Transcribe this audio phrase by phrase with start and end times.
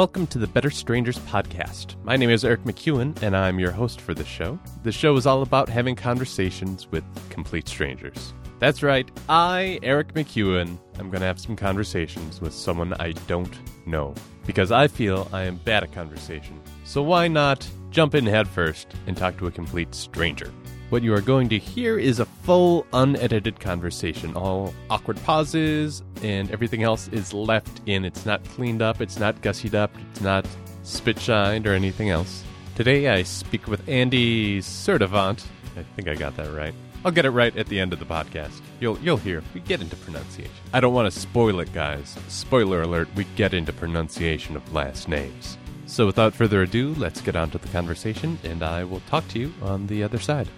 [0.00, 2.02] Welcome to the Better Strangers podcast.
[2.04, 4.58] My name is Eric McEwen, and I'm your host for this show.
[4.82, 8.32] The show is all about having conversations with complete strangers.
[8.60, 13.54] That's right, I, Eric McEwen, am going to have some conversations with someone I don't
[13.86, 14.14] know
[14.46, 16.58] because I feel I am bad at conversation.
[16.84, 20.50] So why not jump in head first and talk to a complete stranger?
[20.90, 24.34] What you are going to hear is a full, unedited conversation.
[24.34, 28.04] All awkward pauses and everything else is left in.
[28.04, 30.44] It's not cleaned up, it's not gussied up, it's not
[30.82, 32.42] spit shined or anything else.
[32.74, 35.44] Today I speak with Andy Sertivant.
[35.76, 36.74] I think I got that right.
[37.04, 38.60] I'll get it right at the end of the podcast.
[38.80, 39.44] You'll you'll hear.
[39.54, 40.50] We get into pronunciation.
[40.72, 42.16] I don't want to spoil it, guys.
[42.26, 45.56] Spoiler alert, we get into pronunciation of last names.
[45.86, 49.38] So without further ado, let's get on to the conversation and I will talk to
[49.38, 50.48] you on the other side.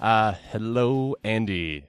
[0.00, 1.84] Uh, hello, Andy.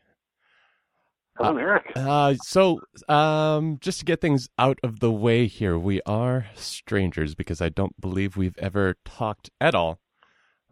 [1.38, 1.92] Hello, Eric.
[1.96, 7.36] Uh, so, um, just to get things out of the way here, we are strangers
[7.36, 10.00] because I don't believe we've ever talked at all.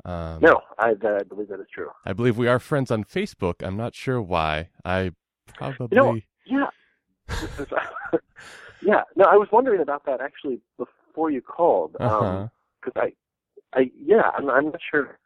[0.04, 1.90] Um, no, I uh, believe that is true.
[2.06, 3.56] I believe we are friends on Facebook.
[3.62, 4.70] I'm not sure why.
[4.84, 5.12] I
[5.56, 5.96] probably.
[5.96, 6.70] You know, yeah.
[8.82, 9.04] yeah.
[9.16, 11.94] No, I was wondering about that actually before you called.
[11.94, 12.50] Because um,
[12.96, 13.02] uh-huh.
[13.74, 15.20] I, I, yeah, I'm, I'm not sure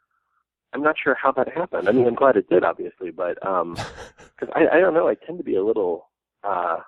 [0.72, 1.88] I'm not sure how that happened.
[1.88, 3.74] I mean, I'm glad it did, obviously, but um,
[4.38, 6.08] because I, I don't know, I tend to be a little
[6.44, 6.78] uh,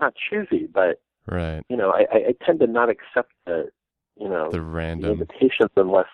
[0.00, 1.62] not choosy, but right.
[1.68, 3.70] You know, I, I tend to not accept the,
[4.16, 6.06] you know, the random the invitations unless,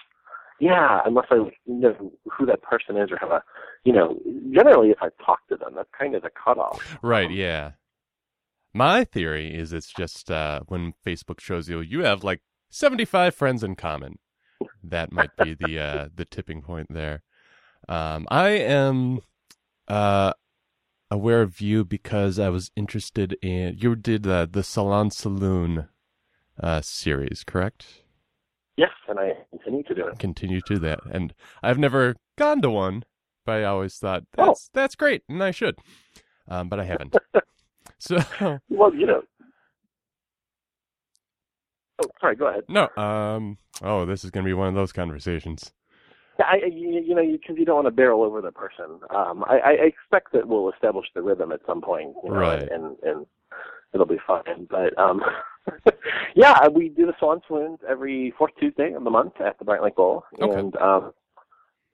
[0.61, 3.43] yeah, unless I know who that person is or have a,
[3.85, 4.19] you know,
[4.53, 6.99] generally if I talk to them, that's kind of the cutoff.
[7.03, 7.31] Right.
[7.31, 7.73] Yeah.
[8.75, 13.65] My theory is it's just uh, when Facebook shows you you have like 75 friends
[13.65, 14.19] in common
[14.83, 17.23] that might be the uh, the tipping point there.
[17.89, 19.21] Um, I am
[19.87, 20.33] uh,
[21.11, 25.89] aware of you because I was interested in you did uh, the Salon Saloon
[26.63, 28.03] uh, series, correct?
[28.77, 30.19] Yes, and I continue to do it.
[30.19, 33.05] Continue to that, and I've never gone to one,
[33.45, 34.71] but I always thought that's oh.
[34.75, 35.79] that's great, and I should,
[36.47, 37.17] um, but I haven't.
[37.99, 38.19] so
[38.69, 39.23] well, you know,
[42.01, 42.37] Oh, sorry.
[42.37, 42.65] Go ahead.
[42.69, 42.89] No.
[42.97, 43.59] Um.
[43.83, 45.73] Oh, this is going to be one of those conversations.
[46.41, 49.01] I, you, you know, because you, you, don't want to barrel over the person.
[49.11, 52.69] Um, I, I expect that we'll establish the rhythm at some point, you know, right.
[52.71, 53.27] and and
[53.93, 54.67] it'll be fine.
[54.71, 55.21] But um,
[56.35, 59.85] yeah, we do the Salon Saloons every fourth Tuesday of the month at the Bryant
[59.85, 60.59] Lake Bowl, okay.
[60.59, 61.13] and um,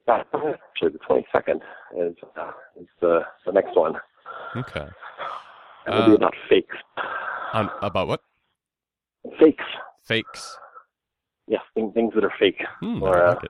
[0.08, 1.62] actually the twenty second
[1.98, 3.94] is uh, is the the next one.
[4.56, 4.88] Okay.
[5.86, 6.76] It will uh, be about fakes.
[7.52, 8.20] On about what?
[9.38, 9.64] Fakes
[10.04, 10.56] fakes.
[11.46, 13.46] Yeah, things, things that are fake hmm, or like uh,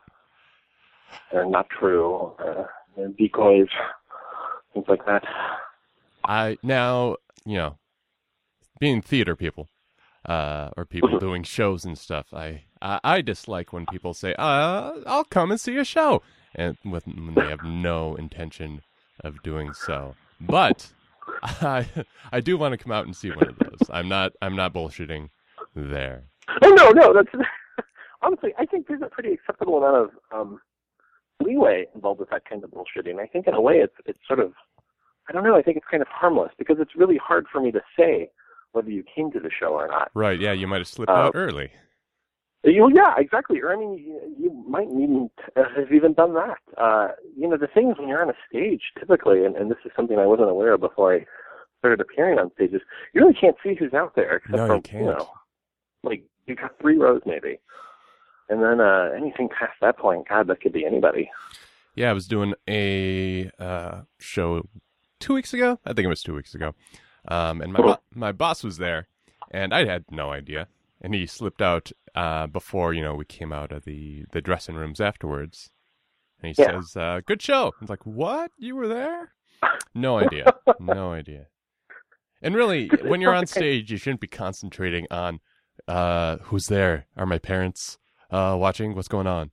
[1.33, 2.65] are not true, uh,
[3.19, 3.69] decoys,
[4.73, 5.25] things like that.
[6.27, 7.79] I now you know,
[8.81, 9.69] being theater people,
[10.27, 12.27] uh, or people doing shows and stuff.
[12.33, 16.23] I, I I dislike when people say, "Uh, I'll come and see a show,"
[16.55, 18.83] and with when they have no intention
[19.21, 20.15] of doing so.
[20.41, 20.93] But
[21.43, 21.87] I
[22.33, 23.91] I do want to come out and see one of those.
[23.91, 25.31] I'm not I'm not bullshitting
[25.75, 26.25] there.
[26.63, 27.29] Oh no, no, that's
[28.23, 30.61] honestly, I think there's a pretty acceptable amount of um,
[31.43, 33.19] leeway involved with that kind of bullshitting.
[33.21, 34.53] I think in a way, it's it's sort of,
[35.29, 37.73] I don't know, I think it's kind of harmless because it's really hard for me
[37.73, 38.31] to say
[38.73, 40.11] whether you came to the show or not.
[40.15, 40.39] Right?
[40.39, 41.71] Yeah, you might have slipped Uh, out early.
[42.65, 43.61] You, yeah, exactly.
[43.61, 46.57] Or I mean, you, you might even have even done that.
[46.79, 49.77] Uh, you know, the thing is when you're on a stage, typically, and, and this
[49.85, 51.27] is something I wasn't aware of before I
[51.81, 52.81] started appearing on stages,
[53.13, 55.05] you really can't see who's out there except No, for you can't.
[55.05, 55.31] know,
[56.03, 57.59] like you got three rows maybe,
[58.49, 61.31] and then uh, anything past that point, God, that could be anybody.
[61.95, 64.69] Yeah, I was doing a uh, show
[65.21, 65.79] two weeks ago.
[65.85, 66.75] I think it was two weeks ago.
[67.29, 67.87] Um, and my Cool.
[67.95, 69.07] bo- my boss was there,
[69.51, 70.69] and I had no idea.
[71.01, 74.75] And he slipped out uh, before you know we came out of the the dressing
[74.75, 75.71] rooms afterwards.
[76.43, 76.81] And he Yeah.
[76.81, 78.51] says, uh, "Good show." I was like, "What?
[78.59, 79.33] You were there?"
[79.95, 80.53] No idea.
[80.81, 81.47] no idea.
[82.43, 85.41] And really, when you're on stage, you shouldn't be concentrating on
[85.89, 87.07] uh, who's there.
[87.17, 87.99] Are my parents
[88.35, 88.95] uh, watching?
[88.95, 89.51] What's going on?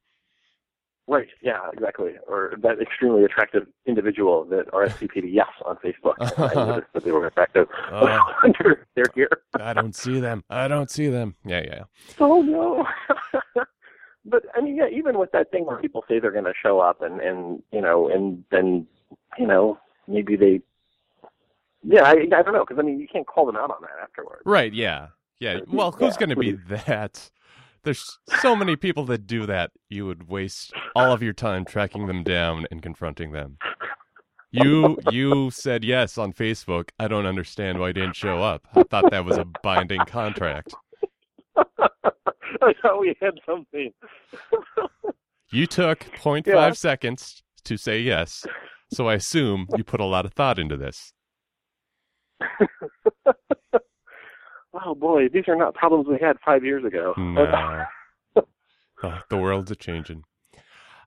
[1.08, 1.28] Right.
[1.42, 1.60] Yeah.
[1.74, 2.14] Exactly.
[2.28, 6.16] Or that extremely attractive individual that RSVP'd yes on Facebook.
[6.20, 7.68] I noticed that they were attractive.
[7.92, 8.20] Uh.
[8.60, 9.42] they're, they're here.
[9.60, 10.44] I don't see them.
[10.50, 11.36] I don't see them.
[11.46, 11.84] Yeah, yeah.
[12.20, 12.86] Oh no.
[14.26, 16.80] but I mean, yeah, even with that thing where people say they're going to show
[16.80, 18.88] up and and you know and then
[19.38, 19.78] you know
[20.08, 20.62] maybe they.
[21.84, 24.02] Yeah, I, I don't know because I mean you can't call them out on that
[24.02, 24.44] afterwards.
[24.46, 25.08] Right, yeah.
[25.40, 25.62] Yeah.
[25.68, 26.20] Well, who's yeah.
[26.20, 27.32] going to be that?
[27.84, 29.72] There's so many people that do that.
[29.90, 33.58] You would waste all of your time tracking them down and confronting them.
[34.52, 36.90] You you said yes on Facebook.
[37.00, 38.68] I don't understand why you didn't show up.
[38.76, 40.76] I thought that was a binding contract.
[41.58, 43.92] I thought we had something.
[45.54, 46.72] You took 0.5 Yeah.
[46.72, 48.46] seconds to say yes,
[48.94, 51.12] so I assume you put a lot of thought into this.
[54.74, 57.14] oh boy, these are not problems we had five years ago.
[57.18, 57.84] No.
[59.04, 60.26] Oh, the world's a changing.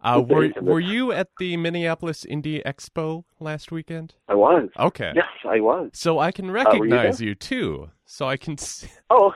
[0.02, 4.14] Uh, were were you at the Minneapolis Indie Expo last weekend?
[4.28, 4.68] I was.
[4.78, 5.12] Okay.
[5.14, 5.90] Yes, I was.
[5.94, 7.90] So I can you recognize you, too.
[8.04, 9.32] So I can s- Oh,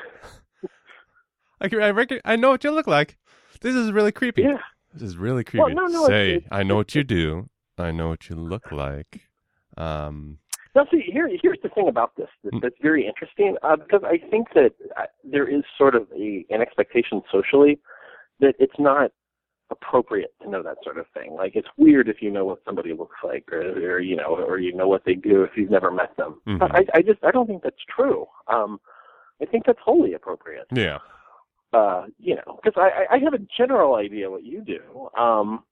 [1.60, 3.16] I can I, rec- I know what you look like.
[3.60, 4.42] This is really creepy.
[4.42, 4.58] yeah.
[4.92, 5.62] This is really creepy.
[5.62, 7.48] Well, no, no, Say, it's- I know what you do.
[7.78, 9.20] I know what you look like.
[9.76, 10.38] Um,
[10.78, 12.60] Now, see, here, here's the thing about this that, Mm.
[12.62, 16.62] that's very interesting uh, because I think that uh, there is sort of a, an
[16.62, 17.80] expectation socially
[18.38, 19.10] that it's not
[19.70, 21.34] appropriate to know that sort of thing.
[21.34, 23.60] Like, it's weird if you know what somebody looks like, or,
[23.96, 26.40] or you know, or you know what they do if you've never met them.
[26.46, 26.60] Mhm.
[26.60, 28.26] But I, I just, I don't think that's true.
[28.46, 28.80] Um,
[29.42, 30.66] I think that's wholly appropriate.
[30.70, 30.98] yeah.
[31.72, 35.08] uh, you know, because I, I I have a general idea what you do.
[35.20, 35.64] Um,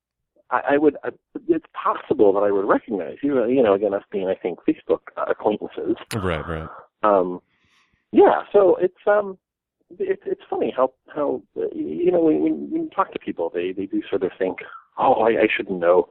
[0.51, 1.11] I, I would, I,
[1.49, 3.45] it's possible that I would recognize you.
[3.47, 5.97] You know, again, us being, I think, Facebook uh, acquaintances.
[6.15, 6.69] Right, right.
[7.03, 7.41] Um,
[8.13, 9.39] yeah, so it's um,
[9.99, 13.87] it's it's funny how how you know when, when you talk to people, they they
[13.87, 14.59] do sort of think,
[14.99, 16.09] oh, I, I should know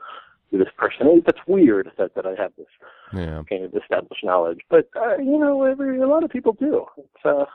[0.52, 1.24] who this person is.
[1.26, 2.68] That's weird that that I have this
[3.14, 3.44] Yeah.
[3.50, 6.86] kind of established knowledge, but uh, you know, every a lot of people do.
[6.98, 7.46] It's uh,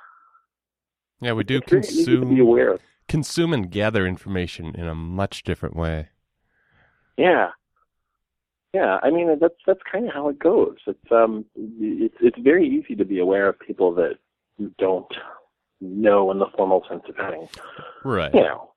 [1.20, 2.78] Yeah, we do very be consume aware
[3.08, 6.08] consume and gather information in a much different way.
[7.20, 7.50] Yeah.
[8.72, 10.76] Yeah, I mean that's that's kind of how it goes.
[10.86, 14.18] It's um it's it's very easy to be aware of people that
[14.58, 15.10] you don't
[15.80, 17.48] know in the formal sense of having,
[18.04, 18.32] Right.
[18.32, 18.70] you know,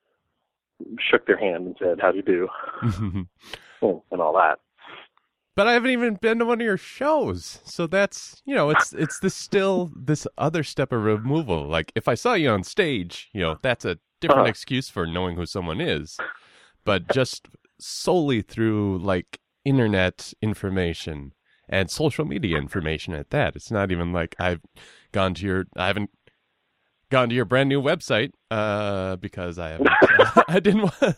[0.99, 2.47] shook their hand and said, How do you do?
[2.81, 3.27] and
[4.11, 4.59] and all that.
[5.55, 7.59] but I haven't even been to one of your shows.
[7.63, 11.67] So that's, you know, it's it's this still this other step of removal.
[11.67, 14.49] Like if I saw you on stage, you know, that's a different Uh-huh.
[14.49, 16.17] excuse for knowing who someone is.
[16.83, 17.47] But just
[17.79, 21.33] solely through like internet information
[21.69, 23.55] and social media information at that.
[23.55, 24.61] It's not even like I've
[25.11, 26.09] gone to your I haven't
[27.09, 29.89] gone to your brand new website uh because I haven't
[30.49, 30.91] I didn't wa-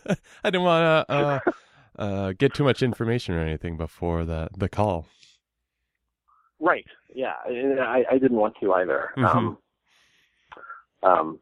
[0.44, 1.40] I didn't want to uh
[1.98, 5.06] uh get too much information or anything before the the call.
[6.60, 6.86] Right.
[7.14, 7.34] Yeah.
[7.46, 9.10] I, I didn't want to either.
[9.16, 9.34] Mhm.
[9.34, 9.58] Um
[11.02, 11.38] um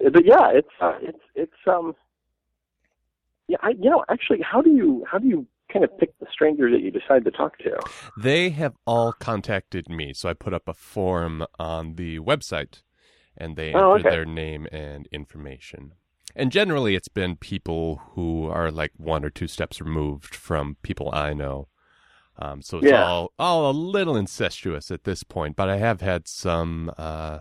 [0.00, 1.94] but yeah, it's uh, it's it's um
[3.48, 6.26] yeah, I you know, actually how do you how do you kind of pick the
[6.32, 7.70] stranger that you decide to talk to?
[8.16, 12.82] They have all contacted me, so I put up a form on the website
[13.36, 14.08] and they Oh, entered okay.
[14.08, 15.92] their name and information.
[16.34, 21.10] And generally it's been people who are like one or two steps removed from people
[21.12, 21.68] I know.
[22.38, 22.92] Um, so it's Yeah.
[22.92, 27.40] all all a little incestuous at this point, but I have had some uh,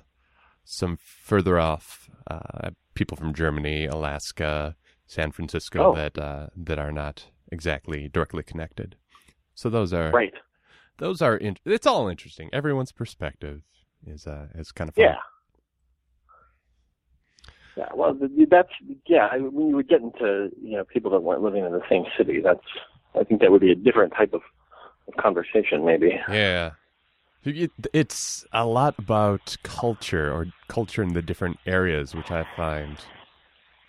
[0.63, 4.75] some further off uh, people from Germany, Alaska,
[5.07, 5.95] San Francisco Oh.
[5.95, 8.95] that uh, that are not exactly directly connected.
[9.53, 10.33] So those are Right.
[10.97, 12.49] those are in, it's all interesting.
[12.51, 13.61] Everyone's perspective
[14.05, 15.05] is uh is kind of fun.
[15.05, 15.15] Yeah.
[17.77, 18.17] Yeah, well,
[18.50, 18.69] that's
[19.05, 19.27] yeah.
[19.31, 22.05] I- When you would get into you know people that weren't living in the same
[22.17, 22.65] city, that's
[23.19, 24.41] I think that would be a different type of,
[25.07, 26.19] of conversation, maybe.
[26.29, 26.71] Yeah.
[27.43, 32.97] It, it's a lot about culture or culture in the different areas, which I find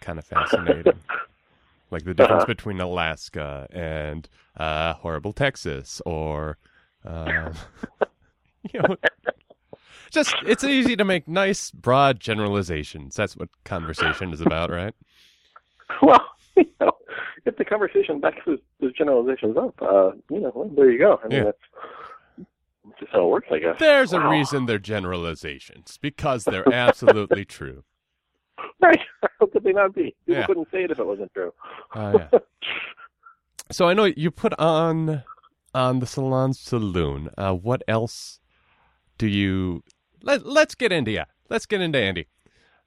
[0.00, 0.98] kind of fascinating.
[1.90, 2.46] like the difference Uh-huh.
[2.46, 6.58] between Alaska and uh, horrible Texas, or
[7.04, 7.52] um,
[8.72, 8.96] you know,
[10.10, 13.14] just it's easy to make nice broad generalizations.
[13.14, 14.94] That's what conversation is about, right?
[16.02, 16.20] Well,
[16.56, 16.90] you know,
[17.44, 21.20] if the conversation backs those, those generalizations up, uh, you know, well, there you go.
[21.22, 21.44] I mean, Yeah.
[21.44, 22.46] that's,
[22.84, 23.76] that's just how it works, I guess.
[23.78, 27.84] There's a reason they're generalizations because they're absolutely true.
[28.82, 29.00] Right?
[29.40, 30.14] How could they not be?
[30.26, 30.46] People Yeah.
[30.46, 31.52] couldn't say it if it wasn't true.
[31.94, 32.38] Oh, yeah.
[33.72, 35.24] So I know you put on
[35.74, 37.30] on the Salon Saloon.
[37.36, 38.38] Uh, what else
[39.18, 39.82] do you?
[40.22, 41.24] Let Let's get into yeah.
[41.50, 42.26] Let's get into Andy.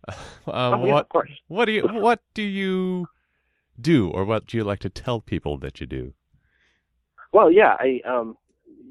[0.07, 0.13] Uh,
[0.47, 1.29] oh, yeah, what of course.
[1.49, 3.07] what do you what do you
[3.79, 6.13] do or what do you like to tell people that you do?
[7.33, 8.37] Well, yeah, I um,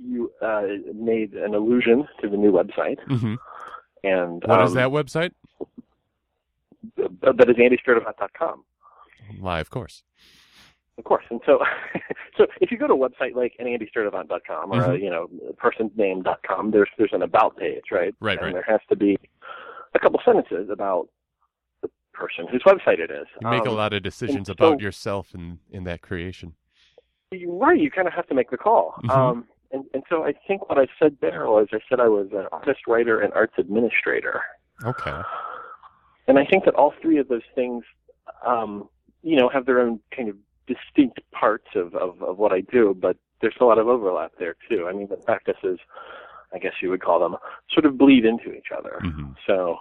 [0.07, 0.63] you uh,
[0.95, 3.35] made an allusion to the new website, Mm-hmm.
[4.05, 5.33] and What um, is that website?
[6.97, 8.65] Th- That is AndySturtevant.com.
[9.41, 10.03] Why, of course.
[10.97, 11.61] Of course, and so,
[12.37, 15.03] so if you go to a website like an AndySturtevant.com or a, Mhm.
[15.03, 18.15] you know personsname.com, there's there's an about page, right?
[18.21, 18.53] Right, and right.
[18.55, 19.17] there has to be
[19.95, 21.09] a couple sentences about
[21.83, 23.27] the person whose website it is.
[23.41, 26.55] You make a Um, lot of decisions about so- yourself in in that creation.
[27.47, 27.79] right.
[27.79, 28.95] You kind of have to make the call.
[29.05, 29.11] Mhm.
[29.17, 32.29] Um, and and so I think what I said there was I said I was
[32.33, 34.43] an artist, writer, and arts administrator.
[34.85, 35.21] Okay.
[36.29, 37.85] And I think that all three of those things,
[38.47, 38.89] um,
[39.23, 42.97] you know, have their own kind of distinct parts of, of, of what I do,
[43.01, 44.87] but there's a lot of overlap there too.
[44.89, 45.79] I mean, the practices,
[46.53, 47.37] I guess you would call them,
[47.73, 49.01] sort of bleed into each other.
[49.01, 49.79] hmm So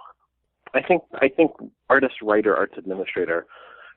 [0.74, 1.52] I think I think
[1.88, 3.46] artist, writer, arts administrator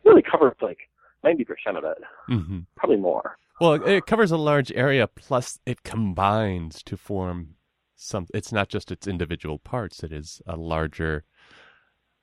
[0.03, 0.79] really covers like
[1.23, 3.37] ninety percent of it, hmm probably more.
[3.59, 7.55] Well, it covers a large area, plus it combines to form
[7.95, 8.25] some.
[8.33, 11.23] It's not just its individual parts; it is a larger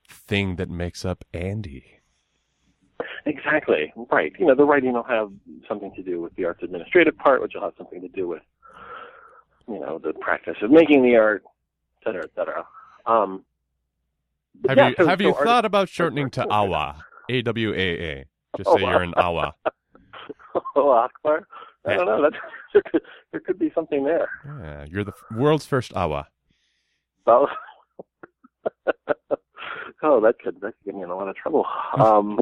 [0.09, 1.85] thing that makes up Andy.
[3.27, 3.93] Exactly.
[4.11, 4.33] Right.
[4.38, 5.31] You know, the writing will have
[5.69, 8.43] something to do with the arts administrative part, which will have something to do with,
[9.69, 11.45] you know, the practice of making the art,
[12.00, 12.67] et cetera, et cetera.
[13.07, 13.45] Um,
[14.67, 17.05] Have yeah, you so- have so you artist- thought about shortening to AWA?
[17.31, 18.25] A W A A.
[18.57, 19.55] Just Oh, say you're an AWA.
[20.75, 21.47] Oh, Akbar?
[21.87, 22.23] I don't know.
[22.23, 22.37] That's,
[22.73, 24.29] there, could, there could be something there.
[24.45, 26.27] Yeah, you're the f- world's first AWA.
[27.27, 27.47] Oh,
[30.02, 31.67] oh that could that could get me in a lot of trouble.
[31.99, 32.38] Um,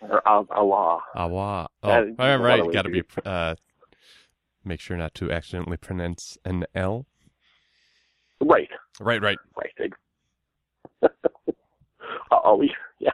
[0.00, 1.00] or Al- Allah.
[1.16, 1.68] AWA.
[1.82, 2.60] Oh, all there's right, a lot right.
[2.60, 3.02] of Got to be.
[3.24, 3.54] Uh,
[4.64, 7.06] make sure not to accidentally pronounce an L.
[8.40, 8.68] Right.
[9.00, 9.38] Right, right.
[9.56, 9.92] Right.
[12.30, 12.70] Ali.
[13.00, 13.10] Yeah.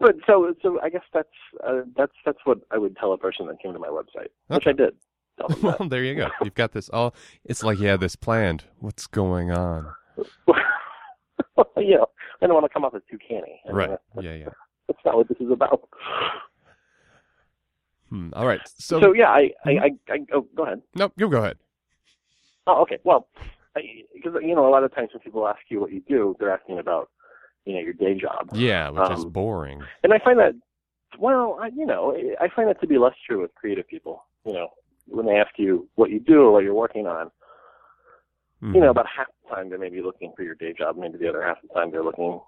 [0.00, 1.28] But so so I guess that's
[1.66, 4.66] uh, that's that's what I would tell a person that came to my website, which
[4.66, 4.94] I did.
[5.38, 5.80] Tell them that.
[5.80, 6.28] well, there you go.
[6.42, 7.14] You've got this all.
[7.44, 8.64] It's like you had this planned.
[8.78, 9.92] What's going on?
[11.76, 12.06] you know,
[12.40, 13.60] I don't want to come off as too canny.
[13.64, 13.90] I mean, Right.
[14.14, 14.48] That's, Yeah, yeah.
[14.86, 15.88] that's not what this is about.
[18.08, 18.28] Hmm.
[18.34, 18.60] All right.
[18.78, 20.82] So, So, yeah, I, I, I, I oh, go ahead.
[20.94, 21.56] no, you go ahead.
[22.66, 22.98] Oh, okay.
[23.04, 23.26] Well,
[23.74, 26.52] because you know, a lot of times when people ask you what you do, they're
[26.52, 27.10] asking about,
[27.64, 29.82] you know, your day job, Yeah, which is Um, boring.
[30.04, 30.54] and I find that,
[31.18, 34.24] well, I, you know, I find that to be less true with creative people.
[34.44, 34.68] You know,
[35.06, 37.30] when they ask you what you do or what you're working on,
[38.62, 41.18] you know, about half the time they may be looking for your day job, maybe
[41.18, 42.40] the other half of the time they're looking,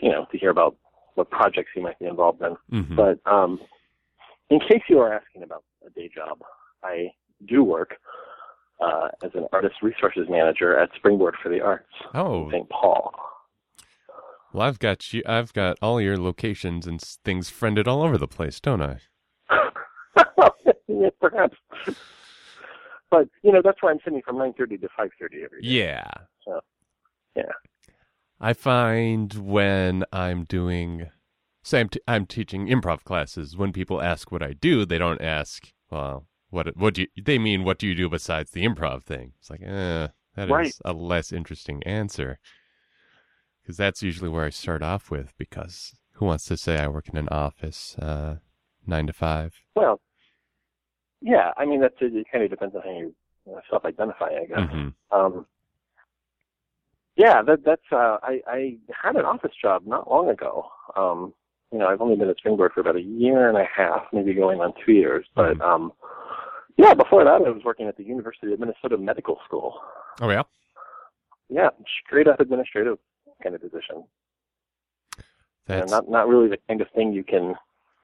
[0.00, 0.76] you know, to hear about
[1.14, 2.56] what projects you might be involved in.
[2.72, 2.96] Mhm.
[2.96, 3.60] But um,
[4.50, 6.40] in case you are asking about a day job,
[6.82, 7.12] I
[7.46, 7.96] do work
[8.80, 12.68] uh, as an artist resources manager at Springboard for the Arts oh, in St.
[12.68, 13.14] Paul.
[14.52, 15.22] well, I've got you.
[15.24, 18.98] I've got all your locations and things friended all over the place, don't I?
[20.88, 21.56] yeah, perhaps.
[23.10, 25.68] But you know that's why I'm sitting from 9:30 to 5:30 every day.
[25.68, 26.10] Yeah.
[26.44, 26.60] So,
[27.36, 27.52] yeah.
[28.40, 31.08] I find when I'm doing,
[31.62, 33.56] say, I'm, t- I'm teaching improv classes.
[33.56, 37.22] When people ask what I do, they don't ask, well, what what do you?
[37.22, 39.32] They mean, what do you do besides the improv thing?
[39.38, 40.74] It's like, eh, that is Right.
[40.84, 42.38] a less interesting answer.
[43.62, 45.32] Because that's usually where I start off with.
[45.38, 48.36] Because who wants to say I work in an office, uh,
[48.86, 49.54] nine to five?
[49.74, 50.00] Well,
[51.24, 51.52] yeah.
[51.56, 52.26] I mean that's it.
[52.30, 53.14] Kind of depends on how you
[53.50, 54.70] uh, self-identify, I guess.
[54.70, 55.46] hmm Um,
[57.16, 60.66] yeah, that that's uh, I I had an office job not long ago.
[60.96, 61.32] Um,
[61.72, 64.34] you know, I've only been at Springboard for about a year and a half, maybe
[64.34, 65.26] going on two years.
[65.34, 65.62] But Mhm.
[65.62, 65.92] um,
[66.76, 69.80] yeah, before that, I was working at the University of Minnesota Medical School.
[70.20, 70.42] Oh yeah.
[71.48, 71.70] Yeah,
[72.04, 72.98] straight up administrative
[73.42, 74.04] kind of position,
[75.66, 77.54] That's not not really the kind of thing you can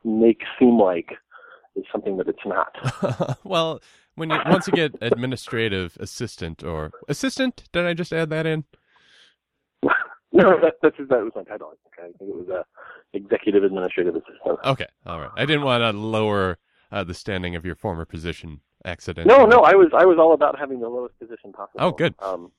[0.04, 1.10] make seem like
[1.76, 3.38] is something that it's not.
[3.44, 3.80] well,
[4.14, 8.64] when you once you get administrative assistant or assistant, did I just add that in?
[10.32, 11.72] no, that that's that was my title.
[11.72, 12.64] I think I think it was a
[13.16, 14.58] executive administrative assistant.
[14.64, 15.30] Okay, all right.
[15.36, 16.58] I didn't want to lower
[16.92, 19.36] uh, the standing of your former position accidentally.
[19.36, 21.80] No, no, I was I was all about having the lowest position possible.
[21.80, 22.14] Oh, good.
[22.18, 22.50] Um,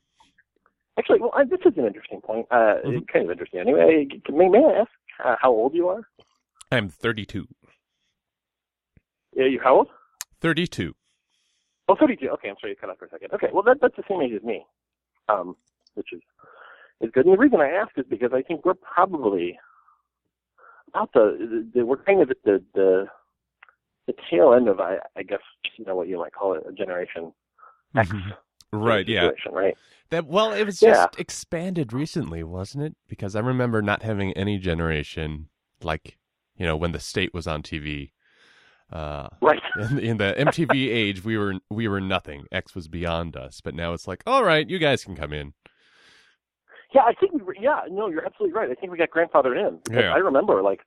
[0.97, 2.47] actually, well, I, this is an interesting point.
[2.51, 3.07] Uh, Mhm.
[3.07, 3.59] Kind of interesting.
[3.59, 4.89] Anyway, may, may I ask
[5.23, 6.01] uh, how old you are?
[6.71, 7.47] I'm 32.
[9.41, 9.87] Yeah, you how old?
[10.41, 10.93] 32.
[11.87, 12.29] Oh, 32.
[12.29, 13.31] Okay, I'm sorry, you cut off for a second.
[13.33, 14.63] Okay, well, that, that's the same age as me,
[15.29, 15.55] um,
[15.95, 16.21] which is
[17.01, 17.25] is good.
[17.25, 19.57] And the reason I ask is because I think we're probably
[20.89, 23.07] about the, the, the we're kind of at the the
[24.05, 25.39] the tail end of I, I guess
[25.77, 27.33] you know what you might call it a generation
[27.95, 28.33] X Mhm.
[28.73, 29.31] Right, yeah.
[29.51, 29.75] right?
[30.11, 30.91] That well, it was Yeah.
[30.93, 32.95] just expanded recently, wasn't it?
[33.09, 35.49] Because I remember not having any generation
[35.83, 36.17] like,
[36.55, 38.11] you know, when the state was on TV.
[38.91, 39.61] Uh Right.
[39.77, 42.45] in, in the MTV age, we were we were nothing.
[42.51, 45.53] X was beyond us, but now it's like, all right, you guys can come in.
[46.93, 48.69] Yeah, I think we were, yeah, no, you're absolutely right.
[48.69, 49.79] I think we got grandfathered in.
[49.95, 50.13] Yeah.
[50.13, 50.81] I remember like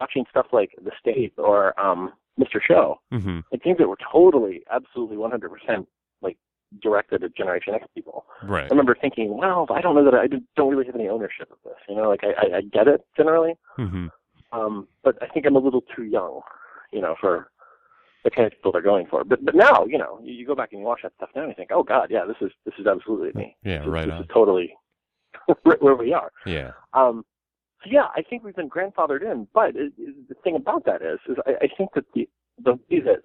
[0.00, 2.60] watching stuff like The State or um Mr.
[2.66, 5.86] Show, hmm and things that were totally, absolutely 100%
[6.22, 6.36] like
[6.82, 8.24] directed at Generation X people.
[8.42, 8.64] Right.
[8.64, 11.48] I remember thinking, well, I don't know that I did- don't really have any ownership
[11.52, 11.76] of this.
[11.88, 14.06] You know, like I, I, I get it generally, hmm
[14.52, 16.40] um, but I think I'm a little too young,
[16.94, 17.48] you know, for
[18.24, 19.24] the kind of people they're going for.
[19.24, 21.50] But but now, you know, you, go back and you watch that stuff now and
[21.50, 23.56] you think, oh God, yeah, this is this is absolutely me.
[23.64, 24.22] Yeah, this, right this on.
[24.22, 24.72] is totally
[25.66, 26.30] right where we are.
[26.46, 26.70] Yeah.
[26.94, 27.24] Um,
[27.82, 29.46] so yeah, I think we've been grandfathered in.
[29.52, 32.28] But it, it, the thing about that is, is I, I think that the
[32.64, 33.20] the way that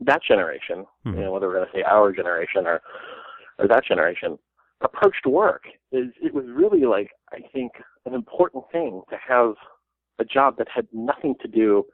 [0.00, 1.14] that generation, Mhm.
[1.14, 2.82] you know, whether we're going to say our generation or
[3.58, 4.38] or that generation,
[4.82, 7.72] approached work is it was really like I think
[8.06, 9.54] an important thing to have
[10.18, 11.84] a job that had nothing to do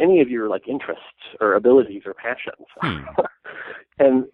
[0.00, 1.02] any of your like interests
[1.40, 3.04] or abilities or passions, Hmm.
[3.98, 4.24] and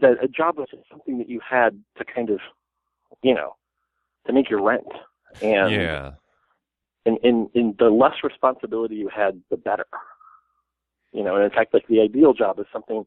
[0.00, 2.40] that a job was something that you had to kind of,
[3.22, 3.54] you know,
[4.26, 4.86] to make your rent.
[5.42, 6.12] And yeah.
[7.04, 9.86] And in, in the less responsibility you had, the better.
[11.12, 13.06] You know, and in fact, like the ideal job is something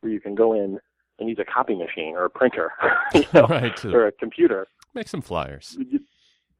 [0.00, 0.78] where you can go in
[1.18, 2.72] and use a copy machine or a printer,
[3.14, 3.84] you know, Right.
[3.84, 4.68] Or a computer.
[4.94, 5.76] make some flyers.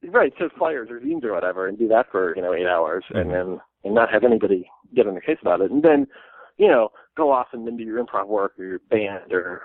[0.09, 3.05] Right, so flyers or zines or whatever, and do that for you know eight hours,
[3.09, 3.31] and Mhm.
[3.31, 6.07] then and not have anybody get on their case about it, and then
[6.57, 9.63] you know go off and then do your improv work or your band or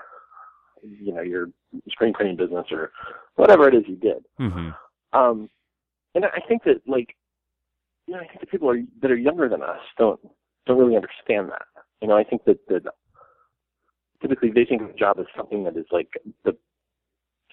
[0.81, 1.49] you know your
[1.89, 2.91] screen printing business or
[3.35, 4.23] whatever it is you did.
[4.37, 4.69] hmm
[5.11, 5.49] Um,
[6.15, 7.15] and I think that like,
[8.07, 10.19] you know, I think the people are, that are younger than us don't
[10.65, 11.65] don't really understand that.
[12.01, 12.83] You know, I think that that
[14.21, 16.09] typically they think of a job as something that is like
[16.45, 16.55] the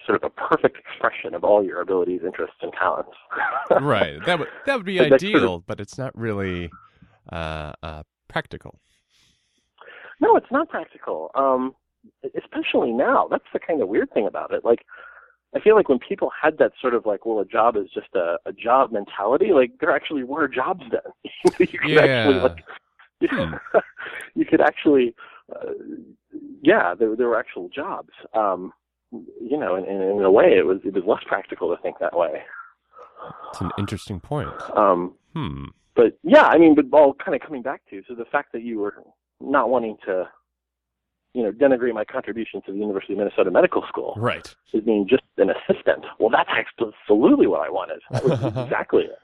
[0.07, 3.11] sort of a perfect expression of all your abilities, interests, and talents.
[3.81, 4.17] Right.
[4.25, 6.71] That would that would be But that's sort of- ideal, but it's not really
[7.31, 8.79] uh, uh, practical.
[10.19, 11.29] No, it's not practical.
[11.35, 11.75] Um,
[12.35, 13.27] especially now.
[13.29, 14.63] That's the kind of weird thing about it.
[14.65, 14.85] Like,
[15.55, 18.07] I feel like when people had that sort of like, well, a job is just
[18.15, 19.51] a, a job mentality.
[19.53, 21.01] Like, there actually were jobs then.
[21.59, 22.41] you could actually Yeah.
[22.43, 22.63] like,
[23.29, 23.55] Hmm.
[24.35, 25.15] you could actually,
[25.53, 25.71] uh,
[26.61, 28.11] yeah, there there were actual jobs.
[28.35, 28.71] Um,
[29.11, 32.17] you know, and in a way, it was it was less practical to think that
[32.17, 32.41] way.
[33.49, 34.51] It's an interesting point.
[34.75, 35.65] Um, Hmm.
[35.95, 38.63] but yeah, I mean, but all kind of coming back to so the fact that
[38.63, 38.95] you were
[39.39, 40.27] not wanting to,
[41.33, 44.55] you know, denigrate my contribution to the University of Minnesota Medical School Right.
[44.73, 46.05] as being just an assistant.
[46.19, 47.99] Well, that's absolutely what I wanted.
[48.11, 49.17] That was exactly it.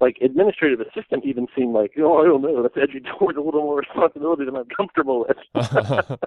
[0.00, 3.62] Like administrative assistant even seemed like, oh, I don't know, that's edging towards a little
[3.62, 5.36] more responsibility than I'm comfortable with.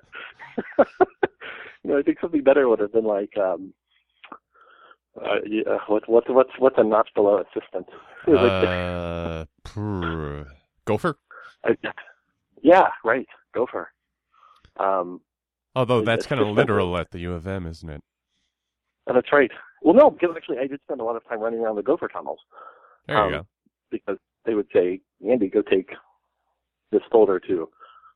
[1.83, 3.73] you know, I think something better would have been like, um,
[5.21, 7.87] uh, yeah, what, what, what's what's a notch below assistant?
[8.27, 10.43] It was like- uh,
[10.85, 11.17] gopher.
[11.65, 11.75] I-
[12.61, 13.27] yeah, right.
[13.53, 13.91] Gopher.
[14.79, 15.21] Um,
[15.75, 18.01] Although that's kind of literal at the U of M, isn't it?
[19.07, 19.49] and that's right.
[19.81, 22.07] Well, no, because actually I did spend a lot of time running around the Gopher
[22.07, 22.39] tunnels
[23.07, 23.47] There you Um, go.
[23.89, 25.89] because they would say, Andy, go take
[26.91, 27.67] this folder to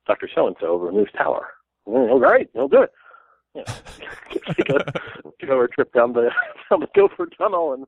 [0.05, 0.29] Dr.
[0.33, 1.47] So-and-so over in Moos Tower.
[1.85, 2.91] All right, I'll do it.
[3.55, 3.73] You know,
[4.53, 4.91] take a
[5.41, 6.29] two-hour trip down the
[6.69, 7.85] down the Gopher Tunnel and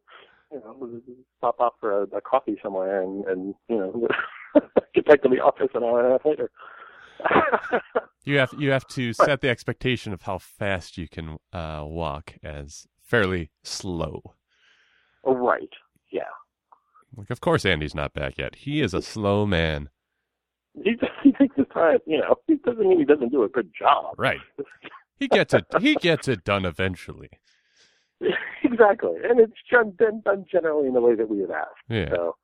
[0.52, 1.02] you know
[1.38, 4.08] stop off for a, a coffee somewhere and and you know
[4.96, 6.52] get back to the office an hour and a half later.
[8.28, 12.34] You have you have to set the expectation of how fast you can uh, walk
[12.44, 14.36] as fairly slow.
[15.26, 15.70] right.
[16.12, 16.24] Yeah.
[17.16, 18.56] Like, of course, Andy's not back yet.
[18.56, 19.88] He is a slow man.
[20.84, 22.00] He he takes his time.
[22.06, 24.16] You know, it doesn't mean he doesn't do a good job.
[24.18, 24.42] Right.
[25.18, 25.66] He gets it.
[25.82, 27.30] He gets it done eventually.
[28.64, 31.70] exactly, and it's done, done done generally in the way that we have asked.
[31.90, 32.10] Yeah.
[32.10, 32.36] So,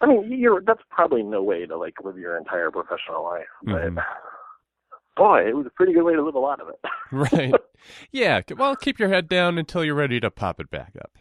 [0.00, 3.82] I mean, you're that's probably no way to like live your entire professional life, but
[3.94, 4.04] Mhm.
[5.16, 6.78] boy, it was a pretty good way to live a lot of it.
[7.10, 7.54] Right.
[8.12, 8.42] Yeah.
[8.54, 11.16] Well, keep your head down until you're ready to pop it back up.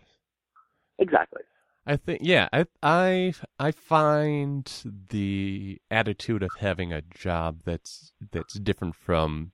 [0.99, 1.43] exactly.
[1.85, 2.19] I think.
[2.21, 2.49] Yeah.
[2.51, 4.69] I I I find
[5.09, 9.53] the attitude of having a job that's that's different from.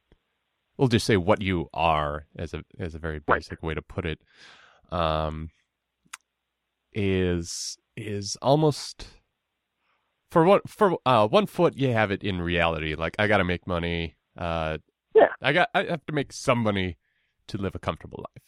[0.78, 4.06] We'll just say what you are as a as a very basic way to put
[4.06, 4.20] it.
[4.92, 5.50] Um.
[6.96, 9.08] Is is almost
[10.30, 13.44] for one for uh one foot you have it in reality like I got to
[13.44, 14.78] make money uh
[15.16, 15.30] Yeah.
[15.42, 16.98] I got I have to make some money
[17.48, 18.44] to live a comfortable life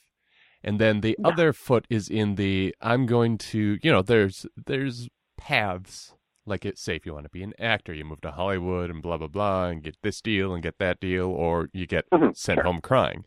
[0.64, 1.28] and then the Yeah.
[1.30, 6.14] other foot is in the I'm going to you know there's there's paths
[6.46, 9.02] like it say if you want to be an actor you move to Hollywood and
[9.02, 12.36] blah blah blah and get this deal and get that deal or you get Mhm.
[12.36, 13.26] sent home crying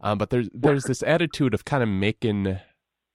[0.00, 2.58] um, but there's there's this attitude of kind of making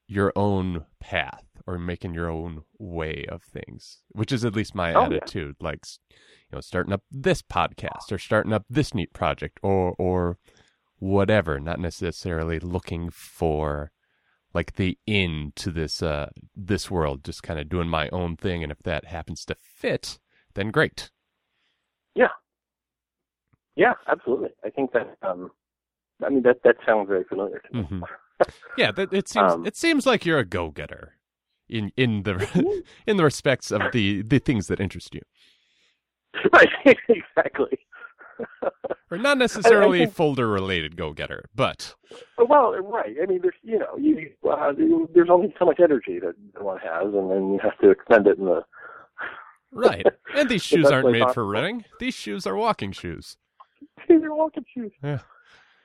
[0.07, 4.91] your own path or making your own way of things, which is at least my
[4.95, 5.17] Oh, yeah.
[5.17, 5.55] attitude.
[5.61, 6.15] Like, you
[6.55, 10.37] know, starting up this podcast or starting up this neat project or or
[10.97, 11.59] whatever.
[11.59, 13.91] Not necessarily looking for
[14.53, 17.23] like the in to this uh this world.
[17.23, 20.19] Just kind of doing my own thing, and if that happens to fit,
[20.55, 21.09] then great.
[22.15, 22.27] Yeah,
[23.75, 24.49] Yeah, absolutely.
[24.63, 25.17] I think that.
[25.21, 25.51] um
[26.23, 27.83] I mean, that that sounds very familiar to me.
[27.83, 28.03] Mhm.
[28.77, 31.17] Yeah, that it seems Um, it seems like you're a go getter
[31.69, 35.21] in in the in the respects of the the things that interest you.
[36.53, 36.69] right,
[37.09, 37.77] exactly.
[39.11, 41.95] Or not necessarily think, folder related go getter, but
[42.37, 43.15] well, right.
[43.21, 44.73] I mean, there's you know, you, uh,
[45.13, 48.37] there's only so much energy that one has, and then you have to expend it
[48.37, 48.63] in the
[49.71, 50.05] right.
[50.35, 53.37] And these shoes aren't made for running; these shoes are walking shoes.
[54.07, 54.91] These are walking shoes.
[55.03, 55.19] Yeah.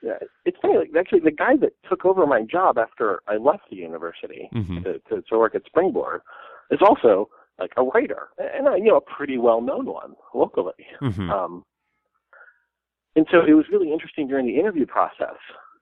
[0.02, 0.78] Yeah, it's funny.
[0.78, 4.82] Like, actually, the guy that took over my job after I left the university mm-hmm.
[4.82, 6.20] to, to to work at Springboard
[6.70, 7.28] is also
[7.58, 10.74] like a writer, and a, you know a pretty well known one locally.
[11.00, 11.30] Mm-hmm.
[11.30, 11.64] Um,
[13.16, 15.36] and so it was really interesting during the interview process,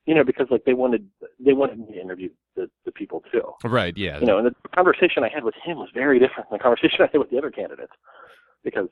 [0.06, 1.06] you know, because like they wanted
[1.38, 3.42] they wanted me to interview the, the people too.
[3.64, 3.96] Right.
[3.96, 4.20] Yeah.
[4.20, 6.98] You know, and the conversation I had with him was very different than the conversation
[7.00, 7.92] I had with the other candidates,
[8.62, 8.88] because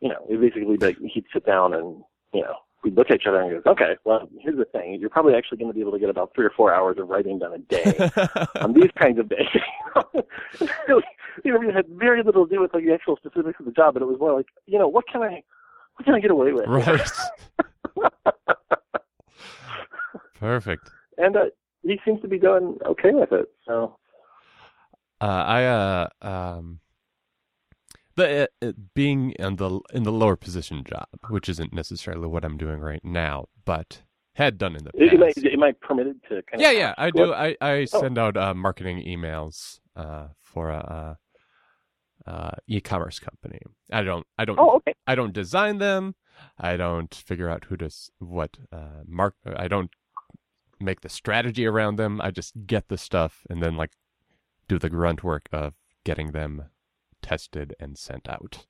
[0.00, 2.02] you know, it basically like he'd sit down and
[2.34, 4.98] you know we'd look at each other and go, okay, well, here's the thing.
[5.00, 7.08] You're probably actually going to be able to get about three or four hours of
[7.08, 8.10] writing done a day
[8.60, 9.48] on these kinds of days.
[10.88, 11.02] really,
[11.44, 13.72] you know, it had very little to do with like the actual specifics of the
[13.72, 15.42] job, but it was more like, you know, what can I,
[15.96, 16.66] what can I get away with?
[16.68, 17.10] Right.
[20.38, 20.90] Perfect.
[21.16, 21.44] And uh,
[21.82, 23.46] he seems to be doing okay with it.
[23.66, 23.96] So.
[25.20, 26.80] Uh, I uh um
[28.16, 32.56] the uh, being in the in the lower position job, which isn't necessarily what I'm
[32.56, 34.02] doing right now, but
[34.34, 35.12] had done in the past.
[35.12, 36.74] Am I, am I permitted to kind yeah, of?
[36.74, 36.94] Yeah, yeah.
[36.98, 37.32] I do.
[37.32, 38.00] I I oh.
[38.00, 41.18] send out uh, marketing emails uh, for a,
[42.26, 43.60] uh, e-commerce company.
[43.92, 44.26] I don't.
[44.38, 44.58] I don't.
[44.58, 44.94] Oh, okay.
[45.06, 46.14] I don't design them.
[46.58, 48.56] I don't figure out who does what.
[48.72, 49.34] Uh, mark.
[49.44, 49.90] I don't
[50.80, 52.20] make the strategy around them.
[52.20, 53.92] I just get the stuff and then like
[54.68, 56.64] do the grunt work of getting them
[57.22, 58.66] tested and sent out.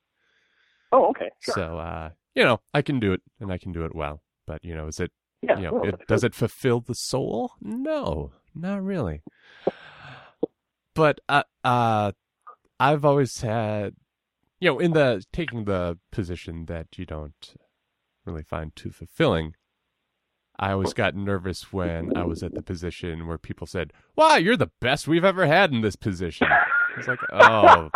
[0.91, 1.29] Oh, okay.
[1.41, 1.53] Sure.
[1.53, 4.21] So, uh, you know, I can do it and I can do it well.
[4.47, 7.53] But, you know, is it, yeah, you know, well, it, does it fulfill the soul?
[7.61, 9.21] No, not really.
[10.93, 12.13] but, uh, uh,
[12.79, 13.95] I've always had,
[14.59, 17.55] you know, in the taking the position that you don't
[18.25, 19.55] really find too fulfilling,
[20.57, 24.57] I always got nervous when I was at the position where people said, "Wow, you're
[24.57, 27.89] the best we've ever had in this position." I was like, "Oh,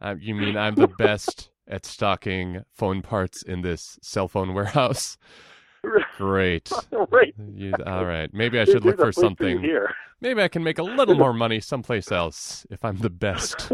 [0.00, 5.16] uh, you mean I'm the best at stocking phone parts in this cell phone warehouse?
[6.16, 6.70] Great.
[7.10, 7.34] right.
[7.52, 8.32] You, all right.
[8.32, 9.60] Maybe I should look for something.
[9.60, 9.92] Here.
[10.20, 13.72] Maybe I can make a little more money someplace else if I'm the best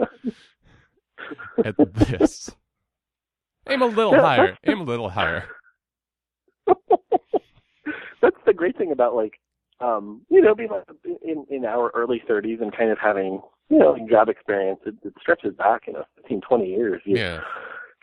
[1.65, 2.51] at this.
[3.69, 4.57] Aim a little higher.
[4.67, 5.45] Aim a little higher.
[8.21, 9.39] That's the great thing about like,
[9.81, 10.71] um, you know, being
[11.23, 15.15] in in our early 30s and kind of having you know, job experience, it, it
[15.21, 17.03] stretches back, you know, 15, 20 years.
[17.05, 17.41] You yeah.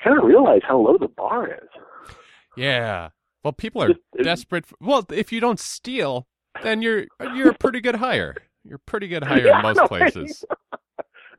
[0.04, 2.16] kind of realize how low the bar is.
[2.56, 3.10] Yeah.
[3.44, 4.66] Well, people are desperate.
[4.66, 6.28] For, well, if you don't steal,
[6.64, 8.36] then you're you're a pretty good hire.
[8.64, 10.44] You're pretty good hire yeah, in most no, places.
[10.72, 10.78] I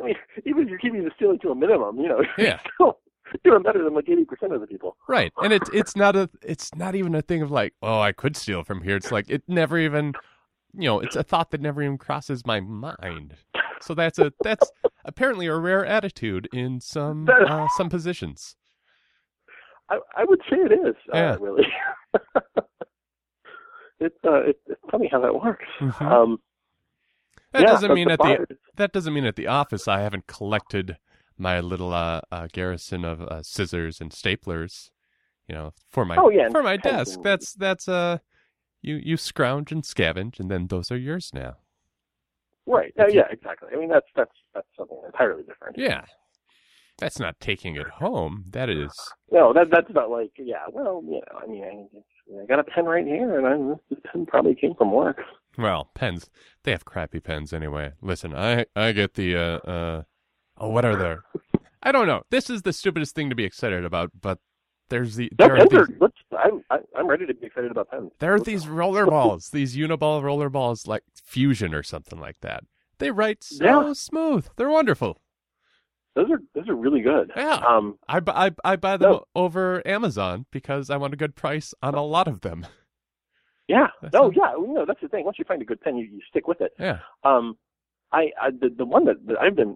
[0.02, 2.60] mean, even if you're keeping the stealing to a minimum, you know, yeah.
[2.74, 2.98] still
[3.44, 4.96] doing better than like eighty percent of the people.
[5.08, 8.12] Right, and it's it's not a it's not even a thing of like, oh, I
[8.12, 8.96] could steal from here.
[8.96, 10.14] It's like it never even,
[10.74, 13.34] you know, it's a thought that never even crosses my mind.
[13.80, 14.70] So that's a that's
[15.04, 18.56] apparently a rare attitude in some uh, some positions.
[19.88, 20.96] I, I would say it is.
[21.14, 21.32] Uh, yeah.
[21.32, 21.66] Uh, really.
[24.00, 25.66] it's uh, it, it's funny how that works.
[25.80, 26.06] Mm-hmm.
[26.06, 26.38] Um,
[27.52, 30.26] that yeah, doesn't mean the at the that doesn't mean at the office I haven't
[30.26, 30.98] collected
[31.38, 34.90] my little uh, uh garrison of uh, scissors and staplers.
[35.48, 37.20] You know, for my oh, yeah, for my desk.
[37.22, 38.18] That's that's uh,
[38.82, 41.56] you you scrounge and scavenge, and then those are yours now.
[42.66, 42.92] Right.
[42.98, 43.68] Uh, yeah, exactly.
[43.72, 45.78] I mean, that's that's that's something entirely different.
[45.78, 46.04] Yeah.
[46.98, 48.46] That's not taking it home.
[48.50, 48.90] That is.
[49.30, 50.64] No, that that's not like yeah.
[50.72, 51.88] Well, you know, I mean,
[52.34, 55.18] I, I got a pen right here, and I, this pen probably came from work.
[55.58, 56.28] Well, pens
[56.64, 57.92] they have crappy pens anyway.
[58.02, 60.02] Listen, I I get the uh uh
[60.58, 61.24] oh what are there?
[61.82, 62.22] I don't know.
[62.30, 64.38] This is the stupidest thing to be excited about, but
[64.88, 66.10] there's the no, there pens are are, these,
[66.70, 68.12] I'm I'm ready to be excited about pens.
[68.18, 72.64] There are these roller balls, these uniball roller balls like Fusion or something like that.
[72.98, 73.92] They write so yeah.
[73.94, 74.48] smooth.
[74.56, 75.20] They're wonderful.
[76.16, 77.30] Those are those are really good.
[77.36, 77.56] Yeah.
[77.56, 79.24] Um, I, I, I buy them no.
[79.36, 82.66] over Amazon because I want a good price on a lot of them.
[83.68, 83.88] Yeah.
[84.00, 84.52] That's oh, yeah.
[84.56, 85.24] No, that's the thing.
[85.24, 86.70] Once you find a good pen, you, you stick with it.
[86.78, 87.00] Yeah.
[87.24, 87.58] Um,
[88.12, 89.74] I, I the, the one that, that I've been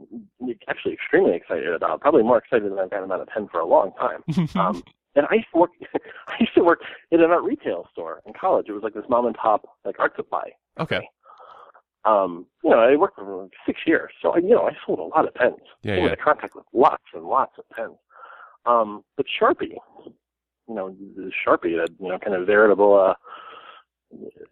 [0.68, 3.66] actually extremely excited about, probably more excited than I've been about a pen for a
[3.66, 4.22] long time.
[4.54, 4.84] um,
[5.16, 5.70] and I used to work,
[6.28, 8.66] I used to work in an art retail store in college.
[8.68, 10.52] It was like this mom and pop like art supply.
[10.78, 11.08] Okay.
[12.04, 15.00] Um, you know, I worked for like six years, so I, you know, I sold
[15.00, 15.56] a lot of pens.
[15.82, 16.10] Yeah, I yeah.
[16.10, 17.96] in contact with lots and lots of pens.
[18.64, 19.76] Um, but Sharpie,
[20.68, 23.14] you know, the Sharpie, that you know, kind of veritable uh,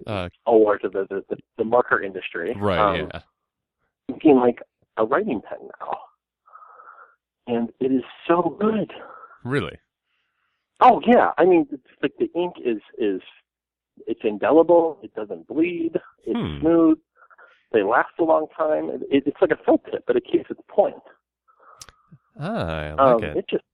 [0.07, 2.55] uh award to the, the the, marker industry.
[2.59, 2.79] Right.
[2.79, 3.21] Um, yeah.
[4.09, 4.63] Looking like
[4.99, 5.99] a writing pen now,
[7.47, 8.93] and it is so good.
[9.45, 9.79] Really.
[10.81, 13.21] Oh yeah, I mean, it's like the ink is is
[14.07, 14.99] it's indelible.
[15.03, 15.99] It doesn't bleed.
[16.25, 16.61] It's Hmm.
[16.61, 16.99] smooth.
[17.73, 18.89] They last a long time.
[18.91, 20.97] It, it, it's like a felt tip, but it keeps its point.
[22.41, 23.45] Ah, I like um, it.
[23.49, 23.65] just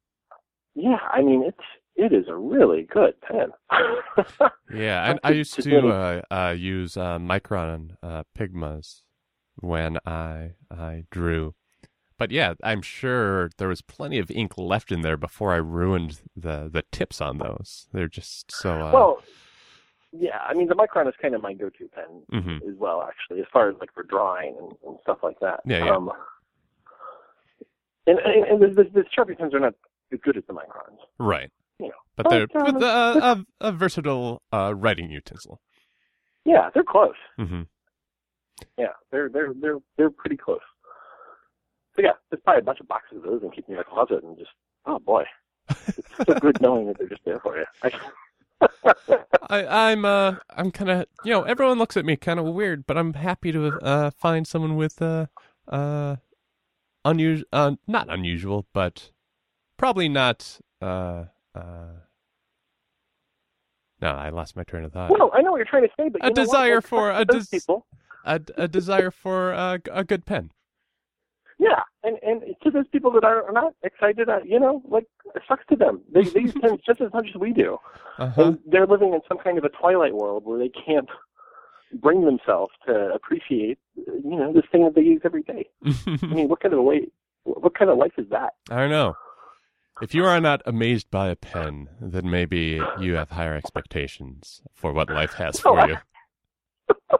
[0.74, 0.98] yeah.
[1.12, 1.58] I mean, it's
[1.96, 3.52] it is a really good pen.
[4.72, 9.02] Yeah, I, I used to to uh, uh, use uh, Micron uh, Pigmas
[9.56, 11.54] when I I drew,
[12.18, 16.22] but yeah, I'm sure there was plenty of ink left in there before I ruined
[16.34, 17.86] the the tips on those.
[17.92, 19.22] They're just so uh, well,
[20.18, 20.38] yeah.
[20.46, 22.56] I mean, the Micron is kind of my go-to pen mhm.
[22.68, 25.60] as well, actually, as far as like for drawing and, and stuff like that.
[25.66, 25.96] Yeah, yeah.
[25.96, 26.10] Um,
[28.06, 29.74] and and, and the, the, the Sharpie pens are not
[30.12, 30.98] as good as the Microns.
[31.18, 31.50] right.
[31.80, 35.60] You know, But they're But, with uh, a, a, versatile uh, writing utensil.
[36.44, 37.16] Yeah, they're close.
[37.36, 37.62] hmm
[38.78, 40.60] Yeah, they're they're they're they're pretty close.
[41.96, 43.84] So yeah, just buy a bunch of boxes of those and keep them in your
[43.84, 44.50] closet and just
[44.86, 45.24] oh boy,
[45.68, 47.64] it's so good knowing that they're just there for you.
[47.82, 47.90] I,
[49.50, 52.86] I, I'm uh I'm kind of you know everyone looks at me kind of weird,
[52.86, 55.26] but I'm happy to uh find someone with uh
[55.68, 56.16] uh
[57.04, 59.10] unusual uh not unusual, but
[59.76, 61.24] probably not uh
[61.54, 61.86] uh.
[64.00, 65.10] No, I lost my train of thought.
[65.10, 67.58] well, I know what you're trying to say, but A desire for a des-
[68.26, 70.50] A, a desire for uh, a good pen.
[71.58, 75.42] Yeah, and and to those people that are not excited, uh, you know, like it
[75.46, 76.00] sucks to them.
[76.12, 77.78] They they use pens just as much as we do.
[78.18, 78.42] Uh huh.
[78.42, 81.08] And they're living in some kind of a twilight world where they can't
[82.02, 85.68] bring themselves to appreciate, you know, this thing that they use every day.
[85.84, 87.06] I mean, what kind of a way?
[87.44, 88.54] What kind of life is that?
[88.70, 89.14] I don't know.
[90.02, 94.92] If you are not amazed by a pen, then maybe you have higher expectations for
[94.92, 95.96] what life has for Oh, you.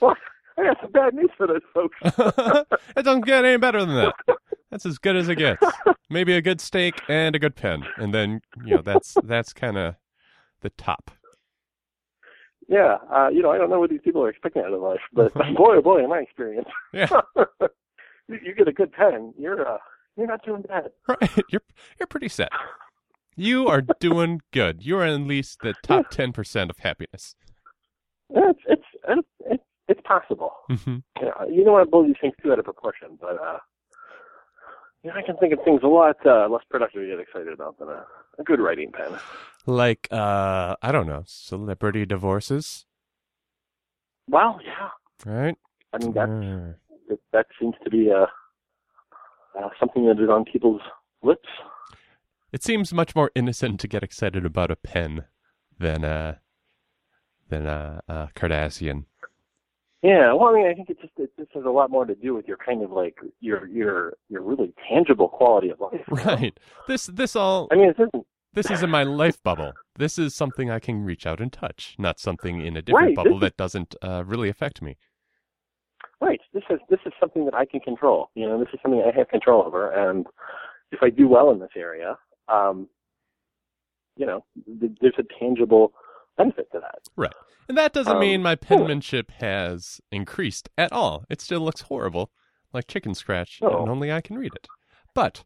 [0.00, 0.16] Well,
[0.58, 1.96] I got some bad news for those folks.
[2.96, 4.14] it doesn't get any better than that.
[4.70, 5.64] That's as good as it gets.
[6.10, 9.76] Maybe a good steak and a good pen, and then you know that's that's kind
[9.76, 9.94] of
[10.60, 11.10] the top.
[12.68, 15.00] Yeah, uh, you know, I don't know what these people are expecting out of life,
[15.12, 19.68] but boy, oh boy, in my experience, Yeah, you, you get a good pen, you're
[19.68, 19.78] uh,
[20.16, 20.90] you're not doing bad.
[21.08, 21.30] right.
[21.50, 21.62] You're
[21.98, 22.50] you're pretty set.
[23.36, 24.86] You are doing good.
[24.86, 27.34] You are at least the top ten percent of happiness.
[28.30, 28.82] It's it's
[29.50, 30.52] it's it's, possible.
[30.68, 33.40] hmm You know, you don't want to blow these things too out of proportion, but
[33.40, 33.58] uh,
[35.02, 37.52] you know, I can think of things a lot uh, less productive to get excited
[37.52, 38.04] about than a,
[38.38, 39.18] a good writing pen.
[39.66, 42.86] Like uh, I don't know, celebrity divorces,
[44.28, 44.90] Well, yeah,
[45.24, 45.56] right?
[45.92, 46.74] I mean that Mm.
[47.08, 48.26] that, that seems to be uh,
[49.58, 50.80] uh, something that is on people's
[51.22, 51.48] lips.
[52.52, 55.24] It seems much more innocent to get excited about a pen
[55.78, 56.36] than uh
[57.48, 59.04] than uh, uh Kardashian.
[60.04, 62.14] Yeah, well, I mean, I think it just it just has a lot more to
[62.14, 66.06] do with your kind of like your your your really tangible quality of life.
[66.10, 66.60] Right.
[66.86, 69.78] This this all I mean, it isn't this is in my life bubble.
[69.96, 73.16] This is something I can reach out and touch, not something in a different Right,
[73.16, 74.98] bubble this that doesn't uh, really affect me.
[76.20, 76.40] right.
[76.52, 78.30] This is this is something that I can control.
[78.34, 80.26] You know, this is something I have control over, and
[80.92, 82.88] if I do well in this area, um,
[84.16, 84.44] you know,
[84.80, 85.92] th- there's a tangible
[86.36, 87.00] benefit to that.
[87.16, 87.32] Right.
[87.68, 91.24] And that doesn't Um, mean my penmanship has increased at all.
[91.30, 92.30] It still looks horrible,
[92.72, 93.80] like chicken scratch, Oh.
[93.82, 94.66] and only I can read it.
[95.14, 95.44] But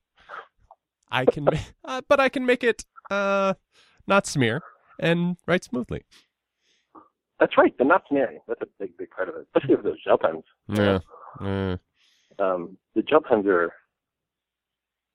[1.11, 1.47] I can,
[1.85, 3.55] uh, but I can make it uh,
[4.07, 4.63] not smear
[4.99, 6.05] and write smoothly.
[7.39, 7.77] That's right.
[7.79, 8.41] The not smearing.
[8.49, 10.43] That's a big, big part of it, especially with those gel pens.
[10.69, 10.99] Yeah.
[11.41, 11.77] Uh,
[12.41, 13.73] Um, the gel pens are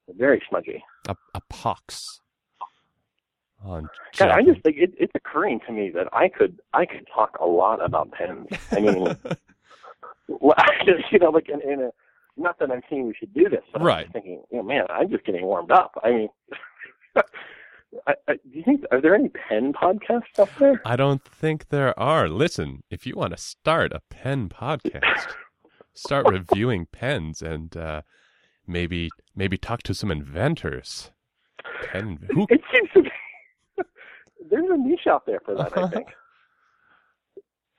[0.08, 0.82] very smudgy.
[1.08, 2.20] a, a pox.
[3.64, 7.06] On God, I just think it, it's occurring to me that I could I could
[7.12, 8.46] talk a lot about pens.
[8.72, 9.04] I mean,
[10.28, 10.54] well,
[11.10, 11.90] you know, like in, in a
[12.36, 14.12] not that I'm saying we should do this, but I'm Right.
[14.12, 15.92] thinking, you know, man, I'm just getting warmed up.
[16.02, 16.28] I mean,
[18.06, 20.80] I, I, do you think are there any pen podcasts out there?
[20.84, 22.28] I don't think there are.
[22.28, 25.36] Listen, if you want to start a pen podcast,
[25.94, 28.02] start reviewing pens and uh,
[28.66, 31.12] maybe maybe talk to some inventors.
[31.92, 33.10] Pen who It seems to be
[34.50, 35.76] there's a niche out there for that.
[35.76, 35.88] I Uh-huh.
[35.94, 36.08] think.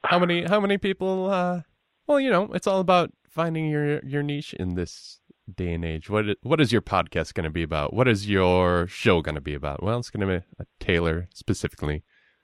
[0.06, 1.62] how many how many people uh
[2.08, 5.20] well, you know, it's all about finding your your niche in this
[5.54, 6.10] day and age.
[6.10, 7.94] What what is your podcast going to be about?
[7.94, 9.82] What is your show going to be about?
[9.84, 12.04] Well, it's going to be a tailor specifically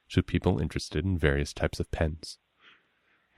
[0.10, 2.38] to people interested in various types of pens.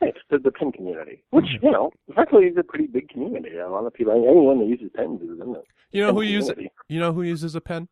[0.02, 3.58] Right, the, the pen community, which you know, frankly, is a pretty big community.
[3.58, 5.64] A lot of people, anyone that uses pens is in it.
[5.92, 6.54] You know Pen who uses
[6.90, 7.88] you know who uses a pen?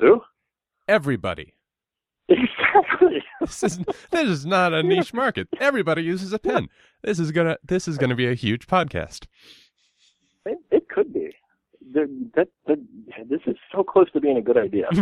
[0.00, 0.20] Who?
[0.88, 1.54] Everybody.
[2.28, 3.22] Exactly.
[3.40, 3.78] This is
[4.10, 5.48] this is not a niche market.
[5.60, 6.68] Everybody uses a pen.
[7.02, 9.26] This is gonna this is gonna be a huge podcast.
[10.46, 11.30] It, it could be.
[11.92, 12.78] that, that
[13.28, 14.88] this is so close to being a good idea.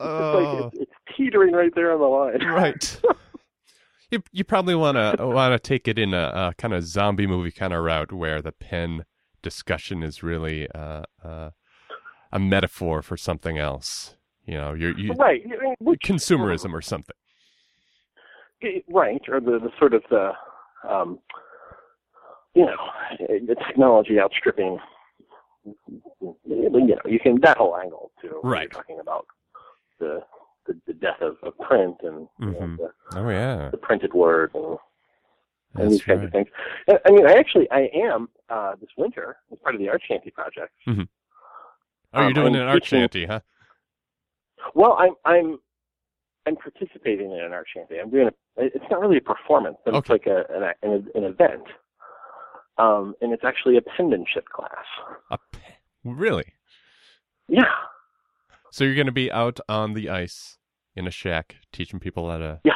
[0.00, 2.46] oh, like it's, it's teetering right there on the line.
[2.48, 3.00] right.
[4.12, 7.26] You you probably want to want to take it in a, a kind of zombie
[7.26, 9.04] movie kind of route where the pen
[9.42, 11.50] discussion is really uh, uh,
[12.36, 14.14] a metaphor for something else.
[14.44, 15.42] You know, you're you, right.
[15.78, 17.16] Which, consumerism or something.
[18.88, 20.32] Right, or the, the sort of the
[20.88, 21.18] um,
[22.54, 22.76] you know
[23.18, 24.78] the technology outstripping
[25.64, 25.74] you
[26.44, 28.40] know you can that whole angle too.
[28.44, 28.62] Right.
[28.62, 29.26] You're talking about
[29.98, 30.20] the
[30.66, 32.76] the, the death of, of print and you know, Mhm.
[32.76, 34.76] the, Oh yeah, the printed word and,
[35.76, 36.48] and these kinds of things.
[36.88, 40.02] I- I mean, I actually I am uh, this winter as part of the art
[40.06, 40.72] shanty project.
[42.12, 43.40] Oh, you're Um, doing I'm an art teaching- shanty, huh?
[44.74, 45.58] Well, I'm I'm
[46.46, 47.98] I'm participating in an art shanty.
[48.00, 48.32] I'm doing a.
[48.64, 51.64] It's not really a performance, but it's like a an, an, an event.
[52.78, 54.84] Um, and it's actually a penmanship class.
[55.30, 55.60] A pe-
[56.04, 56.52] really?
[57.48, 57.62] Yeah,
[58.70, 60.58] So you're going to be out on the ice
[60.94, 62.60] in a shack teaching people how to.
[62.64, 62.74] Yeah.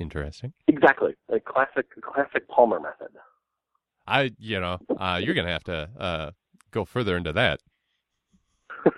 [0.00, 0.52] Interesting.
[0.66, 1.14] exactly.
[1.30, 3.14] A classic classic Palmer method.
[4.06, 6.30] I, you know, uh, you're going to have to uh,
[6.74, 7.60] go further into that.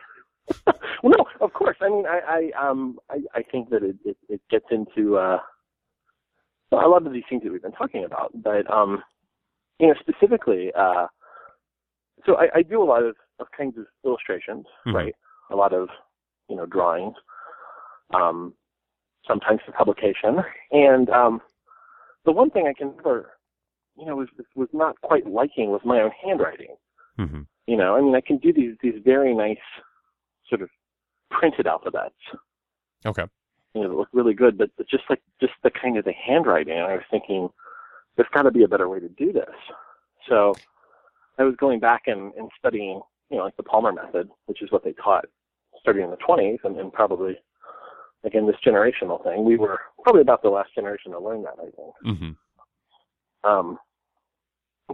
[1.03, 1.77] well, no, of course.
[1.81, 5.39] I mean, I, I um, I, I think that it, it, it gets into uh,
[6.73, 9.03] a lot of these things that we've been talking about, but um,
[9.79, 11.07] you know, specifically, uh,
[12.25, 14.95] so I, I do a lot of, of kinds of illustrations, Mhm.
[14.95, 15.15] right?
[15.51, 15.89] A lot of,
[16.49, 17.15] you know, drawings,
[18.15, 18.55] um,
[19.29, 20.39] sometimes for publication,
[20.73, 21.41] and um,
[22.25, 23.33] the one thing I can never,
[23.99, 26.75] you know, was was not quite liking was my own handwriting.
[27.17, 29.59] hmm You know, I mean, I can do these these very nice
[30.49, 30.71] sort of
[31.31, 32.15] printed alphabets,
[33.05, 33.25] Okay.
[33.75, 36.79] you know, that look really good, but just like just the kind of the handwriting,
[36.79, 37.49] I was thinking
[38.17, 39.55] there's got to be a better way to do this.
[40.29, 40.55] So
[41.39, 43.01] I was going back and, and studying,
[43.31, 45.27] you know, like the Palmer method, which is what they taught
[45.81, 47.37] starting in the 20s and, and probably
[48.25, 49.45] again this generational thing.
[49.45, 52.19] We were probably about the last generation to learn that, I think.
[53.43, 53.79] hmm Um,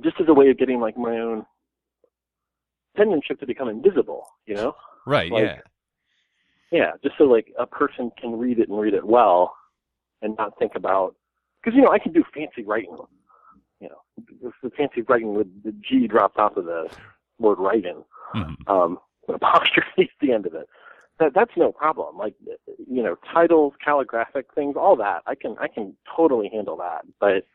[0.02, 1.44] just as a way of getting like my own
[2.96, 4.74] penmanship to become invisible, you know?
[5.07, 5.31] Right.
[5.31, 5.61] Like- yeah.
[6.70, 9.55] Yeah, just so like a person can read it and read it well,
[10.22, 11.14] and not think about
[11.62, 12.96] because you know I can do fancy writing,
[13.78, 14.00] you know,
[14.40, 16.90] the- the fancy writing with the G dropped off of the
[17.38, 18.02] word writing,
[18.33, 20.66] hmm um, with apostrophe at the end of it.
[21.18, 22.16] That that's no problem.
[22.16, 22.35] Like
[22.88, 27.05] you know, titles, calligraphic things, all that I can I can totally handle that.
[27.20, 27.46] But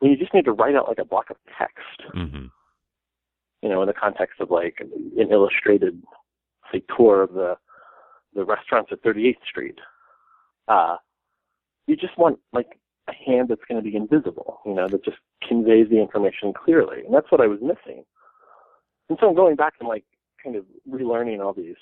[0.00, 2.46] when you just need to write out like a block of text, hmm
[3.64, 6.00] you know, in the context of like an illustrated,
[6.70, 7.56] say, tour of the
[8.34, 9.78] the restaurants at 38th Street.
[10.68, 10.96] Uh,
[11.86, 15.16] you just want like a hand that's going to be invisible, you know, that just
[15.48, 18.04] conveys the information clearly, and that's what I was missing.
[19.08, 20.04] And so I'm going back and like
[20.42, 21.76] kind of relearning all these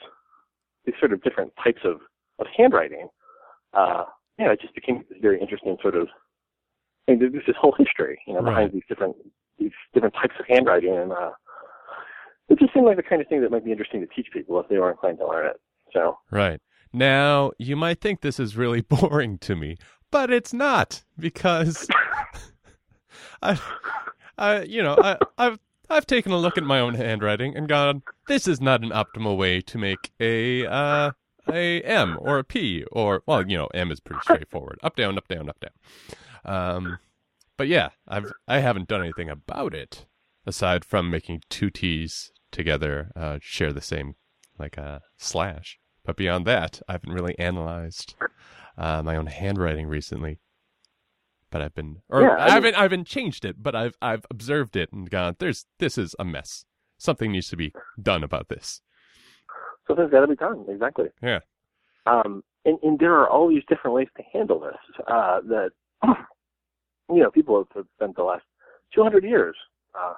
[0.85, 2.01] these sort of different types of
[2.38, 3.09] of handwriting.
[3.75, 4.05] Uh,
[4.38, 6.07] yeah, it just became very interesting sort of.
[7.09, 8.51] I mean, there's this whole history, you know, Right.
[8.51, 9.16] behind these different
[9.59, 11.33] these different types of handwriting, and uh,
[12.49, 14.59] it just seemed like the kind of thing that might be interesting to teach people
[14.61, 15.61] if they were inclined to learn it.
[15.93, 16.61] So Right.
[16.93, 19.77] Now, you might think this is really boring to me,
[20.11, 21.89] but it's not because
[23.43, 23.59] I,
[24.37, 28.03] I, you know, I, I've I've taken a look at my own handwriting and gone,
[28.27, 31.13] this is not an optimal way to make a uh,
[31.51, 35.19] a M or a P or well, you know, M is pretty straightforward, up down,
[35.19, 35.71] up down, up down.
[36.45, 36.99] Um,
[37.57, 40.07] but yeah, I've I haven't done anything about it
[40.47, 44.15] aside from making two T's together uh, share the same
[44.59, 45.79] like a slash.
[46.05, 48.15] But beyond that, I haven't really analyzed
[48.77, 50.41] uh, my own handwriting recently.
[51.51, 54.25] But I've been, or Yeah, I, I, haven't, I haven't changed it, but I've, I've
[54.31, 56.65] observed it and gone, "There's, this is a mess.
[56.97, 58.81] Something needs to be done about this."
[59.87, 60.65] something's got to be done.
[60.69, 61.07] Exactly.
[61.23, 61.40] Yeah.
[62.07, 64.77] Um, and, and there are all these different ways to handle this
[65.09, 65.71] uh, that
[67.11, 68.45] you know people have- have spent the last
[68.95, 69.57] 200 years
[69.99, 70.15] uh,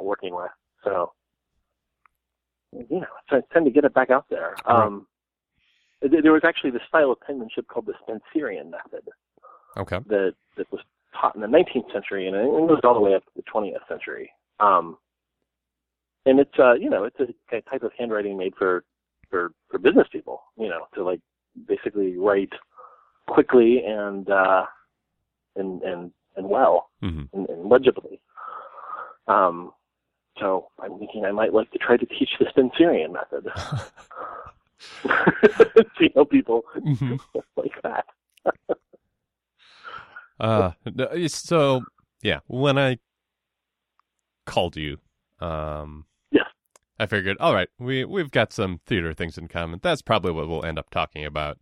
[0.00, 0.50] working with.
[0.84, 1.12] So
[2.72, 4.56] you know, it's it's time to get it back out there.
[4.66, 5.06] Um,
[6.00, 9.08] th- there was actually the style of penmanship called the Spencerian method
[9.76, 9.98] Okay.
[10.06, 10.80] that that was
[11.18, 13.86] taught in the 19th century and it goes all the way up to the 20th
[13.88, 14.30] century.
[14.60, 14.96] Um,
[16.24, 18.84] and it's uh, you know, it's a, a type of handwriting made for
[19.28, 21.20] for for business people, you know, to like
[21.68, 22.52] basically write
[23.26, 24.64] quickly and uh,
[25.56, 28.20] and and and well hmm and, and legibly.
[29.28, 29.72] Um,
[30.42, 33.46] so I'm thinking I might like to try to teach the Spencerian method.
[35.98, 37.14] See how people hmm
[37.56, 38.04] like that.
[40.40, 40.72] Uh,
[41.28, 41.82] so
[42.22, 42.98] yeah, when I
[44.46, 44.98] called you.
[45.40, 46.46] Um, Yes.
[46.98, 49.80] I figured, all right, we we've got some theater things in common.
[49.82, 51.58] That's probably what we'll end up talking about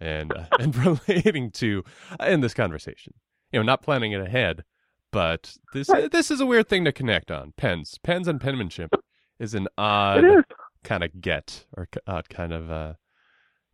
[0.00, 0.74] and uh, and
[1.08, 1.84] relating to
[2.20, 3.14] in this conversation.
[3.52, 4.64] You know, not planning it ahead,
[5.12, 7.52] but this this is a weird thing to connect on.
[7.56, 8.92] Pens, pens, and penmanship
[9.38, 10.44] is an odd is.
[10.82, 12.94] kind of get or odd kind of uh,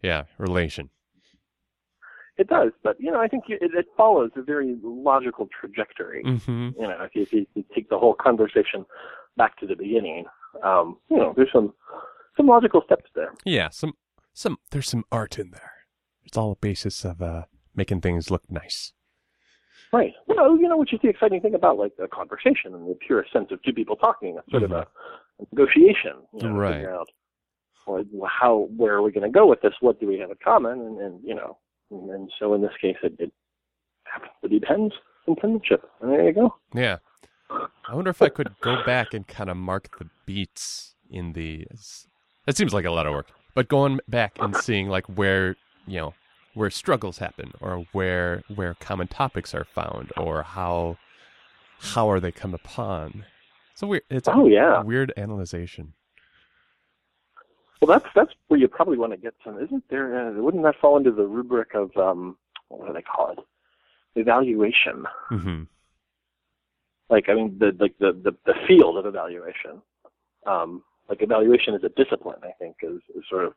[0.02, 0.90] yeah relation.
[2.36, 6.22] It does, but you know, I think it, it follows a very logical trajectory.
[6.22, 8.84] hmm You know, if you, if you take the whole conversation
[9.36, 10.24] back to the beginning,
[10.62, 11.74] um, you know, there's some
[12.36, 13.32] some logical steps there.
[13.44, 13.94] Yeah, some
[14.32, 15.72] some there's some art in there.
[16.24, 17.42] It's all a basis of uh
[17.74, 18.92] making things look nice.
[19.92, 20.12] Right.
[20.26, 23.32] Well, you know, which is the exciting thing about like a conversation and the purest
[23.32, 24.36] sense of two people talking.
[24.38, 24.86] It's sort of a,
[25.40, 26.16] a negotiation.
[26.34, 26.84] You know, Right.
[26.84, 27.08] Out
[27.88, 29.74] well, how where are we going to go with this?
[29.80, 30.80] What do we have in common?
[30.80, 31.58] And, and you know,
[31.90, 33.32] and, and so in this case, it, it
[34.04, 34.92] happens to be pens
[35.26, 35.88] and penmanship.
[36.00, 36.54] And there you go.
[36.74, 36.98] Yeah.
[37.50, 41.66] I wonder if I could go back and kind of mark the beats in the.
[42.46, 45.98] It seems like a lot of work, but going back and seeing like where you
[45.98, 46.14] know
[46.58, 50.98] where struggles happen, or where where common topics are found, or how
[51.80, 53.24] how are they come upon.
[53.74, 54.02] So weird.
[54.10, 54.82] It's Oh yeah.
[54.82, 55.94] weird analyzation.
[57.80, 59.62] Well, that's that's where you probably want to get some.
[59.62, 60.18] Isn't there?
[60.30, 62.36] Uh, wouldn't that fall into the rubric of um,
[62.68, 63.38] what do they call it?
[64.16, 65.04] Evaluation.
[65.28, 65.62] hmm
[67.08, 69.80] Like I mean, the like the the, the field of evaluation.
[70.44, 73.54] Um, like evaluation as a discipline, I think, is, is sort of.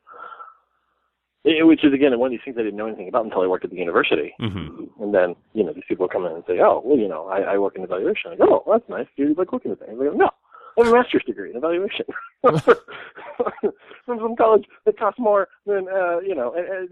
[1.46, 3.48] Eh, Which is again one of these things I didn't know anything about until I
[3.48, 4.34] worked at the university.
[4.40, 7.28] hmm And then, you know, these people come in and say, oh, well, you know,
[7.28, 8.32] I, I work in evaluation.
[8.32, 9.08] I go, oh, that's nice.
[9.16, 9.98] You like looking at things?
[10.00, 10.30] I go, no,
[10.78, 12.06] I have a master's degree in evaluation
[12.42, 16.92] from some college that costs more than, uh, you know, and,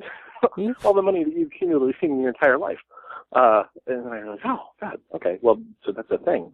[0.58, 2.80] and all the money that you've cumulatively seen in your entire life.
[3.34, 6.52] Uh, and then I realized, oh, God, okay, well, so that's a thing.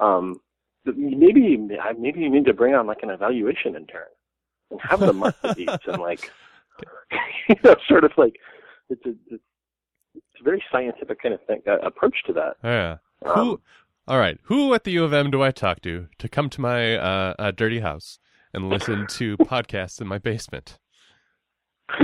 [0.00, 0.40] Um,
[0.84, 4.08] maybe, maybe you need to bring on like an evaluation intern
[4.70, 6.30] and have them mark the beats and like,
[7.48, 8.36] you know, sort of like,
[8.90, 9.14] it's a,
[10.14, 12.56] it's a very scientific kind of thing, uh, approach to that.
[12.62, 12.96] Yeah.
[13.24, 13.60] Um, Who?
[14.06, 14.38] All right.
[14.44, 17.34] Who at the U of M do I talk to to come to my uh,
[17.38, 18.18] uh, dirty house
[18.52, 20.78] and listen to podcasts in my basement?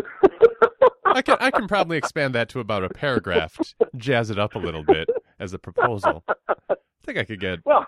[1.05, 3.59] I can I can probably expand that to about a paragraph,
[3.97, 5.09] jazz it up a little bit
[5.39, 6.25] as a proposal.
[6.49, 7.87] I think I could get well,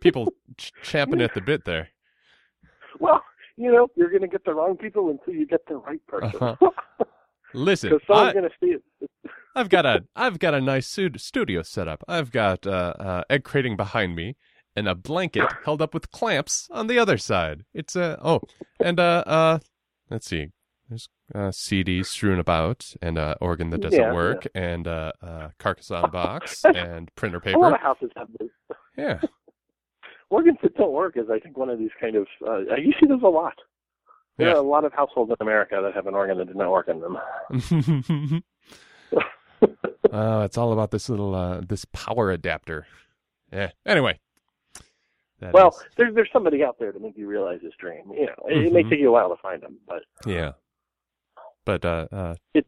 [0.00, 1.88] people ch- champing at the bit there.
[3.00, 3.22] well,
[3.56, 6.32] you know, you're going to get the wrong people until you get the right person.
[6.40, 6.70] Uh-huh.
[7.54, 8.82] Listen, Because someone's I, going to see it.
[9.54, 10.86] I've got a I've got a nice
[11.16, 12.02] studio set up.
[12.08, 14.36] I've got uh, uh, egg crating behind me
[14.74, 17.64] and a blanket held up with clamps on the other side.
[17.74, 18.40] It's a oh,
[18.80, 19.58] and uh uh,
[20.08, 20.48] let's see,
[20.88, 25.48] there's uh, CDs strewn about and uh, organ that doesn't Yeah, work and uh, uh,
[25.58, 27.74] Carcassonne box and printer A lot paper.
[27.74, 28.48] of houses have those.
[28.96, 29.20] Yeah,
[30.32, 32.26] Organs that don't work is, I think, one of these kind of.
[32.46, 33.52] Uh, you see those a lot.
[34.38, 34.54] There Yeah.
[34.54, 36.88] are a lot of households in America that have an organ that did not work
[36.88, 37.18] in them.
[40.12, 42.86] oh, it's all about this little uh, this power adapter.
[43.52, 43.70] Yeah.
[43.86, 44.18] Anyway.
[45.52, 48.04] well, is- there's there's somebody out there to make you realize this dream.
[48.12, 48.90] You know, it, it may Mhm.
[48.90, 50.52] take you a while to find them, but yeah.
[51.66, 52.66] But uh, uh, It-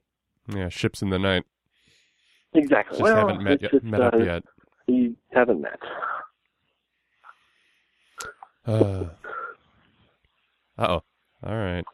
[0.55, 1.45] yeah, ships in the night.
[2.53, 2.99] exactly.
[2.99, 4.43] Just well, haven't met yet, just, met up uh, yet.
[4.87, 5.79] You haven't met.
[8.67, 9.05] Uh
[10.79, 11.03] oh.
[11.43, 11.85] All right.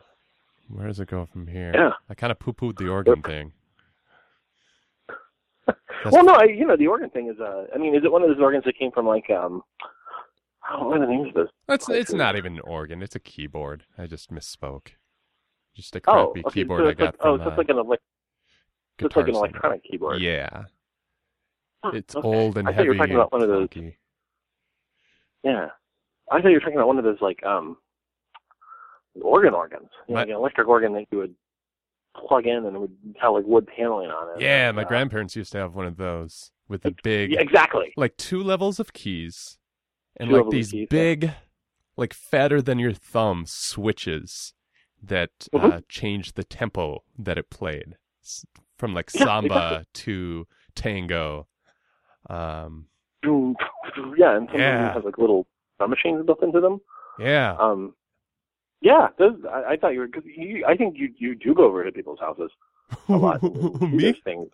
[0.69, 1.73] Where does it go from here?
[1.75, 1.91] Yeah.
[2.09, 3.53] I kind of poo pooed the organ thing.
[5.67, 5.77] That's-
[6.13, 7.39] Well, no, I, you know, the organ thing is.
[7.41, 9.63] Uh, I mean, is it one of those organs that came from like um?
[10.73, 11.49] Oh, what are the names of those?
[11.69, 13.03] It's it's not even an organ.
[13.03, 13.85] It's a keyboard.
[13.99, 14.89] I just misspoke.
[15.75, 17.57] Just a Oh, crappy okay, keyboard so I got like, oh, from so it's uh,
[17.59, 17.99] like an elec-
[19.01, 20.21] so it's like an electronic keyboard.
[20.23, 20.65] Yeah.
[21.93, 22.27] It's okay.
[22.27, 22.99] old and I thought you heavy.
[22.99, 23.69] were talking about one of and those.
[23.75, 23.97] funky.
[25.45, 25.69] Yeah,
[26.31, 27.77] I thought you were talking about one of those like um
[29.21, 31.35] organ organs, you know, My- like an electric organ that you would
[32.27, 34.43] plug in and it would have like wood paneling on it.
[34.43, 37.41] Yeah, And, my uh, grandparents used to have one of those with the big Yeah,
[37.41, 37.93] exactly.
[37.97, 39.59] like two levels of keys
[40.17, 40.87] and Two like these keys, yeah.
[40.91, 41.31] big
[41.97, 44.55] like fatter than your thumb switches
[45.03, 45.73] that Mhm.
[45.73, 47.97] uh changed the tempo that it played
[48.77, 49.87] from like Yeah, samba exactly.
[49.95, 51.47] to tango
[52.29, 52.87] um
[53.25, 54.93] Yeah, and some of Yeah.
[54.95, 55.47] have like little
[55.81, 56.81] drum machines built into them.
[57.19, 57.95] yeah Um,
[58.83, 60.09] yeah, those, I, I thought you were.
[60.09, 62.51] Cause you, I think you you do go over to people's houses
[63.09, 63.43] a lot.
[63.83, 64.49] me things.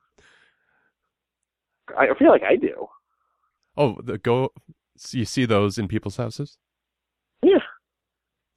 [1.96, 2.86] I feel like I do.
[3.76, 4.50] oh the go
[4.96, 6.58] so you see those in people's houses
[7.42, 7.58] Yeah,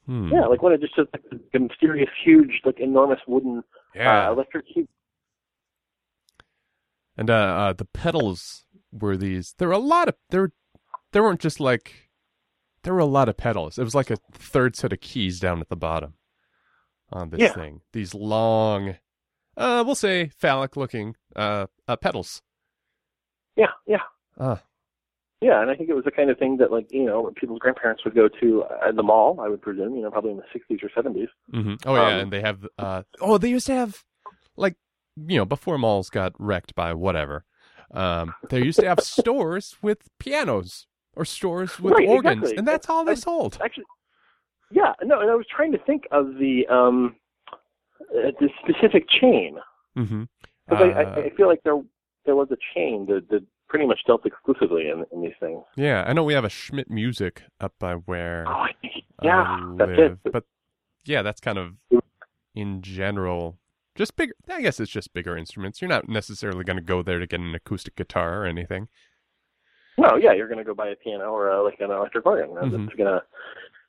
[0.06, 0.30] hmm.
[0.30, 0.46] yeah.
[0.48, 3.64] Like when it just says like the mysterious, huge, like enormous wooden
[3.94, 4.66] yeah uh, electric.
[7.18, 9.54] And uh, uh, the pedals were these.
[9.58, 10.52] There were a lot of there.
[11.12, 12.09] There weren't just like
[12.84, 13.78] there were a lot of pedals.
[13.78, 16.14] It was like a third set of keys down at the bottom
[17.12, 17.54] on this Yeah.
[17.54, 17.82] thing.
[17.94, 18.96] These long,
[19.58, 22.42] uh, we'll say phallic looking uh, uh pedals.
[23.56, 24.02] Yeah, yeah.
[24.40, 24.62] Ah,
[25.42, 27.60] Yeah, and I think it was the kind of thing that, like, you know, people's
[27.60, 30.44] grandparents would go to at the mall, I would presume, you know, probably in the
[30.54, 31.28] 60s or 70s.
[31.54, 31.76] Mm-hmm.
[31.86, 34.04] oh yeah, Um, and they have uh, oh they used to have
[34.58, 34.76] like
[35.18, 37.46] you know before malls got wrecked by whatever.
[37.92, 40.86] Um, they used to have stores with pianos
[41.20, 42.58] or stores with Right, organs, exactly.
[42.58, 43.58] and that's all they sold.
[43.64, 43.84] Actually,
[44.72, 47.16] yeah, no, and I was trying to think of the, um,
[48.02, 49.58] uh, the specific chain.
[49.98, 50.24] Mm-hmm.
[50.70, 51.82] Because I, I, feel like there
[52.26, 55.64] there was a chain that, that pretty much dealt exclusively in, in these things.
[55.76, 58.66] yeah, I know we have a Schmitt Music up by where Oh,
[59.22, 60.32] yeah, that's live, it.
[60.32, 60.46] but
[61.06, 61.74] yeah, that's kind of
[62.56, 63.58] in general
[63.96, 64.34] just bigger.
[64.48, 65.82] I guess it's just bigger instruments.
[65.82, 68.88] You're not necessarily going to go there to get an acoustic guitar or anything.
[70.00, 72.50] No, yeah, you're going to go buy a piano or a, like an electric organ.
[72.52, 72.86] Mhm.
[72.88, 73.22] It's gonna,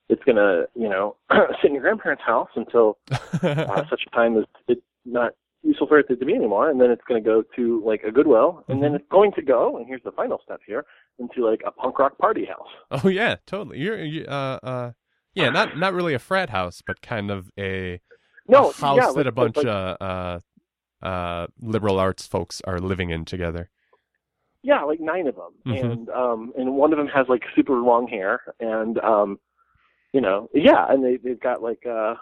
[0.08, 1.16] it's gonna, you know,
[1.62, 2.98] sit in your grandparents' house until
[3.42, 5.32] uh, such a time as it's not
[5.62, 8.10] useful for it to be anymore, and then it's going to go to like a
[8.10, 8.96] Goodwill, and then Mhm.
[8.96, 10.84] it's going to go, and here's the final step here,
[11.18, 13.02] into like a punk rock party house.
[13.04, 13.78] Oh yeah, totally.
[13.78, 14.92] You're you, uh uh
[15.34, 18.00] yeah, not not really a frat house, but kind of a,
[18.48, 20.40] No, a house yeah, that like- a bunch like, of uh
[21.06, 23.70] uh liberal arts folks are living in together.
[24.62, 25.80] Yeah, like nine of them, Mhm.
[25.92, 29.38] and um, and one of them has like super long hair, and um,
[30.12, 32.14] you know, yeah, and they they've got like uh,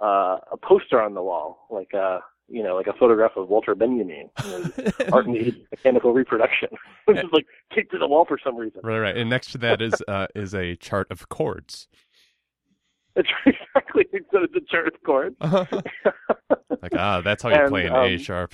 [0.00, 3.74] uh, a poster on the wall, like uh, you know, like a photograph of Walter
[3.74, 4.30] Benjamin.
[4.44, 4.70] You know,
[5.12, 5.26] art
[5.70, 6.68] mechanical reproduction.
[7.06, 8.80] which is like taped to the wall for some reason.
[8.82, 9.16] right, right.
[9.16, 11.88] And next to that is uh is a chart of chords.
[13.16, 15.36] It's exactly so it's a chart of chords.
[16.82, 18.52] like ah, that's how you And, play an A um, sharp.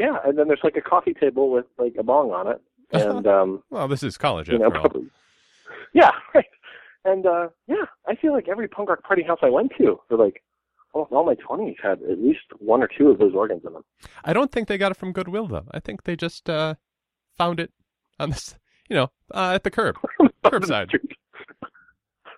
[0.00, 2.60] Yeah, and then there's like a coffee table with like a bong on it,
[2.92, 4.70] and um, Well, this is college you know, all.
[4.70, 5.06] probably.
[5.92, 6.44] Yeah, right.
[7.04, 10.16] And uh yeah, I feel like every punk rock party house I went to for
[10.16, 10.42] like
[10.92, 13.82] almost all my twenties had at least one or two of those organs in them.
[14.24, 15.66] I don't think they got it from Goodwill though.
[15.72, 16.74] I think they just uh
[17.36, 17.72] found it
[18.20, 18.54] on this,
[18.88, 19.96] you know, uh, at the curb.
[20.44, 20.90] Curbside.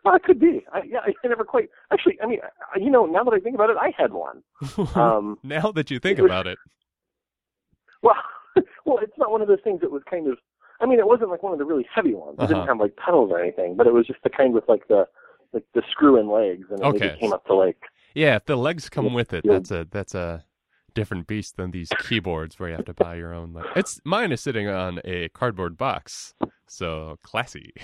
[0.04, 0.64] Well, it could be.
[0.72, 1.68] I, yeah, I never quite.
[1.92, 2.38] Actually, I mean,
[2.76, 4.42] you know, now that I think about it, I had one.
[4.96, 6.58] Um, now that you think it was- about it.
[8.02, 8.14] Well,
[8.84, 10.38] well, it's not one of those things that was kind of.
[10.80, 12.36] I mean, it wasn't like one of the really heavy ones.
[12.38, 12.54] It Uh-huh.
[12.54, 15.06] didn't have like pedals or anything, but it was just the kind with like the
[15.52, 17.76] like the screw-in legs, and it maybe came up to like.
[18.14, 19.52] Yeah, if the legs come with it, Yeah.
[19.52, 20.44] that's a that's a
[20.94, 23.52] different beast than these keyboards where you have to buy your own.
[23.54, 26.34] Like, it's mine is sitting on a cardboard box,
[26.66, 27.72] so classy.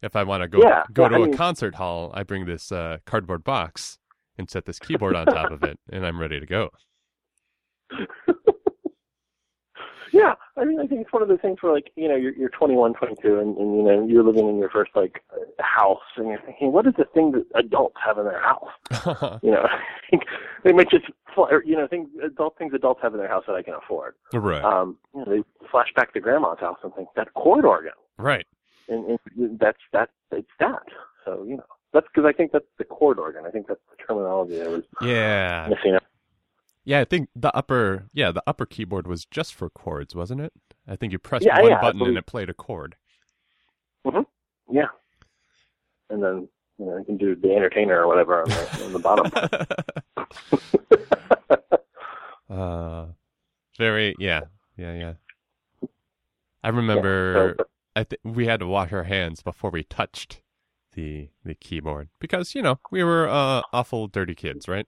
[0.00, 2.46] If I want to go Yeah, go to I a mean- concert hall, I bring
[2.46, 3.98] this uh, cardboard box
[4.38, 6.70] and set this keyboard on top of it, and I'm ready to go.
[10.12, 12.32] Yeah, I mean, I think it's one of those things where, like, you know, you're
[12.34, 16.00] you're 21, 22, and, and you know, you're living in your first like uh, house,
[16.16, 19.38] and you're thinking, what is the thing that adults have in their house?
[19.42, 19.78] You know, I
[20.10, 20.22] think
[20.64, 21.04] they might just,
[21.64, 24.14] you know, things adult things adults have in their house that I can afford.
[24.32, 27.92] right, Um, you know, they flash back to grandma's house and think that chord organ,
[28.16, 28.46] right.
[28.88, 30.82] and, and that's that it's that.
[31.24, 33.44] So you know, that's because I think that's the chord organ.
[33.46, 35.98] I think that's the terminology I was Yeah, missing.
[36.88, 37.00] Yeah.
[37.00, 40.52] I think the upper, yeah, the upper keyboard was just for chords, wasn't it?
[40.86, 42.96] I think you pressed Yeah, one yeah, button and it played a chord.
[44.70, 44.88] Yeah,
[46.10, 48.98] and then you know you can do the entertainer or whatever on the, on the
[48.98, 49.32] bottom.
[52.50, 53.06] uh,
[53.78, 54.42] very, yeah,
[54.76, 55.88] yeah, yeah.
[56.62, 57.64] I remember so-
[57.96, 60.42] I th- we had to wash our hands before we touched
[60.94, 64.86] the the keyboard because you know we were uh, awful dirty kids, right?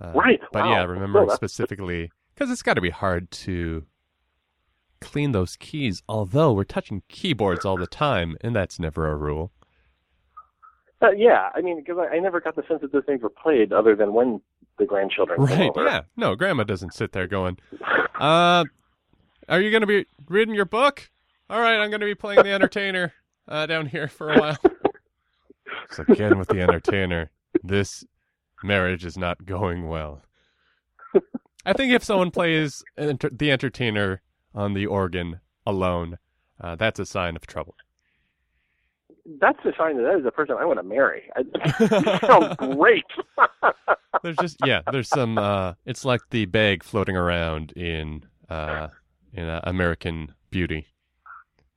[0.00, 0.70] Uh, Right, But wow.
[0.72, 3.86] yeah, I remember Well, specifically because it's got to be hard to
[5.00, 6.02] clean those keys.
[6.08, 9.52] Although we're touching keyboards all the time, and that's never a rule.
[11.02, 13.28] Uh, yeah, I mean, because I, I never got the sense that those things were
[13.30, 14.40] played other than when
[14.78, 15.86] the grandchildren came Right?
[15.86, 16.00] Yeah.
[16.16, 17.58] No, Grandma doesn't sit there going,
[18.18, 18.64] "Uh,
[19.48, 21.10] are you going to be reading your book?
[21.50, 23.12] All right, I'm going to be playing the entertainer
[23.46, 24.58] uh, down here for a while."
[25.90, 27.30] It's again with the entertainer.
[27.62, 28.04] This
[28.62, 30.22] marriage is not going well.
[31.66, 34.22] I think if someone plays enter- the entertainer
[34.54, 36.18] on the organ alone,
[36.60, 37.74] uh, that's a sign of trouble.
[39.40, 41.30] That's a sign that that is the person I want to marry.
[41.34, 43.04] I, you great.
[44.22, 45.38] There's just yeah, there's some.
[45.38, 48.88] Uh, it's like the bag floating around in uh,
[49.32, 50.86] in uh, American Beauty.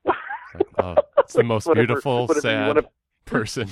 [0.06, 0.16] It's,
[0.54, 2.86] like, oh, it's the most Whatever- beautiful, whatever sad
[3.26, 3.70] person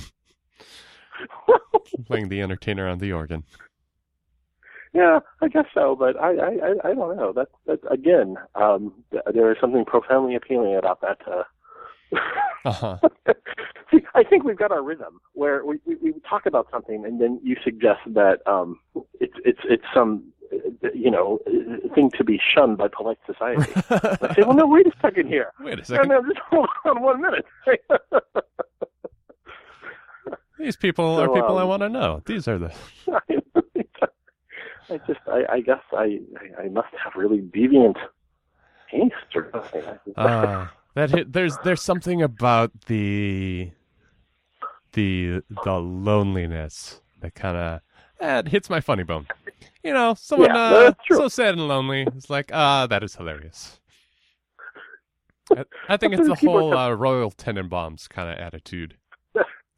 [2.06, 3.44] playing the entertainer on the organ.
[4.92, 7.32] Yeah, I guess so, but I I I, don't know.
[7.32, 11.18] That that again, um, th- there is something profoundly appealing about that.
[11.26, 11.42] Uh,
[12.64, 12.98] Uh-huh.
[13.92, 17.20] See, I think we've got our rhythm where we, we, we talk about something and
[17.20, 18.80] then you suggest that um,
[19.20, 20.24] it's it's it's some
[20.92, 21.38] you know
[21.94, 23.70] thing to be shunned by polite society.
[23.90, 25.52] I say, well, no, wait a second here.
[25.60, 26.08] Wait a No, second.
[26.08, 27.46] no, just hold on one minute.
[30.58, 32.22] These people So, are people I um, want to know.
[32.24, 32.74] These are the.
[34.88, 36.20] I just, I, I guess I,
[36.58, 37.96] I, I must have really deviant
[38.90, 39.82] taste or something.
[40.16, 43.72] Uh, that hit, there's there's something about the
[44.92, 47.80] the the loneliness that kind of
[48.20, 49.26] that hits my funny bone.
[49.82, 52.06] You know, someone Yeah, uh, so sad and lonely.
[52.16, 53.80] It's like ah, that is hilarious.
[55.50, 58.96] I, I think it's the whole uh, Royal Tenenbaums kind of attitude.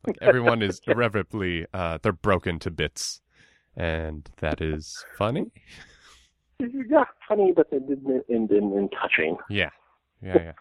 [0.06, 3.20] Like everyone is irreparably uh, they're broken to bits,
[3.76, 5.50] and that is funny.
[6.60, 9.36] yeah, funny, but it didn't end in, in touching.
[9.50, 9.70] Yeah,
[10.22, 10.52] yeah, yeah.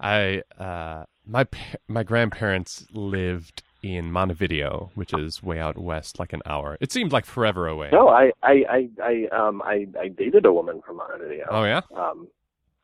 [0.00, 1.46] I uh, my
[1.88, 6.78] my grandparents lived in Montevideo, which is way out west, like an hour.
[6.80, 7.90] It seemed like forever away.
[7.92, 11.46] No, I, I, I, I, um, I, I dated a woman from Montevideo.
[11.50, 11.82] Oh yeah.
[11.94, 12.28] Um,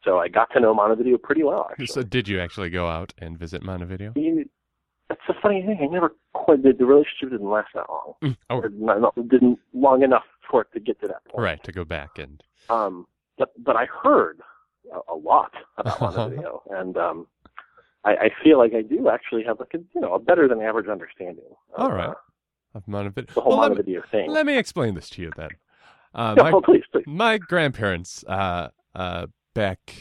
[0.05, 1.87] so I got to know Montevideo pretty well, actually.
[1.87, 4.13] So did you actually go out and visit Montevideo?
[4.17, 4.49] You-
[5.09, 5.79] That's the funny thing.
[5.83, 8.15] I never quite the, the relationship didn't last that long.
[8.23, 11.43] Mm, Oh, Or not, not, didn't long enough for it to get to that point.
[11.43, 11.63] right.
[11.65, 13.07] To go back and Um,
[13.39, 14.41] but but I heard
[14.93, 17.27] a, a lot about Montevideo, and um,
[18.05, 20.61] I, I feel like I do actually have like a you know a better than
[20.61, 21.45] average understanding.
[21.77, 22.09] Of, All right.
[22.11, 22.15] uh,
[22.75, 23.35] of Montevideo.
[23.35, 24.31] the whole Well, let, me, thing.
[24.31, 25.51] let me explain this to you then.
[26.15, 27.05] Uh, Yeah, my please, please.
[27.07, 29.95] my grandparents uh uh back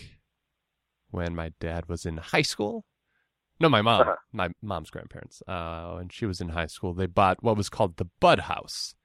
[1.11, 2.85] when my dad was in high school.
[3.59, 4.01] No my mom.
[4.01, 4.15] Uh-huh.
[4.31, 5.41] my mom's grandparents.
[5.47, 8.95] Uh when she was in high school they bought what was called the bud house.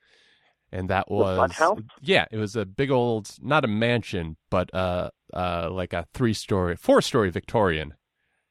[0.73, 1.79] And that was Bud House?
[2.01, 6.35] yeah it was a big old not a mansion but uh uh like a three
[6.35, 7.95] story four story victorian.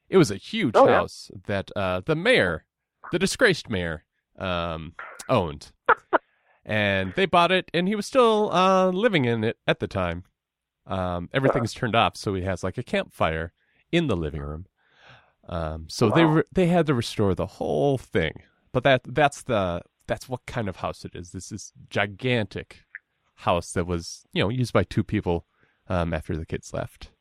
[0.09, 0.95] It was a huge Oh, yeah.
[0.95, 2.65] house that uh the mayor
[3.11, 4.03] the disgraced mayor
[4.37, 4.93] um
[5.29, 5.71] owned.
[6.65, 10.23] And they bought it and he was still uh living in it at the time
[10.85, 13.53] um everything's turned off so he has like a campfire
[13.91, 14.65] in the living room.
[15.47, 18.33] Um so they re- they had to restore the whole thing.
[18.71, 21.31] But that that's the that's what kind of house it is.
[21.31, 22.81] This is gigantic
[23.35, 25.45] house that was you know used by two people
[25.87, 27.11] um after the kids left.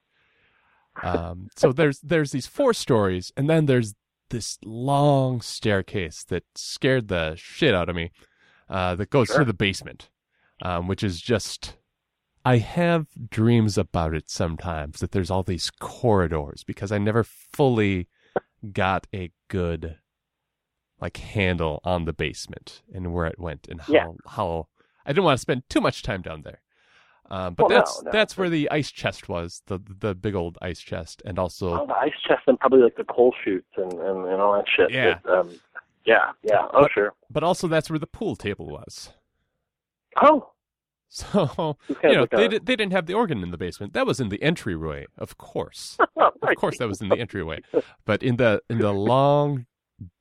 [1.02, 3.94] Um so there's there's these four stories and then there's
[4.30, 8.10] this long staircase that scared the shit out of me
[8.68, 9.40] uh, that goes Sure.
[9.40, 10.08] to the basement,
[10.62, 11.76] um, which is just.
[12.44, 18.08] I have dreams about it sometimes that there's all these corridors because I never fully
[18.72, 19.98] got a good
[21.00, 24.06] like handle on the basement and where it went and how Yeah.
[24.26, 24.68] how
[25.04, 26.60] I didn't want to spend too much time down there.
[27.30, 28.10] Um, but Well, no, that's no.
[28.12, 31.86] that's where the ice chest was the the big old ice chest and also Oh,
[31.86, 34.90] the ice chest and probably like the coal chutes and, and, and all that shit.
[34.90, 35.18] Yeah.
[35.28, 35.58] Um,
[36.04, 36.66] yeah, yeah.
[36.74, 37.14] Oh, sure.
[37.30, 39.12] but also that's where the pool table was.
[40.20, 40.51] Oh,
[41.24, 43.92] So you know like they a, did, they didn't have the organ in the basement.
[43.92, 45.98] That was in the entryway, of course.
[46.16, 46.32] right.
[46.42, 47.60] Of course, that was in the entryway.
[48.06, 49.66] But in the in the long,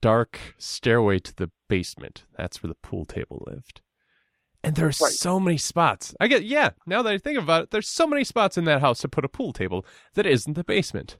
[0.01, 3.79] dark stairway to the basement, that's where the pool table lived.
[4.63, 5.13] And there are Right.
[5.13, 6.13] so many spots.
[6.19, 6.71] I get yeah.
[6.85, 9.23] Now that I think about it, there's so many spots in that house to put
[9.25, 9.85] a pool table
[10.15, 11.17] that isn't the basement.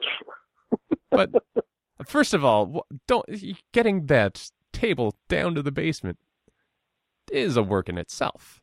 [1.10, 1.30] But
[2.06, 3.24] first of all, don't
[3.72, 6.18] getting that table down to the basement
[7.30, 8.60] is a work in itself.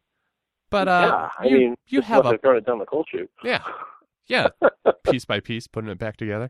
[0.72, 3.06] But uh, yeah, I you, mean, you have a like throwing it down the coal
[3.12, 3.30] chute.
[3.44, 3.62] yeah,
[4.28, 4.48] yeah,
[5.04, 6.50] piece by piece, putting it back together,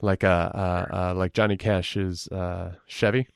[0.00, 3.26] like uh, uh, uh like Johnny Cash's uh Chevy.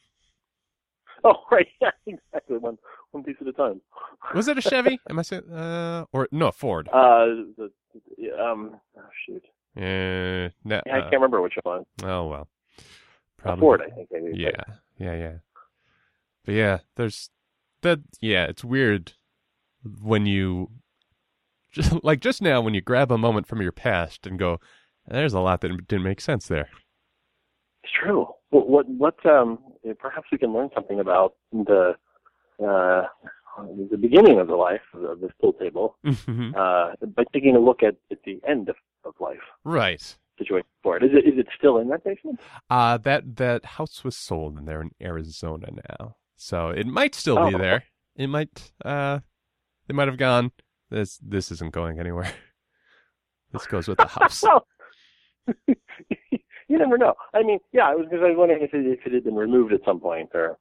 [1.24, 1.66] Oh, right.
[1.82, 2.58] Yeah, exactly.
[2.58, 2.78] One
[3.10, 3.80] one piece at a time.
[4.34, 5.00] Was it a Chevy?
[5.10, 6.88] Am I saying uh or no Ford?
[6.88, 7.26] Uh,
[7.56, 7.70] the,
[8.40, 9.42] um, oh, shoot.
[9.76, 11.84] Uh, no, Yeah, I uh, can't remember which one.
[12.04, 12.48] oh well,
[13.44, 14.10] A Ford, I think.
[14.12, 14.38] Maybe.
[14.38, 14.62] Yeah,
[14.96, 15.34] yeah, yeah.
[16.44, 17.30] But yeah, there's
[17.86, 18.00] that.
[18.20, 19.12] Yeah, it's weird
[20.02, 20.70] when you
[21.72, 24.60] just like just now when you grab a moment from your past and go,
[25.06, 26.68] "There's a lot that didn't make sense there."
[27.82, 28.26] It's true.
[28.50, 29.58] What, what, what, um,
[29.98, 31.94] perhaps we can learn something about the,
[32.64, 33.02] uh,
[33.90, 36.54] the beginning of the life of this pool table, Mhm.
[36.56, 40.16] uh, by taking a look at, at the end of, of life right.
[40.38, 41.04] situation for it.
[41.04, 42.40] Is it, is it still in that basement?
[42.68, 46.16] Uh that that house was sold and they're in Arizona now.
[46.36, 47.58] So it might still be Oh.
[47.58, 47.84] there.
[48.14, 49.20] It might uh
[49.86, 50.52] they might have gone
[50.90, 52.32] this this isn't going anywhere.
[53.52, 54.42] This goes with the house.
[54.42, 54.66] Well,
[55.68, 57.14] you never know.
[57.32, 59.36] I mean, yeah, it was because I was wondering if it, if it had been
[59.36, 60.58] removed at some point or.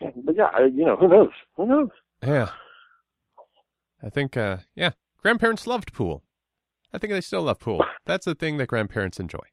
[0.00, 1.28] but yeah, you know, who knows?
[1.56, 1.90] Who knows?
[2.26, 2.48] Yeah.
[4.02, 4.92] I think, uh, yeah,
[5.22, 6.24] grandparents loved pool.
[6.92, 7.84] I think they still love pool.
[8.06, 9.44] That's the thing that grandparents enjoy.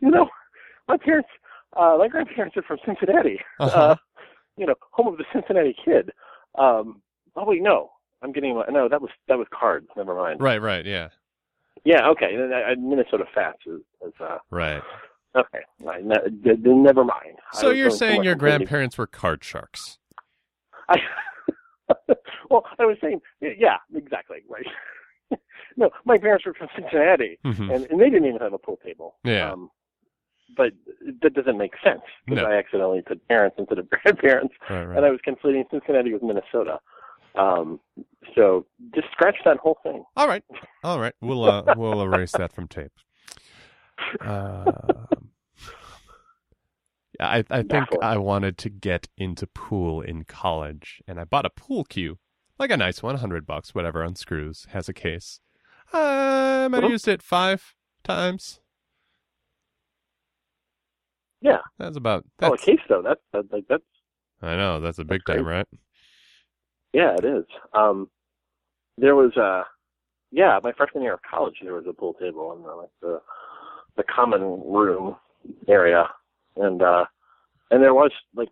[0.00, 0.28] you know,
[0.88, 1.28] my parents,
[1.76, 3.38] uh, my grandparents are from Cincinnati.
[3.60, 3.96] Uh-huh.
[3.96, 3.96] Uh,
[4.58, 6.10] you know, home of the Cincinnati Kid.
[6.58, 7.00] Um,
[7.36, 7.90] oh wait, no,
[8.20, 8.86] I'm getting no.
[8.86, 9.86] That was that was Cards.
[9.96, 10.42] Never mind.
[10.42, 11.08] Right, right, yeah,
[11.84, 12.36] Yeah, okay.
[12.54, 14.82] I- Minnesota Fats is, is uh, right.
[15.34, 15.60] okay.
[16.02, 17.38] Ne- d- d- never mind.
[17.54, 19.96] So you're saying your grandparents were card sharks?
[20.90, 20.98] I,
[22.50, 25.38] well, I was saying, yeah, exactly, right.
[25.78, 27.74] no, my parents were from Cincinnati, Mhm.
[27.74, 29.14] and, and they didn't even have a pool table.
[29.24, 29.50] Yeah.
[29.52, 29.70] Um,
[30.56, 30.72] but
[31.22, 32.48] that doesn't make sense because No.
[32.50, 34.96] I accidentally put parents instead of grandparents, Right, right.
[34.96, 36.78] and I was conflating Cincinnati with Minnesota.
[37.34, 37.80] Um,
[38.36, 40.04] so just scratch that whole thing.
[40.16, 40.44] All right,
[40.84, 41.14] all right.
[41.20, 42.92] We'll uh, we'll erase that from tape.
[47.18, 47.88] Yeah, I I think.
[48.02, 52.18] I wanted to get into pool in college, and I bought a pool cue,
[52.58, 55.40] like a nice one, hundred bucks, whatever, on screws, has a case.
[55.92, 58.60] I might have used it five times.
[61.42, 61.58] Yeah.
[61.78, 62.24] That's about.
[62.38, 63.02] that's, Oh, a case though.
[63.02, 63.82] That's that, like that's
[64.40, 65.66] I know that's a big That's time, right?
[66.92, 67.44] yeah, it is.
[67.74, 68.08] Um,
[68.98, 69.64] there was a
[70.30, 73.20] yeah, my freshman year of college, there was a pool table in the, like the
[73.96, 75.16] the common room
[75.68, 76.08] area,
[76.56, 77.04] and uh
[77.70, 78.48] and there was like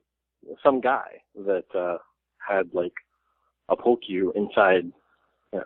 [0.63, 1.99] some guy that uh
[2.47, 2.93] had like
[3.69, 4.85] a pool cue inside,
[5.53, 5.65] you know,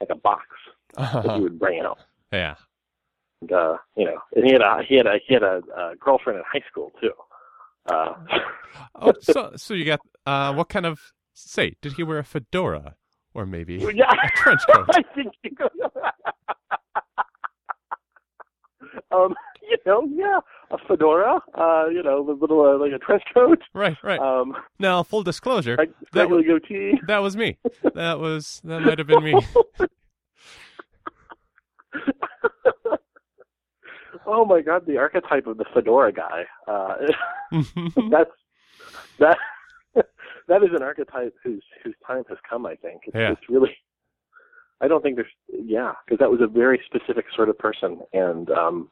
[0.00, 0.46] like a box
[0.96, 1.98] that he would bring it out.
[2.32, 2.54] yeah.
[3.40, 5.96] And, uh, you know, and he had a he had a he had a, a
[5.96, 7.12] girlfriend in high school too.
[7.90, 8.14] Uh,
[8.94, 11.00] Oh, so so you got uh, what kind of
[11.34, 11.74] say?
[11.80, 12.94] Did he wear a fedora
[13.34, 14.86] or maybe yeah, a trench coat?
[14.90, 15.70] I think you could.
[19.10, 20.38] um, you know, yeah,
[20.70, 24.20] a fedora, uh, you know, a little uh, like a trench coat, Right, right.
[24.20, 27.00] um, Now, full disclosure, like that regular goatee.
[27.06, 27.58] that was me.
[27.94, 29.40] That was that might have been me.
[34.28, 36.44] Oh my god, the archetype of the fedora guy.
[36.66, 36.94] Uh,
[38.10, 38.30] that's
[39.18, 39.38] that.
[40.48, 42.64] that is an archetype whose whose time has come.
[42.66, 43.32] I think it's, Yeah.
[43.32, 43.76] it's really.
[44.80, 48.48] I don't think there's yeah because that was a very specific sort of person and
[48.50, 48.90] um,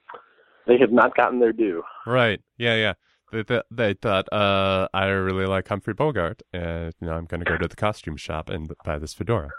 [0.66, 1.82] they have not gotten their due.
[2.06, 2.40] right.
[2.58, 2.92] Yeah, yeah.
[3.32, 7.40] They, they, they thought uh, I really like Humphrey Bogart, and you know I'm going
[7.44, 9.50] to go to the costume shop and buy this fedora.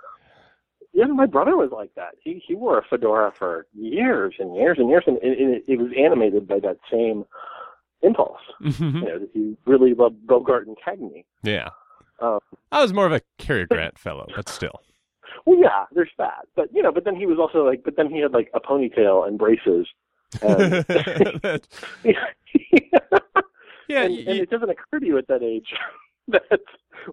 [0.98, 2.16] Yeah, my brother was like that.
[2.24, 5.78] He he wore a fedora for years and years and years, and it, it, it
[5.78, 7.24] was animated by that same
[8.02, 8.42] impulse.
[8.80, 11.24] You know, he really loved Bogart and Cagney.
[11.44, 11.70] yeah.
[12.20, 12.40] Um,
[12.72, 14.82] I was more of a Cary Grant fellow, but still.
[15.46, 18.10] well, yeah, there's that, but you know, but then he was also like, but then
[18.10, 19.88] he had like a ponytail and braces.
[20.42, 20.84] And,
[23.88, 25.68] yeah, and, y- and it doesn't occur to you at that age
[26.50, 26.60] that,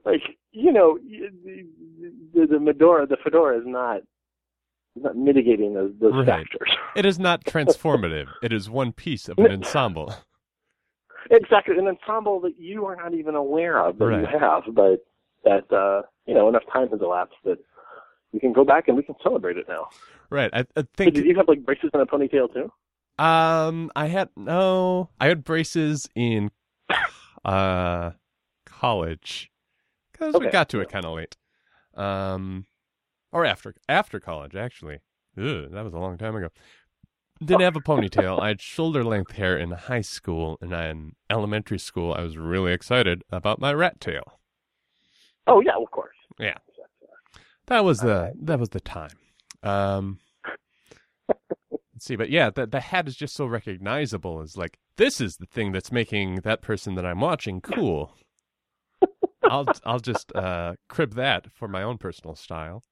[0.05, 1.67] like, you know, the,
[2.35, 4.03] the, the fedora, the fedora is not
[4.97, 6.27] not mitigating those those Right.
[6.27, 6.71] factors.
[6.97, 8.29] it is not transformative.
[8.43, 10.15] It is one piece of an ensemble.
[11.31, 14.21] Exactly, an ensemble that you are not even aware of that Right.
[14.21, 15.05] you have, but
[15.45, 17.59] that uh, you know enough time has elapsed that
[18.33, 19.87] you can go back and we can celebrate it now.
[20.31, 20.51] Right.
[20.53, 22.71] I, I So think did you have like braces and a ponytail too?
[23.23, 25.11] Um, I had no.
[25.21, 26.51] I had braces in
[27.45, 28.11] uh
[28.81, 29.51] college
[30.12, 31.37] because we got to it kind of late.
[31.95, 32.66] Um,
[33.33, 35.01] or after after college actually.
[35.37, 36.49] Ugh, that was a long time ago.
[37.45, 38.41] Didn't have a ponytail.
[38.41, 42.72] I had shoulder length hair in high school, and in elementary school, I was really
[42.72, 44.39] excited about my rat tail.
[45.47, 46.16] Oh yeah, of course.
[46.39, 46.59] Yeah.
[47.66, 49.16] That was the that was the time.
[49.62, 50.18] Um,
[51.29, 54.41] let's see, but yeah, the the hat is just so recognizable.
[54.41, 58.12] As like this is the thing that's making that person that I'm watching cool.
[59.51, 62.83] I'll I'll just uh, crib that for my own personal style.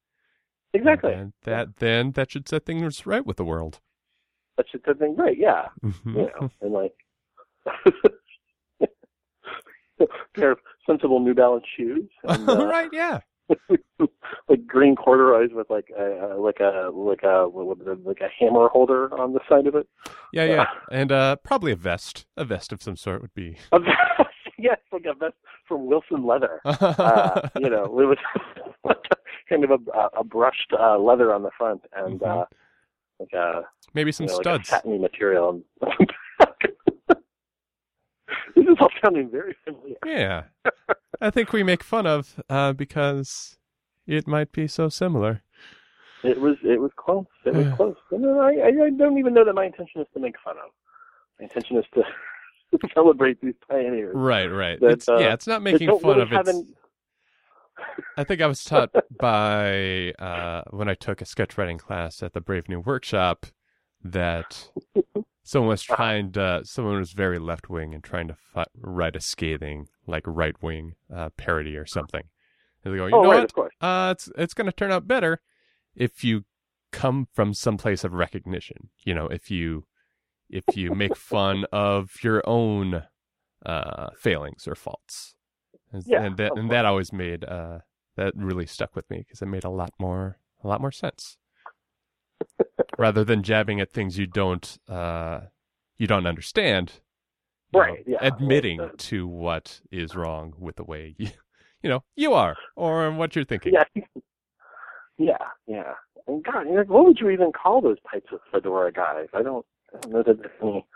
[0.75, 1.13] Exactly.
[1.13, 3.81] And that then that should set things right with the world.
[4.57, 5.37] That's just the thing, right?
[5.39, 6.15] Yeah, you Mhm.
[6.15, 6.95] know, and like
[10.35, 12.91] pair of sensible New Balance shoes, and, uh, right?
[12.93, 13.21] Yeah.
[14.49, 17.49] like green corduroys with like a like a like a
[18.05, 19.89] like a hammer holder on the side of it.
[20.33, 22.27] Yeah, yeah, and uh, probably a vest.
[22.37, 23.59] A vest of some sort would be.
[23.73, 23.99] A vest,
[24.69, 25.35] yes, like a vest
[25.69, 26.61] from Wilson Leather.
[26.65, 28.19] Uh, you know, it was
[29.49, 32.43] kind of a, a brushed uh, leather on the front and Mhm.
[32.43, 32.45] uh,
[33.21, 33.63] like a
[33.95, 34.69] Maybe some you know, like studs.
[34.69, 35.49] satiny material.
[35.49, 36.07] on the
[36.39, 36.59] back.
[38.57, 39.97] this is all sounding very familiar.
[40.05, 40.45] Yeah.
[41.21, 43.59] I think we make fun of uh, because
[44.07, 45.43] it might be so similar.
[46.25, 47.27] It was it was close.
[47.45, 47.97] It was close.
[48.13, 50.71] And I I don't even know that my intention is to make fun of.
[51.39, 52.03] My intention is to
[52.95, 54.15] celebrate these pioneers.
[54.15, 54.81] Right, right.
[54.81, 56.49] That, it's, uh, yeah, it's not making fun really of it.
[56.49, 56.75] an-
[58.17, 62.33] I think I was taught by uh, when I took a sketch writing class at
[62.33, 63.47] the Brave New Workshop
[64.05, 64.71] that
[65.43, 69.21] someone was trying to, someone was very left wing and trying to fi- write a
[69.21, 72.23] scathing, like right wing uh, parody or something.
[72.85, 73.71] And they go, you oh know right, what?
[73.81, 75.41] Uh, it's it's going to turn out better
[75.95, 76.45] if you
[76.91, 78.91] come from some place of recognition.
[79.05, 79.87] You know, if you
[80.53, 83.03] if you make fun of your own
[83.65, 85.35] uh, failings or faults,
[85.93, 87.79] and, Yeah, and that and that always made uh,
[88.17, 91.39] that really stuck with me because it made a lot more a lot more sense.
[92.99, 95.41] Rather than jabbing at things you don't uh,
[95.97, 97.01] you don't understand,
[97.73, 98.19] you know, Right, yeah.
[98.21, 101.29] admitting uh, to what is wrong with the way you,
[101.83, 103.73] you know you are or what you're thinking.
[103.75, 103.85] Yeah.
[105.19, 105.37] Yeah,
[105.67, 105.93] yeah.
[106.27, 109.29] And God, know, what would you even call those types of fedora guys?
[109.35, 110.87] I don't, I don't know that there's any.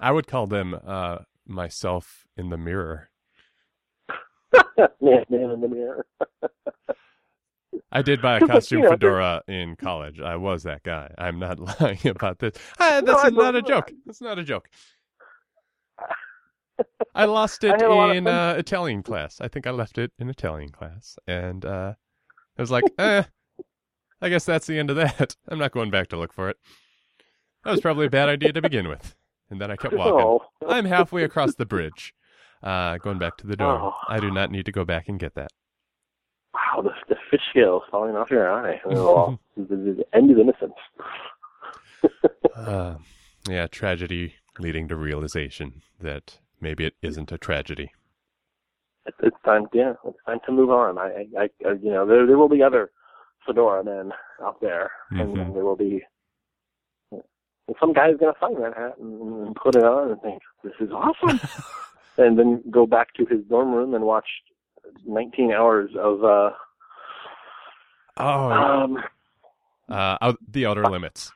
[0.00, 3.10] I would call them uh, myself in the mirror.
[4.78, 6.06] man, man in the mirror.
[7.92, 10.20] I did buy a costume you know, fedora in college.
[10.20, 11.12] I was that guy.
[11.18, 12.52] I'm not lying about this.
[12.78, 13.92] Ah, No, this I is not a joke.
[14.06, 14.68] It's not a joke.
[17.14, 19.40] I lost it had a lot of in uh, Italian class.
[19.40, 21.94] I think I left it in Italian class, and uh,
[22.58, 23.22] I was like, "Eh,
[24.20, 25.36] I guess that's the end of that.
[25.48, 26.58] I'm not going back to look for it."
[27.66, 29.16] That was probably a bad idea to begin with,
[29.50, 30.24] and then I kept walking.
[30.24, 32.14] Oh, I'm halfway across the bridge,
[32.62, 33.92] uh, going back to the door.
[33.92, 33.94] Oh.
[34.08, 35.50] I do not need to go back and get that.
[36.54, 38.80] wow, the, the fish scales falling off your eye.
[38.84, 40.74] Oh, the, the, end of innocence.
[42.54, 42.94] Uh,
[43.48, 47.92] yeah, tragedy leading to realization that maybe it isn't a tragedy.
[49.04, 50.96] It's, it's time, yeah, it's time to move on.
[50.96, 52.92] I, I, I you know, there, there will be other
[53.44, 54.12] fedora men
[54.42, 55.34] out there, and Mhm.
[55.36, 56.02] then there will be.
[57.68, 60.72] And some guy's gonna find that hat and, and put it on and think, "This
[60.80, 61.40] is awesome,"
[62.18, 64.26] and then go back to his dorm room and watch
[65.04, 66.50] 19 hours of uh,
[68.18, 68.98] Oh, um,
[69.88, 71.32] uh, the outer limits.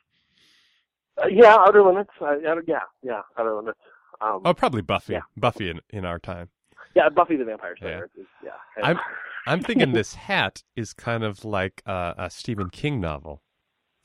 [1.23, 2.11] uh, yeah, Outer Limits.
[2.21, 3.79] Uh, yeah, yeah, Outer Limits.
[4.23, 5.15] Um, Oh, probably Buffy.
[5.15, 5.21] Yeah.
[5.37, 6.49] Buffy in, in our time.
[6.95, 8.09] yeah, Buffy the Vampire Slayer.
[8.19, 8.51] is- Yeah,
[8.83, 8.99] I'm
[9.47, 13.43] I'm thinking this hat is kind of like uh, a Stephen King novel.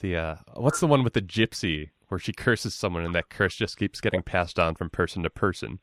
[0.02, 3.56] The uh, what's the one with the gypsy where she curses someone and that curse
[3.56, 5.80] just keeps getting passed on from person to person?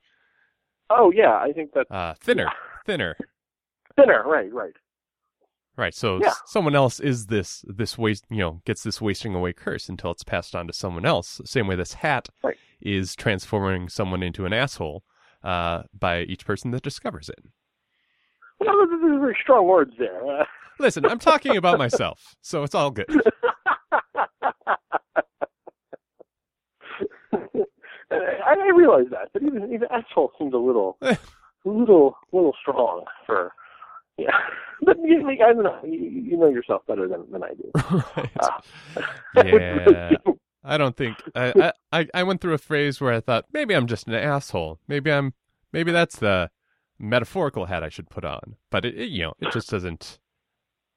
[0.91, 2.49] Oh yeah, I think that Uh, thinner,
[2.87, 3.17] thinner.
[3.97, 4.23] thinner.
[4.27, 4.75] Right, right.
[5.77, 5.95] Right.
[5.95, 6.35] So Yeah.
[6.47, 10.23] someone else is this this waste, you know, gets this wasting away curse until it's
[10.23, 11.41] passed on to someone else.
[11.47, 12.57] Same way this hat Right.
[12.81, 15.03] is transforming someone into an asshole
[15.43, 17.39] uh, by each person that discovers it.
[18.61, 20.21] Well, those are very strong words there.
[20.79, 23.07] Listen, I'm talking about myself, so it's all good.
[28.13, 31.17] I, I realize that, but even even asshole seems a little, a
[31.65, 33.53] little, little strong for.
[34.19, 34.29] Yeah,
[34.85, 35.79] but you, I don't know.
[35.85, 37.71] You, you know yourself better than than I do.
[38.17, 38.31] right.
[38.39, 40.11] Uh, Yeah.
[40.65, 43.75] I don't think I, I I I went through a phase where I thought maybe
[43.75, 44.79] I'm just an asshole.
[44.87, 45.35] Maybe I'm
[45.73, 46.51] maybe that's the
[46.99, 48.57] metaphorical hat I should put on.
[48.71, 50.21] But it, it you know it just doesn't.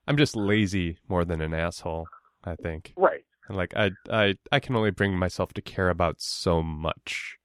[0.08, 2.08] I'm just lazy more than an asshole.
[2.44, 2.94] I think.
[2.96, 3.24] right.
[3.48, 7.38] And like I I I can only bring myself to care about so much.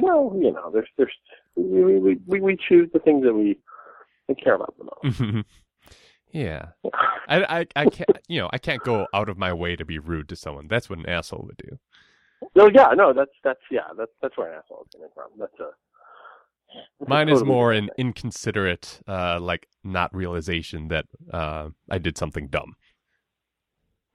[0.00, 1.14] Well, you know, there's there's
[1.56, 3.58] we we we, we choose the things that we,
[4.28, 5.46] we care about the most.
[6.32, 6.66] yeah.
[7.28, 9.98] I, I I can't you know I can't go out of my way to be
[9.98, 10.68] rude to someone.
[10.68, 11.78] That's what an asshole would do.
[12.56, 15.30] No, yeah, no, that's that's yeah, that's that's where an asshole is coming from.
[15.38, 15.70] That's a
[17.06, 22.76] Mine is more an inconsiderate, uh, like not realization that uh, I did something dumb.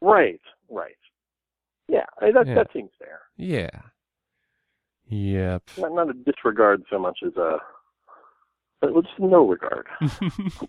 [0.01, 0.96] right, right.
[1.87, 2.55] Yeah, that Yeah.
[2.55, 3.21] that seems fair.
[3.37, 3.69] Yeah.
[5.09, 5.63] Yep.
[5.77, 7.57] Not, not a disregard so much as a,
[8.81, 9.87] but just no regard.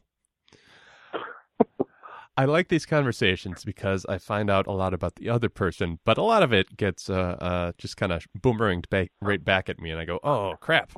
[2.36, 6.18] I like these conversations because I find out a lot about the other person, but
[6.18, 9.80] a lot of it gets uh, uh, just kind of boomeranged back, right back at
[9.80, 10.92] me, and I go, "Oh crap!"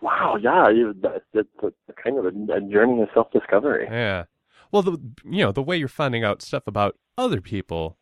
[0.00, 3.88] Wow, yeah, you, that, that's a, kind of a, a journey of self-discovery.
[3.90, 4.24] Yeah.
[4.70, 7.98] Well, the you know the way you're finding out stuff about other people,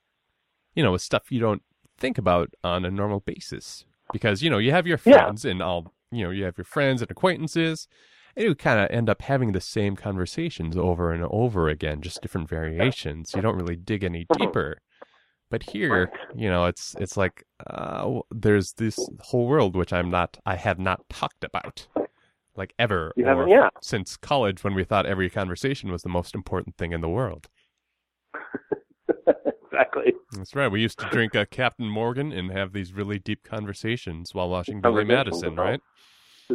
[0.75, 1.63] you know, with stuff you don't
[1.97, 5.33] think about on a normal basis because you know you have your Yeah.
[5.33, 7.89] friends and all you know you have your friends and acquaintances,
[8.37, 12.23] and you kind of end up having the same conversations over and over again, just
[12.23, 13.35] different variations.
[13.35, 14.33] You don't really dig any Mhm.
[14.33, 14.79] deeper.
[15.51, 20.39] But here, you know, it's it's like uh, there's this whole world which I'm not,
[20.47, 21.89] I have not talked about,
[22.57, 23.69] like ever, or yeah.
[23.81, 27.49] since college when we thought every conversation was the most important thing in the world.
[29.75, 30.15] Exactly.
[30.33, 30.69] That's right.
[30.69, 34.81] We used to drink uh, Captain Morgan and have these really deep conversations while watching
[34.81, 35.81] Billy Madison, right?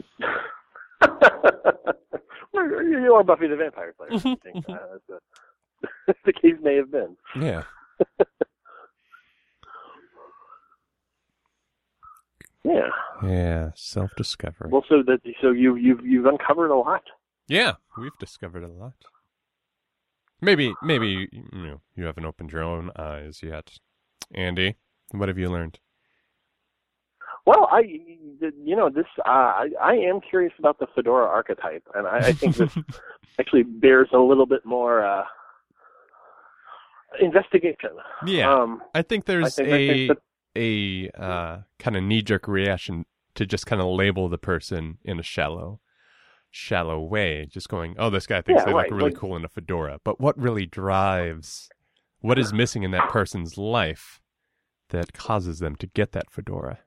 [2.53, 4.09] you are Buffy the Vampire Slayer.
[4.13, 7.15] I think uh, the, the case may have been.
[7.39, 7.63] Yeah.
[12.63, 12.89] Yeah.
[13.23, 13.71] Yeah.
[13.75, 14.69] Self discovery.
[14.69, 17.03] Well, so that so you you've you've uncovered a lot.
[17.47, 18.93] Yeah, we've discovered a lot.
[20.41, 23.71] Maybe maybe you know you haven't opened your own eyes yet,
[24.33, 24.77] Andy.
[25.11, 25.79] What have you learned?
[27.45, 32.07] Well, I you know this uh, I I am curious about the fedora archetype, and
[32.07, 32.77] I, I think this
[33.39, 35.23] actually bears a little bit more uh,
[37.19, 37.91] investigation.
[38.25, 40.17] Yeah, Um, I think I there's think, I a think that,
[40.55, 45.19] a uh, kind of knee jerk reaction to just kind of label the person in
[45.19, 45.79] a shallow
[46.51, 49.35] shallow way, just going, "Oh, this guy thinks Yeah, they right, look really like- cool
[49.35, 51.69] in a fedora." But what really drives,
[52.21, 54.19] what is missing in that person's life
[54.89, 56.79] that causes them to get that fedora?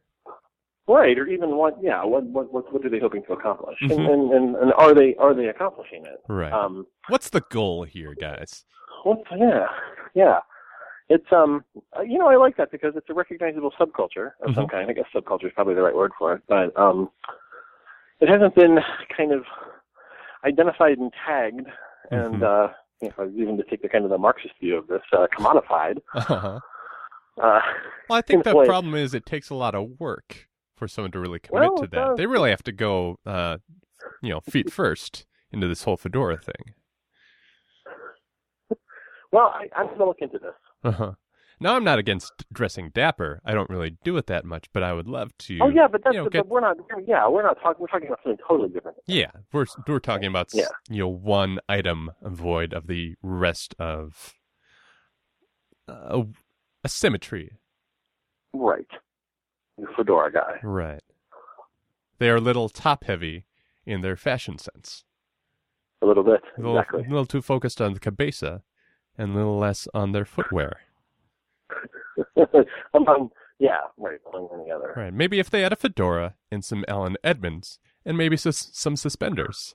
[0.88, 1.76] right, or even what?
[1.82, 3.78] Yeah, what what what, what are they hoping to accomplish?
[3.82, 3.92] Mhm.
[3.92, 6.20] And, and and and are they are they accomplishing it?
[6.28, 6.52] Right.
[6.52, 8.64] Um, What's the goal here, guys?
[9.04, 9.66] Well, yeah,
[10.14, 10.40] yeah.
[11.08, 11.64] It's um,
[11.96, 14.70] uh, you know, I like that because it's a recognizable subculture of some Mhm.
[14.70, 14.90] kind.
[14.90, 17.10] I guess subculture is probably the right word for it, but um,
[18.22, 18.78] it hasn't been
[19.16, 19.44] kind of
[20.44, 21.66] identified and tagged,
[22.10, 22.42] and Mhm.
[22.70, 25.26] uh, you know, even to take the kind of the Marxist view of this, uh,
[25.36, 26.00] commodified.
[26.14, 26.60] Uh-huh.
[27.40, 27.60] Uh,
[28.08, 31.18] Well, I think the problem is it takes a lot of work for someone to
[31.20, 32.16] really commit Well, to that.
[32.16, 33.58] They really have to go, uh,
[34.20, 36.74] you know, feet first into this whole fedora thing.
[39.32, 40.54] well, I, I'm going to look into this.
[40.84, 41.12] Uh-huh.
[41.62, 43.40] Now, I'm not against dressing dapper.
[43.44, 45.58] I don't really do it that much, but I would love to.
[45.62, 46.76] oh yeah, but that's you know, but get- we're not.
[47.06, 47.80] Yeah, we're not talking.
[47.80, 48.98] We're talking about something totally different.
[49.06, 50.66] Yeah, we're we're talking about Yeah.
[50.90, 54.34] you know one item void of the rest of
[55.88, 56.22] uh,
[56.84, 57.52] a symmetry.
[58.52, 58.86] Right.
[59.78, 60.58] The fedora guy.
[60.62, 61.02] Right.
[62.18, 63.46] They are a little top heavy
[63.86, 65.04] in their fashion sense.
[66.02, 66.40] A little bit.
[66.56, 67.00] A little, Exactly.
[67.04, 68.62] a little too focused on the cabeza
[69.16, 70.80] and a little less on their footwear.
[72.94, 74.92] Among, yeah, right, among any other.
[74.96, 75.12] Right.
[75.12, 79.74] Maybe if they had a fedora and some Allen Edmonds and maybe sus- some suspenders,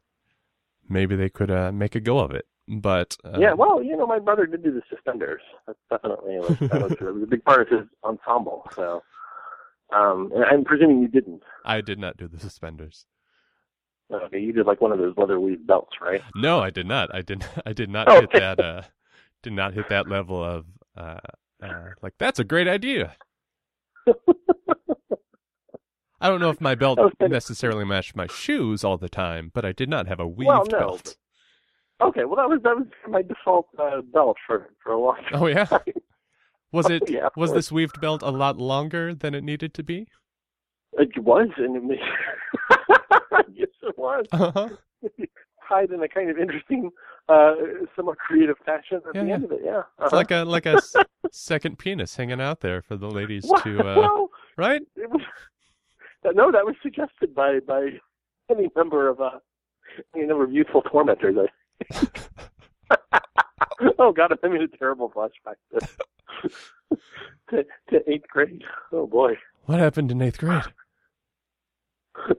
[0.90, 2.46] maybe they could uh, make a go of it.
[2.68, 5.42] But uh, Yeah, well, you know, my brother did do the suspenders.
[5.66, 8.68] That's definitely like, that was, a big part of his ensemble.
[8.76, 9.02] So,
[9.96, 11.44] um, and I'm presuming you didn't.
[11.64, 13.06] I did not do the suspenders.
[14.12, 16.22] Okay, you did like one of those leather weave belts, right?
[16.36, 17.14] No, I did not.
[17.14, 17.46] I did.
[17.66, 18.60] I did not hit that.
[18.60, 18.82] Uh,
[19.44, 21.20] did not hit that level of uh,
[21.62, 23.16] uh, like that's a great idea.
[26.20, 28.98] I don't know if my belt That was kind of- necessarily matched my shoes all
[28.98, 31.16] the time, but I did not have a weaved Well, no, belt.
[32.02, 35.42] Okay, well that was that was my default uh, belt for for a long time.
[35.42, 35.68] Oh yeah.
[36.74, 37.04] Was it?
[37.10, 40.06] Yeah, was this weaved belt a lot longer than it needed to be?
[40.94, 42.00] It was, and it made,
[43.54, 44.70] yes, it was Uh-huh.
[45.68, 46.92] Tied in a kind of interesting,
[47.30, 47.54] uh,
[47.96, 49.34] somewhat creative fashion at Yeah, the yeah.
[49.36, 49.62] end of it.
[49.64, 50.10] Yeah, uh-huh.
[50.16, 50.96] like a like a s-
[51.32, 54.82] second penis hanging out there for the ladies well, to uh, well, right.
[54.98, 55.22] was
[56.34, 57.90] no, that was suggested by by
[58.50, 59.40] any number of uh,
[60.16, 61.36] any number of youthful tormentors.
[61.92, 62.08] I,
[64.00, 65.88] oh God, I'm in a terrible flashback to,
[67.50, 68.64] to to eighth grade.
[68.92, 69.34] Oh boy,
[69.66, 70.64] What happened in eighth grade?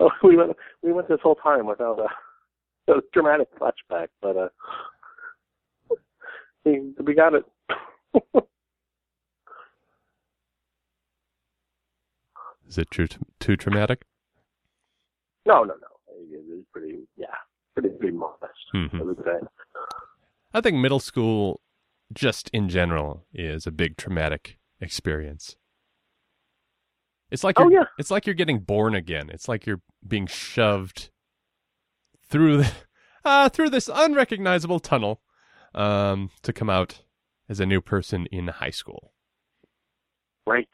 [0.00, 4.48] oh, we went we went this whole time without a, a dramatic flashback, but uh,
[6.64, 7.44] we we got it.
[12.68, 13.06] Is it too
[13.38, 14.02] too traumatic?
[15.44, 15.88] no, no, no.
[16.30, 17.26] It was pretty, yeah,
[17.74, 18.52] pretty pretty modest.
[18.74, 19.16] Mhm.
[19.24, 19.46] Say.
[20.54, 21.60] I think middle school,
[22.12, 25.56] just in general, is a big traumatic experience.
[27.32, 27.86] It's like Oh, you're, yeah.
[27.98, 29.30] it's like you're getting born again.
[29.30, 31.10] It's like you're being shoved
[32.28, 32.72] through the,
[33.24, 35.20] uh, through this unrecognizable tunnel,
[35.74, 37.02] um, to come out
[37.48, 39.12] as a new person in high school.
[40.46, 40.68] Right.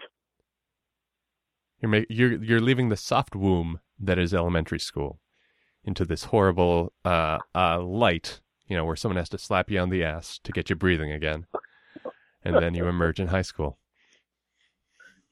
[1.81, 5.21] You're ma- you're you're leaving the soft womb that is elementary school
[5.85, 9.91] into this horrible uh, uh, light, you know, where someone has to slap you on
[9.91, 11.47] the ass to get you breathing again,
[12.43, 13.79] and then you emerge in high school.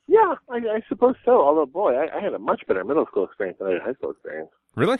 [0.08, 1.42] Yeah, I, I suppose so.
[1.42, 3.92] Although, boy, I, I had a much better middle school experience than I had high
[3.94, 4.50] school experience.
[4.76, 4.98] Really?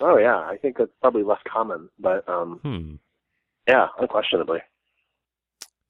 [0.00, 2.94] Oh yeah, I think that's probably less common, but um, Hmm.
[3.66, 4.60] yeah, unquestionably.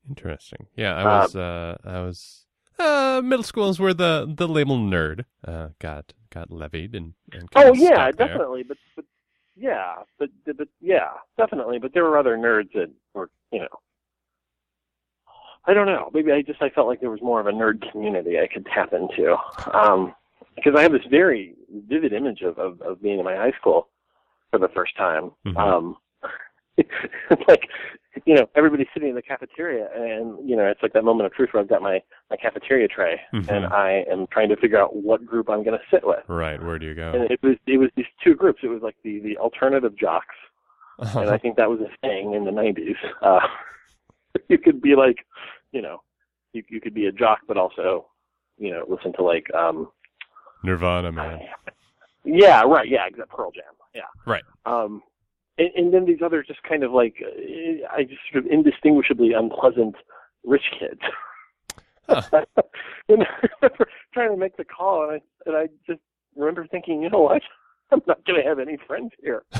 [0.09, 0.67] Interesting.
[0.77, 1.37] Yeah, I Uh, was.
[1.37, 2.45] Uh, I was.
[2.79, 7.15] Uh, middle school is where the the label nerd uh, got got levied and.
[7.33, 8.63] and Oh yeah, definitely.
[8.63, 9.05] But but
[9.57, 11.79] yeah, but but yeah, definitely.
[11.79, 13.69] But there were other nerds that were you know
[15.69, 16.11] I don't know.
[16.15, 18.67] Maybe I just I felt like there was more of a nerd community I could
[18.67, 19.37] tap into.
[19.73, 20.15] Um,
[20.57, 21.55] because I have this very
[21.87, 23.89] vivid image of, of, of being in my high school
[24.51, 25.31] for the first time.
[25.47, 25.57] Mhm.
[25.57, 25.97] Um,
[27.49, 27.69] like,
[28.25, 31.33] you know, everybody's sitting in the cafeteria, and you know, it's like that moment of
[31.35, 32.01] truth where I've got my
[32.31, 33.49] my cafeteria tray, Mhm.
[33.49, 36.25] and I am trying to figure out what group I'm going to sit with.
[36.29, 36.63] Right.
[36.63, 37.13] Where do you go?
[37.13, 38.61] And it was it was these two groups.
[38.63, 40.35] It was like the the alternative jocks,
[40.99, 42.97] and I think that was a thing in the '90s.
[43.23, 43.47] Uh,
[44.49, 45.19] you could be like,
[45.73, 46.03] you know,
[46.53, 48.07] you you could be a jock, but also,
[48.59, 49.89] you know, listen to like, um,
[50.65, 51.41] Nirvana, man.
[52.25, 53.65] yeah, right, yeah, exact Pearl Jam,
[53.95, 54.45] yeah, Right.
[54.67, 55.03] Um,
[55.59, 59.33] and, and then these other just kind of like, uh, I just sort of indistinguishably
[59.33, 59.97] unpleasant
[60.45, 61.01] rich kids.
[62.09, 62.23] Huh.
[63.09, 66.01] and I remember trying to make the call, and I and I just
[66.37, 67.43] remember thinking, you know what?
[67.91, 69.45] I'm not going to have any friends here.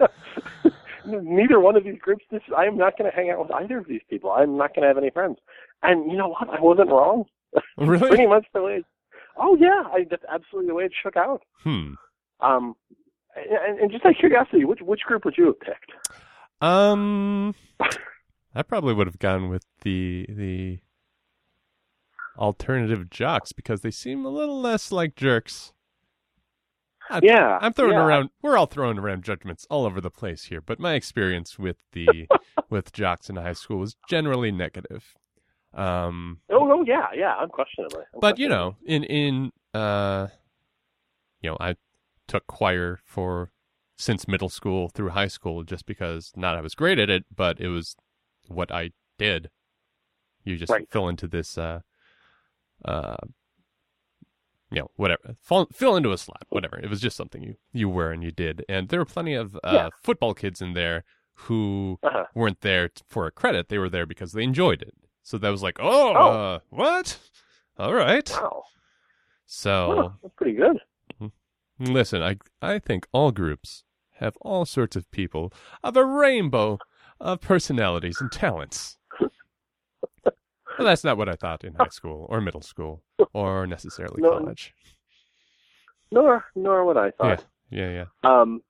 [1.06, 2.24] Neither one of these groups.
[2.30, 4.30] This I am not going to hang out with either of these people.
[4.30, 5.38] I'm not going to have any friends.
[5.82, 6.48] And you know what?
[6.48, 7.24] I wasn't wrong.
[7.76, 8.08] really?
[8.08, 8.84] Pretty much the way.
[9.36, 11.42] Oh yeah, I that's absolutely the way it shook out.
[11.62, 11.94] Hmm.
[12.40, 12.74] Um,
[13.36, 15.92] and, and just out of curiosity, which which group would you have picked?
[16.60, 17.54] Um,
[18.54, 20.78] I probably would have gone with the the
[22.38, 25.72] alternative jocks because they seem a little less like jerks.
[27.12, 28.04] I- Yeah, I'm throwing yeah.
[28.04, 28.30] around.
[28.40, 32.26] We're all throwing around judgments all over the place here, but my experience with the
[32.70, 35.14] with jocks in high school was generally negative.
[35.74, 38.04] Um, Oh no, yeah, yeah, unquestionably.
[38.20, 40.28] but you know, in in uh,
[41.40, 41.76] you know, I
[42.28, 43.50] took choir for
[43.96, 47.60] since middle school through high school just because not I was great at it, but
[47.60, 47.94] it was
[48.48, 49.50] what I did.
[50.44, 50.88] You just Right.
[50.90, 51.80] fill into this, uh,
[52.84, 53.16] uh,
[54.72, 56.78] you know, whatever, fall, fill into a slot, whatever.
[56.78, 59.54] It was just something you you were and you did, and there were plenty of
[59.56, 59.88] uh, Yeah.
[60.02, 61.04] football kids in there
[61.34, 62.24] who Uh-huh.
[62.34, 64.94] weren't there for a credit; they were there because they enjoyed it.
[65.22, 66.30] So that was like, oh, Oh.
[66.30, 67.18] Uh, what?
[67.78, 68.28] All right.
[68.30, 68.64] Wow,
[69.46, 70.78] So that's pretty good.
[71.78, 73.84] Listen, I I think all groups
[74.20, 75.52] have all sorts of people
[75.82, 76.78] of a rainbow
[77.20, 78.98] of personalities and talents.
[80.82, 84.30] Well, that's not what I thought in high school or middle school or necessarily No.
[84.30, 84.74] college.
[86.10, 87.46] Nor nor what I Yeah, thought.
[87.70, 88.06] yeah, yeah.
[88.24, 88.64] Um,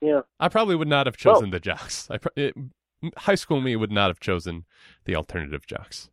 [0.00, 0.22] yeah.
[0.40, 2.08] I probably would not have chosen the jocks.
[2.10, 2.54] I pro- it,
[3.18, 4.64] high school me would not have chosen
[5.04, 6.08] the alternative jocks.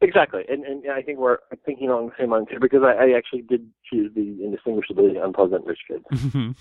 [0.00, 3.10] Exactly, and and I think we're thinking along the same lines here because I, I
[3.16, 6.04] actually did choose the indistinguishably unpleasant rich kids.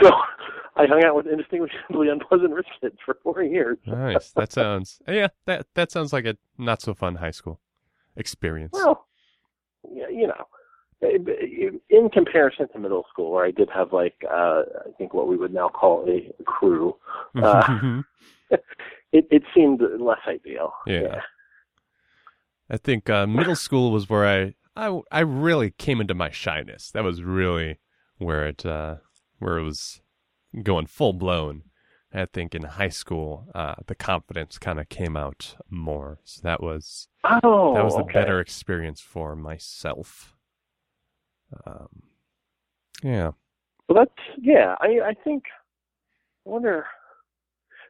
[0.00, 0.10] so
[0.76, 3.78] I hung out with indistinguishably unpleasant rich kids for four years.
[3.86, 4.32] nice.
[4.32, 5.28] That sounds yeah.
[5.46, 7.60] That that sounds like a not so fun high school
[8.16, 8.72] experience.
[8.74, 9.06] Well,
[9.90, 10.46] yeah, you know,
[11.90, 15.36] in comparison to middle school, where I did have like uh, I think what we
[15.36, 16.96] would now call a crew,
[17.42, 18.00] uh,
[18.50, 20.72] it it seemed less ideal.
[20.86, 21.20] Yeah.
[22.68, 26.90] I think uh, middle school was where I, I I really came into my shyness.
[26.90, 27.78] That was really
[28.18, 28.96] where it uh,
[29.38, 30.00] where it was
[30.62, 31.62] going full blown.
[32.14, 36.18] I think in high school, uh, the confidence kind of came out more.
[36.24, 38.12] So that was Oh, that was a okay.
[38.12, 40.34] better experience for myself.
[41.66, 42.02] Um,
[43.02, 43.32] yeah.
[43.88, 44.76] Well, that's yeah.
[44.80, 45.44] I I think.
[46.46, 46.86] I wonder.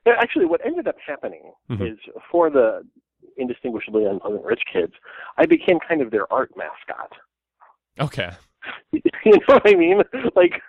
[0.06, 1.92] Actually, what ended up happening Mhm.
[1.92, 1.98] is
[2.30, 2.86] for the
[3.38, 4.92] indistinguishably unpleasant rich kids,
[5.36, 7.12] I became kind of their art mascot.
[8.00, 8.30] Okay.
[8.92, 10.02] you know what I mean?
[10.34, 10.62] Like,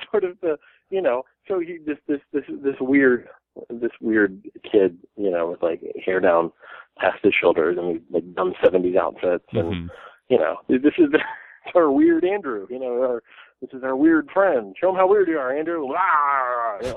[0.10, 0.58] sort of the
[0.90, 1.24] you know.
[1.48, 3.28] So he this this this this weird
[3.70, 6.52] this weird kid, you know, with like hair down
[6.98, 9.88] past his shoulders and like dumb seventies outfits, and Mhm.
[10.28, 11.08] you know, this is
[11.74, 12.66] our weird Andrew.
[12.70, 13.22] You know, our,
[13.60, 14.74] this is our weird friend.
[14.80, 15.86] Show him how weird you are, Andrew.
[15.90, 16.78] Rah!
[16.82, 16.94] You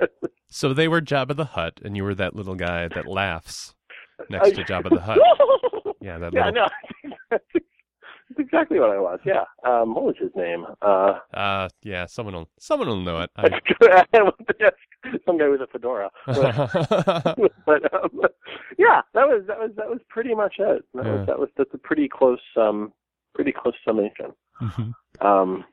[0.00, 0.06] know?
[0.46, 3.74] So they were Jabba the Hutt, and you were that little guy that laughs
[4.30, 5.18] next to Jabba the Hutt.
[6.00, 6.68] Yeah, that yeah, little.
[7.30, 7.38] no,
[8.36, 9.20] that's exactly what I was.
[9.24, 9.44] Yeah.
[9.66, 10.66] Um, what was his name?
[10.82, 12.06] Uh, Uh, yeah.
[12.06, 13.30] Someone will someone will know it.
[13.36, 13.48] I...
[15.26, 16.10] some guy with a fedora.
[16.26, 17.36] But,
[17.66, 18.20] but um,
[18.78, 20.84] yeah, that was that was that was pretty much it.
[20.94, 21.12] That Yeah.
[21.16, 22.92] was that was that's a pretty close um
[23.34, 24.32] pretty close summation.
[24.60, 24.92] Mhm.
[25.20, 25.64] Um,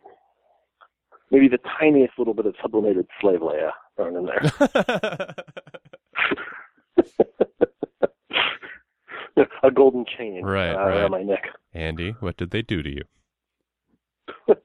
[1.32, 4.42] maybe the tiniest little bit of sublimated slave Leia thrown in there.
[9.64, 10.98] a golden chain Right, uh, right.
[10.98, 11.46] around my neck.
[11.74, 13.04] Andy, what did they do to you?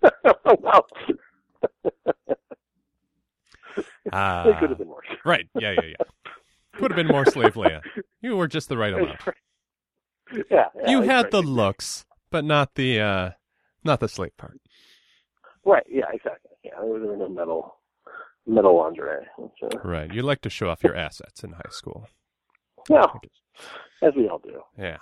[4.12, 5.06] Ah, it could have been worse.
[5.24, 5.48] right.
[5.59, 6.06] Yeah, yeah, yeah.
[6.76, 7.80] Could have been more slave Leia.
[8.20, 9.18] You were just the right amount.
[10.51, 11.30] yeah, yeah, You had right.
[11.30, 13.30] the looks, but not the uh
[13.84, 14.59] not the slave part.
[15.64, 15.84] right.
[15.88, 16.51] Yeah, exactly.
[16.64, 17.76] Yeah, there was no metal,
[18.47, 19.26] metal lingerie.
[19.38, 20.12] Uh, Right.
[20.12, 22.09] You like to show off your assets in high school.
[22.90, 23.30] yeah, I.
[24.02, 24.60] as we all do.
[24.78, 24.98] Yeah.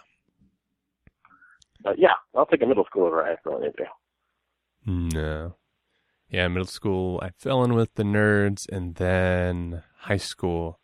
[1.83, 3.89] But yeah, I'll take a middle school over high school any day.
[4.87, 5.57] No.
[6.31, 10.81] Yeah, middle school, I fell in with the nerds, and then high school,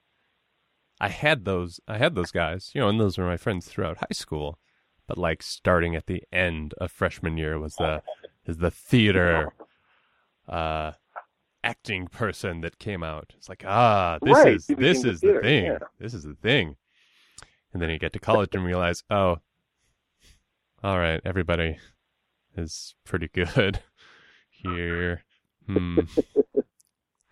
[1.00, 1.80] I had those.
[1.88, 4.58] I had those guys, you know, and those were my friends throughout high school.
[5.08, 8.02] But like starting at the end of freshman year was the
[8.46, 9.52] is the theater,
[10.48, 10.92] uh,
[11.64, 13.32] acting person that came out.
[13.36, 15.64] It's like ah, this Right, is this is the theater, thing.
[15.64, 15.78] yeah.
[15.98, 16.76] This is the thing.
[17.72, 19.38] And then you get to college and realize, oh,
[20.82, 21.78] all right, everybody
[22.56, 23.80] is pretty good
[24.50, 25.22] here.
[25.66, 26.00] Hmm.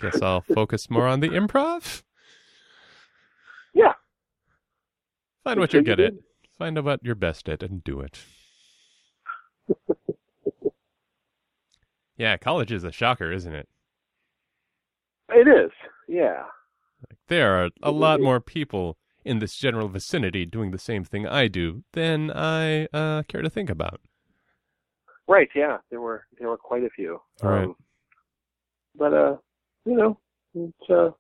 [0.01, 2.03] Guess I'll focus more on the improv.
[3.75, 3.95] Yeah.
[5.43, 6.13] Find what you're good at.
[6.57, 8.21] Find out what you're best at and do it.
[12.17, 13.69] yeah, college is a shocker, isn't it?
[15.31, 15.71] It is.
[16.07, 16.45] Yeah.
[17.29, 18.97] There are a lot more people
[19.29, 23.51] in this general vicinity doing the same thing I do than I uh, care to
[23.51, 24.01] think about.
[25.29, 25.49] Right.
[25.55, 25.79] Yeah.
[25.91, 27.21] There were there were quite a few.
[27.43, 27.65] Right.
[27.65, 27.77] Um,
[28.97, 29.37] but uh,
[29.85, 30.19] you know,
[30.55, 31.11] it's uh,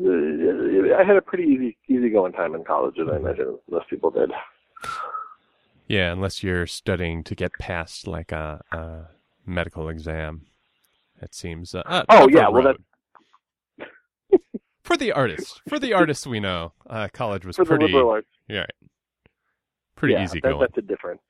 [0.00, 4.10] I had a pretty easy easy going time in college, as I imagine most people
[4.10, 4.30] did.
[5.86, 9.08] Yeah, unless you're studying to get past like a, a
[9.46, 10.42] medical exam.
[11.20, 11.74] It seems.
[11.74, 12.84] Uh, Oh, yeah, well, road.
[14.88, 17.92] For the artists, for the artists we know, uh, college was For pretty,
[18.48, 18.64] yeah,
[19.94, 20.60] pretty yeah, easy that, going.
[20.60, 21.20] That's a different.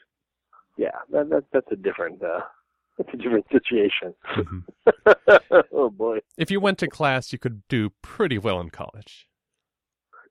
[0.76, 2.22] Yeah, that, that that's a different.
[2.22, 2.40] Uh,
[2.98, 4.14] that's a different situation.
[4.36, 5.62] Mhm.
[5.72, 6.20] oh boy.
[6.36, 9.26] If you went to class, you could do pretty well in college.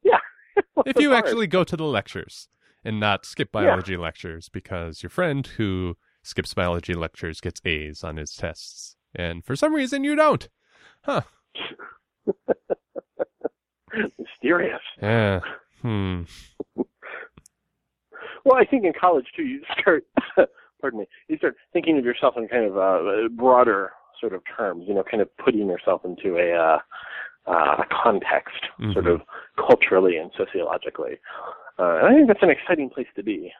[0.03, 0.19] Yeah.
[0.85, 1.25] if you Hard.
[1.25, 2.47] actually go to the lectures
[2.83, 8.15] and not skip biology lectures because your friend who skips biology lectures gets A's on
[8.17, 8.95] his tests.
[9.13, 10.47] And for some reason you don't.
[11.03, 11.21] Huh.
[14.19, 14.81] Mysterious.
[15.01, 15.39] Yeah.
[15.81, 16.21] Hmm.
[18.45, 20.05] Well, I think in college too, you start,
[20.81, 24.85] pardon me, you start thinking of yourself in kind of uh, broader sort of terms.
[24.87, 26.79] You know, kind of putting yourself into a uh,
[27.51, 28.55] uh, a context,
[28.93, 29.13] sort Mhm.
[29.15, 29.21] of
[29.57, 31.17] culturally and sociologically.
[31.79, 33.51] Uh, and I think that's an exciting place to be.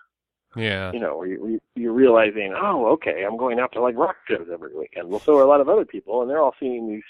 [0.56, 0.92] Yeah.
[0.92, 3.96] You know, where you, where you- you're realizing, oh, okay, I'm going out to like
[3.96, 5.10] rock shows every weekend.
[5.10, 7.04] Well, so are a lot of other people, and they're all seeing these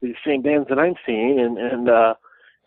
[0.00, 2.14] these same bands that I'm seeing, and and uh,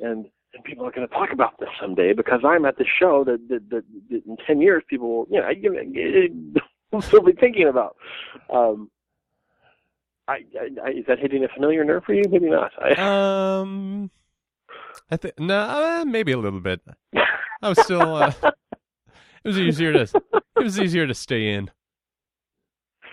[0.01, 3.23] and and people are going to talk about this someday because I'm at the show
[3.23, 5.53] that, that, that, that in 10 years people will, you know, I,
[7.01, 7.95] still be thinking about.
[8.53, 8.91] Um,
[10.27, 10.39] I,
[10.83, 12.23] I, is that hitting a familiar nerve for you?
[12.29, 12.71] Maybe not.
[12.77, 12.91] I,
[13.61, 14.11] Um,
[15.09, 16.81] I think no, uh, maybe a little bit.
[17.61, 18.15] I was still.
[18.15, 20.01] Uh, it was easier to.
[20.01, 21.71] It was easier to stay in.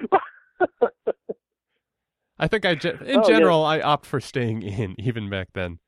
[2.40, 3.22] I think I, in Oh, yeah.
[3.22, 5.78] general, I opt for staying in even back then.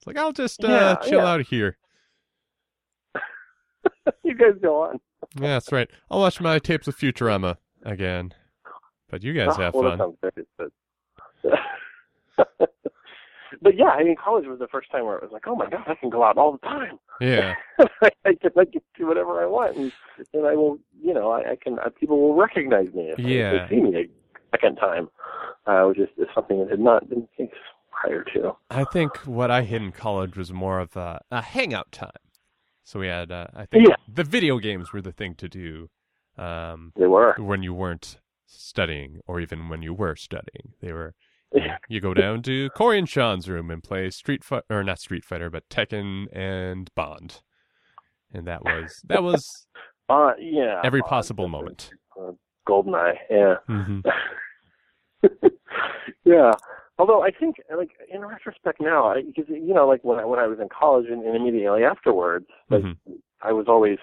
[0.00, 1.26] It's like I'll just uh, Yeah, chill yeah.
[1.26, 1.76] out here.
[4.24, 4.98] you guys go on.
[5.38, 5.90] Yeah, that's right.
[6.10, 8.32] I'll watch my tapes of Futurama again.
[9.10, 10.16] But you guys Oh, have well, fun.
[10.22, 10.72] That sounds
[11.44, 12.38] but,
[13.62, 15.68] but yeah, I mean, college was the first time where it was like, oh my
[15.68, 16.98] god, I can go out all the time.
[17.20, 17.84] Yeah, I,
[18.24, 19.92] I can I can do whatever I want, and,
[20.32, 21.78] and I will, you know, I, I can.
[21.78, 23.66] Uh, people will recognize me if, they- Yeah.
[23.66, 24.08] they see me a
[24.56, 25.08] second time,
[25.66, 27.28] uh, which is, is something that had not been
[27.90, 28.56] prior to.
[28.70, 32.10] I think what I hit in college was more of a, a hangout time.
[32.84, 33.94] So we had, uh, I think, Yeah.
[34.12, 35.88] the video games were the thing to do
[36.38, 37.34] um, They were.
[37.38, 40.74] when you weren't studying, or even when you were studying.
[40.80, 41.14] They were.
[41.52, 41.78] Yeah.
[41.88, 45.24] You go down to Corey and Sean's room and play Street Fighter, or not Street
[45.24, 47.42] Fighter, but Tekken and Bond,
[48.32, 49.66] and that was that was
[50.08, 50.80] Uh, yeah.
[50.84, 51.90] every possible moment.
[52.16, 52.30] Uh,
[52.68, 53.16] Goldeneye.
[53.28, 53.54] Yeah.
[53.66, 53.98] hmm
[56.24, 56.52] yeah.
[57.00, 60.38] Although I think, like in retrospect now, I, because you know, like when I when
[60.38, 62.96] I was in college and, and immediately afterwards, like Mhm.
[63.42, 63.98] I was always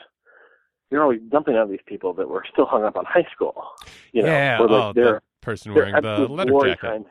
[0.89, 3.63] you're always dumping on these people that were still hung up on high school.
[4.13, 6.79] You know, yeah, like, oh, they're, the person wearing the letter jacket.
[6.81, 7.05] kind.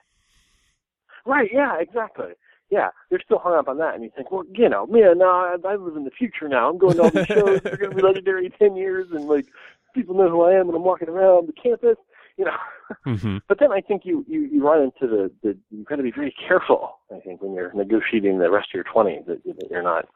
[1.25, 1.51] Right.
[1.53, 1.79] Yeah.
[1.79, 2.33] Exactly.
[2.69, 5.29] Yeah, they're still hung up on that, and you think, well, you know, man, no,
[5.31, 6.69] I, I live in the future now.
[6.69, 7.61] I'm going to all these shows.
[7.61, 9.47] They're going to be legendary in ten years, and like
[9.95, 11.97] people know who I am, and I'm walking around the campus.
[12.37, 12.57] You know.
[13.17, 16.03] hmm But then I think you you, you run into the, the you've got to
[16.03, 16.99] be very careful.
[17.15, 20.07] I think when you're negotiating the rest of your twenties, that, that you're not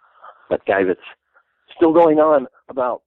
[0.51, 1.01] that guy that's
[1.77, 3.03] still going on about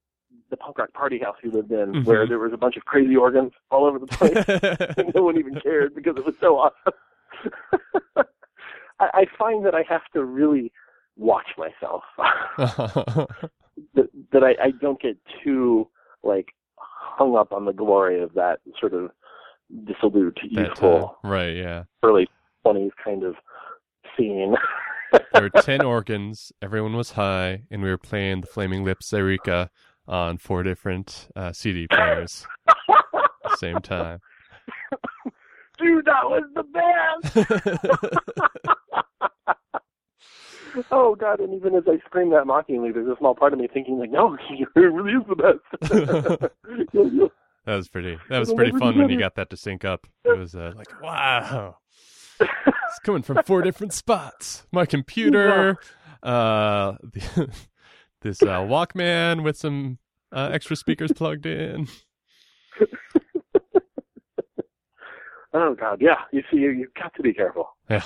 [0.50, 2.04] the punk rock party house you lived in, Mhm.
[2.06, 4.34] where there was a bunch of crazy organs all over the place,
[4.98, 6.92] and no one even cared because it was so awesome.
[9.00, 10.72] I, I find that I have to really
[11.16, 12.02] watch myself
[13.94, 15.88] that, that I, I don't get too
[16.22, 16.54] like
[17.04, 19.10] hung up on the glory of that sort of
[19.84, 21.84] dissolute, that, youthful uh, right, yeah.
[22.02, 22.28] early
[22.66, 23.34] 20s kind of
[24.16, 24.54] scene.
[25.32, 29.68] there were 10 organs, everyone was high, and we were playing the Flaming Lips Zaireeka
[30.06, 32.76] on four different uh, CD players at
[33.42, 34.20] the same time.
[35.78, 37.36] Dude, that was the best!
[40.90, 41.40] Oh god!
[41.40, 44.10] And even as I scream that mockingly, there's a small part of me thinking like,
[44.10, 46.50] "No, he really is the best."
[47.66, 48.18] that was pretty.
[48.28, 50.06] That was pretty fun when you got that to sync up.
[50.24, 51.76] It was uh, like, wow,
[52.40, 54.66] it's coming from four different spots.
[54.72, 55.76] My computer,
[56.22, 57.50] uh, the,
[58.22, 59.98] this uh, Walkman with some
[60.32, 61.88] uh, extra speakers plugged in.
[65.52, 66.22] oh god, yeah.
[66.32, 67.76] You see, you, you've got to be careful.
[67.88, 68.02] Yeah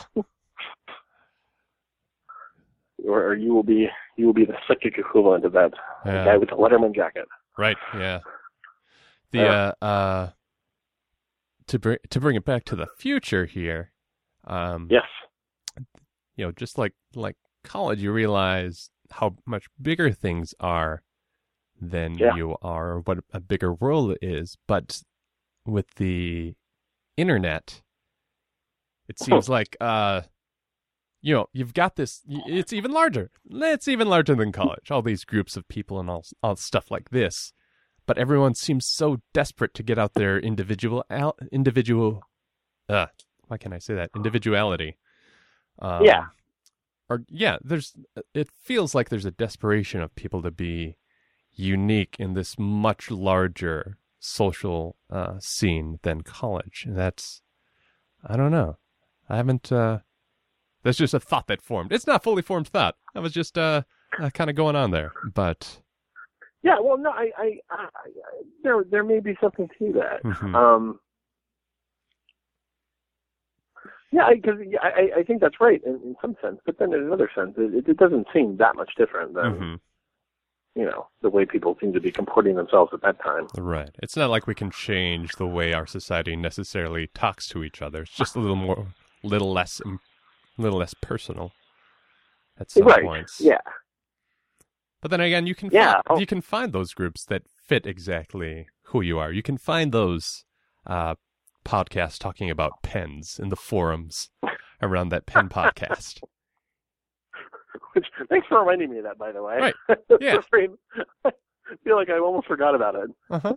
[3.07, 5.73] or, you will be you will be the psychic equivalent of that
[6.05, 6.25] yeah.
[6.25, 7.27] guy with the Letterman jacket.
[7.57, 7.77] Right.
[7.95, 8.21] Yeah.
[9.31, 10.31] The uh, uh, uh
[11.67, 13.93] to bring to bring it back to the future here.
[14.47, 15.05] Um, yes.
[16.37, 21.03] You know, just like like college, you realize how much bigger things are
[21.81, 22.35] than yeah.
[22.35, 24.57] you are, what a bigger world is.
[24.67, 25.03] But
[25.65, 26.55] with the
[27.17, 27.83] internet,
[29.09, 30.23] it seems like uh,
[31.21, 32.23] you know, you've got this.
[32.29, 33.31] It's even larger.
[33.51, 34.91] It's even larger than college.
[34.91, 37.53] All these groups of people and all, all stuff like this.
[38.07, 41.05] But everyone seems so desperate to get out their individual,
[41.53, 42.23] individual.
[42.89, 43.07] Uh,
[43.49, 44.11] why can I say that?
[44.17, 44.97] Individuality.
[45.81, 46.27] Um, yeah.
[47.11, 47.95] Or yeah, there's.
[48.35, 50.97] It feels like there's a desperation of people to be
[51.53, 56.85] unique in this much larger social uh, scene than college.
[56.87, 57.43] And that's.
[58.25, 58.79] I don't know.
[59.29, 59.71] I haven't.
[59.73, 59.99] Uh,
[60.83, 61.93] that's just a thought that formed.
[61.93, 62.97] It's not fully formed thought.
[63.15, 63.83] That was just uh,
[64.21, 65.13] uh kind of going on there.
[65.35, 65.81] But
[66.63, 67.89] yeah, well, no, I, I, I, I
[68.63, 70.23] there, there may be something to that.
[70.25, 70.55] Mm-hmm.
[70.55, 71.01] Um,
[74.11, 77.31] yeah, because I, I think that's right in, in some sense, but then in another
[77.35, 79.75] sense, it, it doesn't seem that much different than mm-hmm.
[80.81, 83.47] you know the way people seem to be comporting themselves at that time.
[83.57, 83.91] Right.
[84.03, 88.03] It's not like we can change the way our society necessarily talks to each other.
[88.03, 88.87] It's just a little more,
[89.23, 89.81] little less
[90.59, 91.53] a little less personal
[92.59, 93.03] at some right.
[93.03, 93.41] points.
[93.41, 93.61] Yeah.
[95.01, 95.95] But then again, you can yeah.
[95.95, 96.19] Find, oh.
[96.19, 99.33] you can find those groups that fit exactly who you are.
[99.33, 100.45] You can find those
[100.87, 101.15] uh,
[101.65, 104.31] podcasts talking about pens in the forums
[104.83, 106.21] around that pen podcast.
[107.93, 109.59] Which, thanks for reminding me of that, by the way.
[109.59, 109.75] Right.
[110.21, 110.39] Yeah.
[111.25, 113.11] I feel like I almost forgot about it.
[113.31, 113.55] Uh-huh.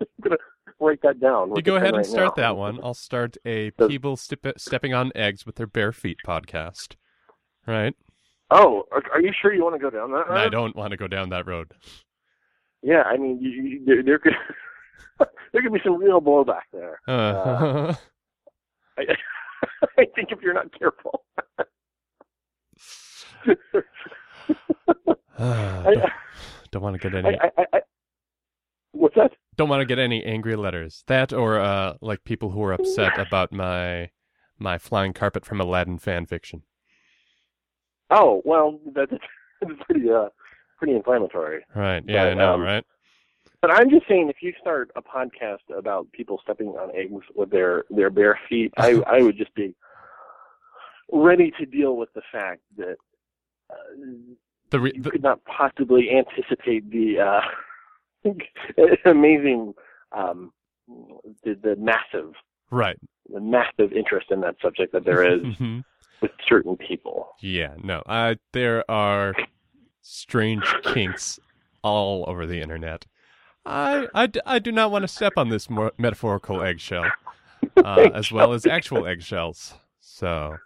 [0.00, 0.36] I'm gonna
[0.80, 1.54] write that down.
[1.54, 2.42] You go ahead and right start now.
[2.42, 2.80] that one.
[2.82, 6.96] I'll start a people step- stepping on eggs with their bare feet podcast.
[7.66, 7.94] Right.
[8.50, 10.36] Oh, are you sure you want to go down that road?
[10.36, 11.72] I don't want to go down that road.
[12.82, 14.34] Yeah, I mean, you, you, there, there could
[15.52, 17.00] there could be some real blowback there.
[17.08, 17.94] Uh, uh,
[18.98, 19.02] I,
[19.98, 21.24] I think if you're not careful.
[25.38, 26.12] uh, don't,
[26.70, 27.38] don't, want to get any.
[27.40, 27.80] I, I,
[28.92, 29.32] what's that?
[29.56, 31.04] don't want to get any angry letters.
[31.06, 34.10] That or uh, like people who are upset about my
[34.58, 36.62] my flying carpet from Aladdin fan fiction.
[38.10, 39.12] Oh well, that's,
[39.60, 40.28] that's pretty uh
[40.78, 41.64] pretty inflammatory.
[41.74, 42.02] Right.
[42.06, 42.54] Yeah, but, I know.
[42.54, 42.84] Um, right.
[43.60, 47.50] But I'm just saying, if you start a podcast about people stepping on eggs with
[47.50, 49.74] their their bare feet, I I would just be
[51.12, 52.96] ready to deal with the fact that
[53.70, 53.74] uh,
[54.70, 57.20] the re- you could not possibly anticipate the.
[57.20, 57.40] Uh,
[59.04, 59.74] amazing
[60.12, 60.52] um,
[61.42, 62.34] the, the massive
[62.70, 62.98] right
[63.32, 65.80] the massive interest in that subject that there is mm-hmm.
[66.20, 67.28] with certain people.
[67.40, 69.34] Yeah, no, uh, there are
[70.00, 71.38] strange kinks
[71.82, 73.06] all over the internet.
[73.64, 77.06] I, I, I do not want to step on this metaphorical eggshell,
[77.76, 79.74] uh, as well as actual eggshells.
[80.00, 80.56] So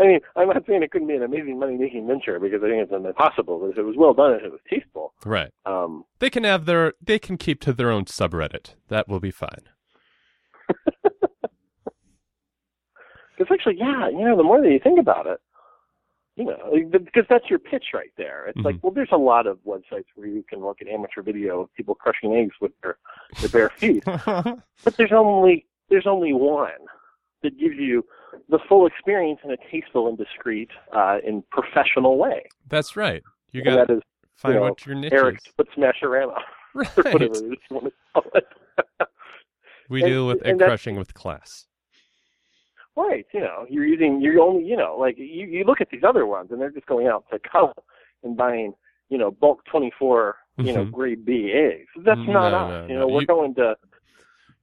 [0.00, 2.68] I mean, I'm not saying it couldn't be an amazing money making venture because I
[2.68, 3.58] think it's impossible.
[3.58, 5.52] But if it was well done, if it was tasteful, right?
[5.66, 8.74] Um, they can have their, they can keep to their own subreddit.
[8.88, 9.68] That will be fine.
[13.40, 15.40] Because actually, yeah, you know, the more that you think about it,
[16.36, 18.46] you know, because that's your pitch right there.
[18.46, 18.66] It's mm-hmm.
[18.66, 21.74] like, well, there's a lot of websites where you can look at amateur video of
[21.74, 22.98] people crushing eggs with their
[23.40, 26.70] their bare feet, but there's only there's only one
[27.42, 28.04] that gives you
[28.48, 32.44] the full experience in a tasteful and discreet uh, and professional way.
[32.68, 33.22] That's right.
[33.52, 34.00] You got to
[34.36, 35.52] find you know, what your niche Eric's is.
[35.56, 36.38] Foot Smasherama.
[36.72, 37.28] Right.
[39.88, 41.66] we deal with egg crushing with class.
[42.96, 43.26] Right.
[43.34, 46.26] You know, you're using, you're only, you know, like you, you look at these other
[46.26, 47.72] ones and they're just going out to Cub
[48.22, 48.72] and buying,
[49.08, 50.74] you know, bulk 24, you mm-hmm.
[50.74, 51.88] know, grade B eggs.
[52.04, 52.70] That's not no, us.
[52.70, 53.00] No, you no.
[53.00, 53.26] know, we're you...
[53.26, 53.74] going to,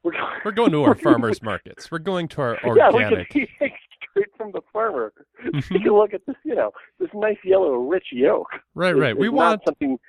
[0.07, 1.91] We're going, We're going to our farmers markets.
[1.91, 3.33] We're going to our organic.
[3.35, 3.73] Yeah, we can see
[4.11, 5.13] straight from the farmer.
[5.45, 5.69] Mhm.
[5.71, 8.47] You can look at this, you know, this nice yellow, rich yolk.
[8.73, 9.17] Right, right.
[9.17, 9.99] We is not want something.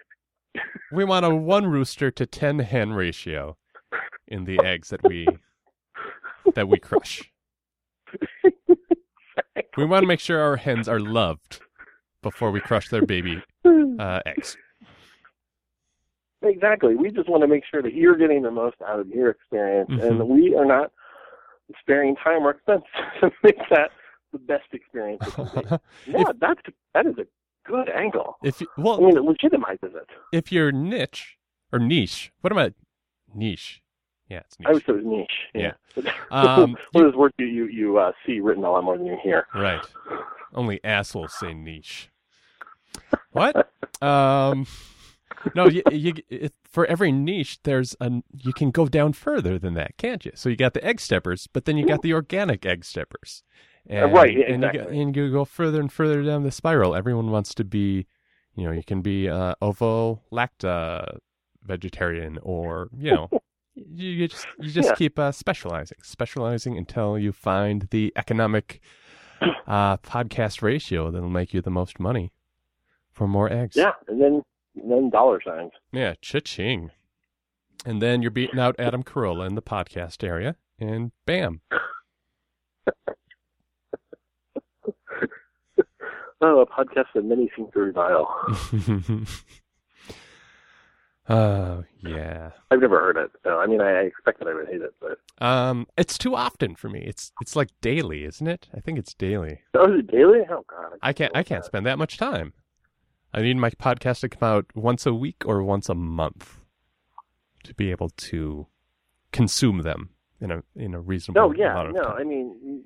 [0.92, 3.56] we want a one rooster to ten hen ratio
[4.26, 5.26] in the eggs that we
[6.54, 7.30] that we crush.
[9.76, 11.60] We want to make sure our hens are loved
[12.22, 14.56] before we crush their baby uh, eggs.
[16.42, 16.94] Exactly.
[16.94, 19.90] We just want to make sure that you're getting the most out of your experience,
[19.90, 20.02] Mhm.
[20.08, 20.92] and we are not
[21.80, 22.84] sparing time or expense
[23.20, 23.90] to make that
[24.32, 25.20] the best experience.
[25.26, 26.12] It can be.
[26.12, 26.60] Yeah, that's
[26.94, 27.26] that is a
[27.66, 28.36] good angle.
[28.42, 30.08] if you, I mean, it legitimizes it.
[30.32, 31.36] if your niche
[31.72, 32.72] or niche, what am I?
[33.34, 33.82] Niche.
[34.28, 34.68] Yeah, it's niche.
[34.68, 35.32] I would say it was niche.
[35.54, 35.72] Yeah.
[35.96, 36.12] Yeah.
[36.30, 39.16] Um, One of those you you, you uh, see written a lot more than you
[39.22, 39.46] hear.
[39.54, 39.84] Right.
[40.54, 42.10] Only assholes say niche.
[43.32, 43.70] What?
[44.02, 44.66] Um,
[45.54, 49.74] no, you, you it, for every niche, there's a you can go down further than
[49.74, 50.32] that, can't you?
[50.34, 53.42] So you got the egg steppers, but then you got the organic egg steppers,
[53.86, 56.94] and, right, yeah, and you, go, and you go further and further down the spiral.
[56.94, 58.06] Everyone wants to be,
[58.54, 61.18] you know, you can be uh, ovo lacta
[61.62, 63.30] vegetarian, or you know.
[63.80, 64.94] You, you just you just Yeah.
[64.96, 68.80] keep uh, specializing, specializing until you find the economic
[69.68, 72.32] uh, podcast ratio that'll make you the most money
[73.12, 73.76] for more eggs.
[73.76, 74.42] Yeah, and then
[74.86, 75.72] then dollar signs.
[75.92, 76.90] Yeah, cha-ching.
[77.86, 81.60] And then you're beating out Adam Carolla in the podcast area, and bam.
[86.40, 88.28] Oh, a podcast that many seem to revile.
[91.28, 92.50] oh, yeah.
[92.70, 93.32] I've never heard it.
[93.42, 96.76] So, I mean, I, I that I would hate it, but Um, it's too often
[96.76, 97.00] for me.
[97.00, 98.68] It's it's like daily, isn't it?
[98.72, 99.62] I think it's daily.
[99.74, 100.42] oh, is it daily?
[100.48, 102.52] Oh God, I can't I can't spend that much time.
[103.34, 106.60] I need my podcast to come out once a week or once a month
[107.64, 108.66] to be able to
[109.32, 110.10] consume them
[110.40, 112.02] in a in a reasonable No, yeah, amount of no.
[112.02, 112.16] time.
[112.18, 112.82] I mean,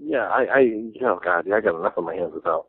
[0.00, 2.66] yeah, I, I, oh God, I got enough on my hands without.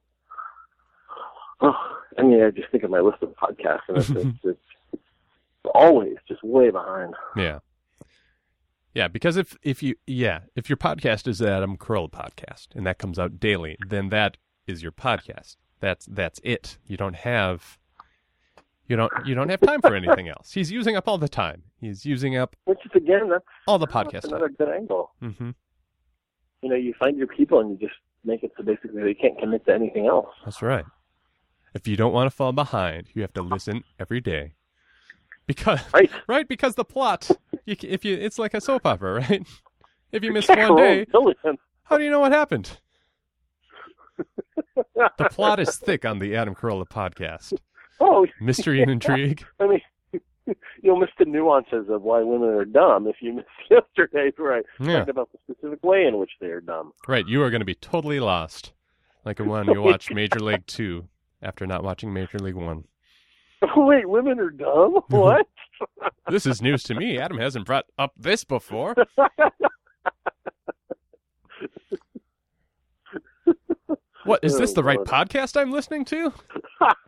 [1.61, 1.73] Oh,
[2.17, 4.59] I mean, I just think of my list of podcasts, and it's, it's, it's,
[4.93, 5.01] it's
[5.73, 7.13] always just way behind.
[7.35, 7.59] Yeah.
[8.93, 12.85] Yeah, because if if you yeah, if your podcast is the Adam Carolla podcast and
[12.87, 15.55] that comes out daily, then that is your podcast.
[15.79, 16.77] That's that's it.
[16.87, 17.77] You don't have
[18.87, 20.53] you don't you don't have time for anything else.
[20.53, 21.63] He's using up all the time.
[21.79, 25.11] He's using up Which is again, that's, all the that's podcast another good angle.
[25.19, 25.51] hmm
[26.61, 29.37] You know, you find your people, and you just make it so basically they can't
[29.37, 30.27] commit to anything else.
[30.43, 30.85] That's right.
[31.73, 34.53] If you don't want to fall behind, you have to listen every day.
[35.45, 36.09] Because Right?
[36.27, 37.29] right because the plot,
[37.65, 39.47] you, if you it's like a soap opera, right?
[40.09, 41.05] If you miss Yeah, one day,
[41.83, 42.79] how do you know what happened?
[44.95, 47.53] The plot is thick on the Adam Carolla podcast.
[47.99, 49.43] oh, Mystery and intrigue.
[49.59, 49.81] I mean,
[50.81, 54.63] you'll miss the nuances of why women are dumb if you miss yesterday, right?
[54.79, 56.93] Yeah, Talking about the specific way in which they are dumb.
[57.07, 57.27] right.
[57.27, 58.73] You are going to be totally lost,
[59.25, 61.07] like when you watch Major League Two
[61.41, 62.85] after not watching Major League One.
[63.75, 64.99] Wait, women are dumb?
[65.09, 65.47] What?
[66.29, 67.17] This is news to me.
[67.19, 68.95] Adam hasn't brought up this before.
[74.27, 76.33] What is this the right podcast I'm listening to?
[76.81, 77.05] I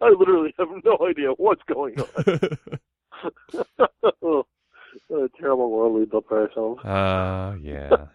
[0.00, 2.58] literally have no idea what's going on.
[4.20, 4.46] what
[5.22, 6.84] a terrible world we built for ourselves.
[6.84, 8.06] Uh, yeah.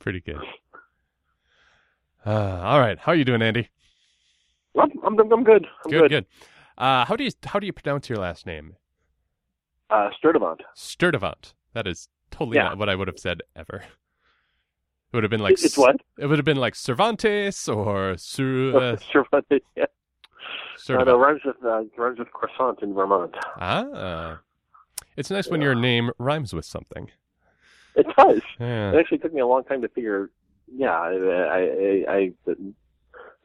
[0.00, 0.40] Pretty good.
[2.26, 2.98] Uh, all right.
[2.98, 3.68] How are you doing, Andy?
[4.76, 5.64] I'm, I'm, I'm good.
[5.84, 6.10] I'm good, good.
[6.10, 6.26] good.
[6.76, 8.74] Uh, how do you how do you pronounce your last name?
[9.90, 10.62] Uh, Sturdevant.
[10.74, 11.54] Sturdevant.
[11.72, 12.64] That is totally Yeah.
[12.64, 13.84] not what I would have said ever.
[15.12, 15.96] It would have been like It's what?
[16.18, 19.86] It would have been like Cervantes or Sur, uh, Cervantes, yeah.
[20.88, 23.34] Uh, no, rhymes with uh, rhymes with croissant in Vermont.
[23.60, 24.40] Ah,
[25.16, 27.10] it's nice when your name rhymes with something.
[27.96, 28.40] It does.
[28.58, 28.92] Yeah.
[28.92, 30.30] It actually took me a long time to figure.
[30.72, 32.72] Yeah, I, I, I, I the,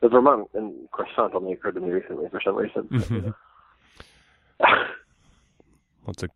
[0.01, 2.87] the Vermont and croissant only occurred to me recently for some reason.
[4.61, 4.87] Mhm.
[6.05, 6.29] What's a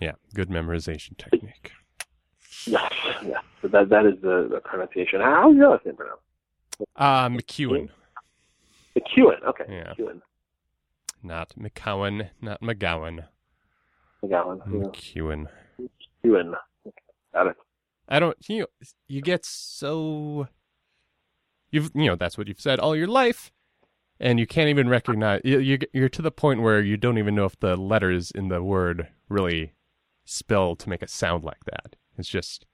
[0.00, 1.72] yeah good memorization technique.
[2.66, 2.92] Yes,
[3.24, 3.42] yes.
[3.62, 5.20] So that that is the, the pronunciation.
[5.20, 6.22] How's your last name pronounced?
[6.96, 7.88] Uh, McKeown,
[8.96, 9.42] McKeown.
[9.48, 9.92] Okay, Yeah.
[9.98, 10.20] McKeown.
[11.22, 13.24] not McCowan, not McGowan.
[14.24, 14.66] McGowan.
[14.68, 15.46] McKeown.
[16.24, 16.54] McKeown.
[17.32, 17.56] Got it.
[18.08, 18.36] I don't.
[18.48, 18.66] You know,
[19.08, 20.48] you get so.
[21.70, 23.50] You've you know that's what you've said all your life,
[24.20, 25.40] and you can't even recognize.
[25.44, 28.62] You you're to the point where you don't even know if the letters in the
[28.62, 29.72] word really
[30.24, 31.96] spell to make a sound like that.
[32.18, 32.66] It's just.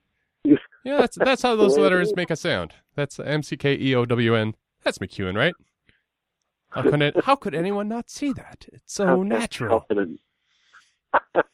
[0.84, 2.74] Yeah, that's that's how those letters make a sound.
[2.96, 4.56] That's M C K E O W N.
[4.82, 5.54] That's McKeown, right?
[6.70, 8.66] How could it, How could anyone not see that?
[8.72, 9.86] It's so How- natural.
[9.88, 10.18] How could
[11.36, 11.44] it,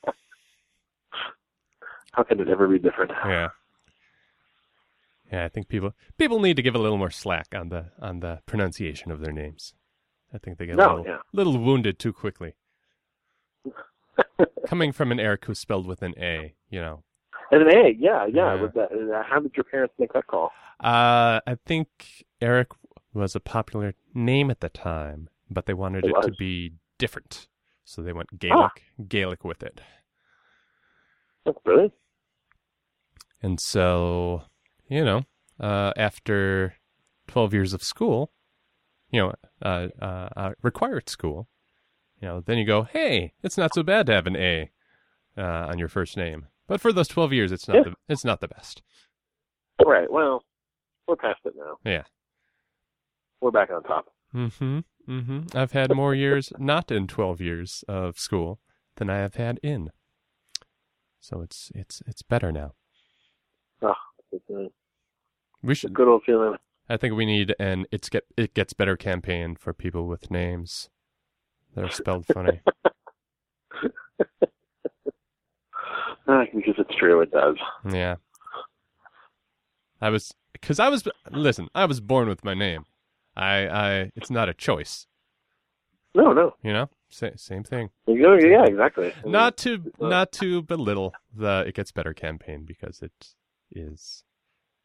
[2.12, 3.12] How can it ever be different?
[3.26, 3.48] Yeah.
[5.30, 8.20] Yeah, I think people people need to give a little more slack on the on
[8.20, 9.74] the pronunciation of their names.
[10.32, 11.18] I think they get a little, yeah.
[11.34, 12.54] little wounded too quickly.
[14.66, 17.02] Coming from an Eric who's spelled with an A, you know.
[17.50, 18.54] And an A, yeah, yeah.
[18.54, 18.66] Yeah.
[18.74, 20.50] That, uh, how did your parents make that call?
[20.80, 21.88] Uh, I think
[22.40, 22.68] Eric
[23.14, 27.48] was a popular name at the time, but they wanted It it, to be different,
[27.84, 29.80] so they went Gaelic Gaelic with it.
[31.44, 31.94] That's brilliant.
[33.42, 34.42] And so,
[34.88, 35.24] you know,
[35.58, 36.74] uh, after
[37.28, 38.32] 12 years of school,
[39.10, 41.48] you know, uh, uh, uh, required school,
[42.20, 44.70] you know, then you go, hey, it's not so bad to have an A
[45.36, 46.46] uh, on your first name.
[46.68, 47.82] But for those 12 years, it's not Yeah.
[47.84, 48.82] the it's not the best.
[49.84, 50.10] Right.
[50.10, 50.44] Well,
[51.08, 51.78] we're past it now.
[51.84, 52.04] Yeah.
[53.40, 54.06] We're back on top.
[54.34, 54.80] Mm-hmm.
[55.08, 55.56] Mm-hmm.
[55.56, 58.60] I've had more years not in 12 years of school
[58.96, 59.90] than I have had in.
[61.20, 62.74] So it's it's it's better now.
[63.82, 63.94] Oh,
[64.32, 64.44] it's
[65.62, 65.94] We a should.
[65.94, 66.56] good old feeling.
[66.90, 70.90] I think we need an it's get it gets better campaign for people with names
[71.74, 72.60] that are spelled funny.
[76.28, 77.56] Because it's true, it does.
[77.90, 78.16] yeah.
[80.00, 81.68] I was because I was listen.
[81.74, 82.84] I was born with my name.
[83.36, 85.06] I I it's not a choice.
[86.14, 86.54] No, no.
[86.62, 87.90] You know, Sa- same thing.
[88.06, 89.12] You yeah, exactly.
[89.24, 93.34] Not to uh, not to belittle the it gets better campaign because it
[93.72, 94.24] is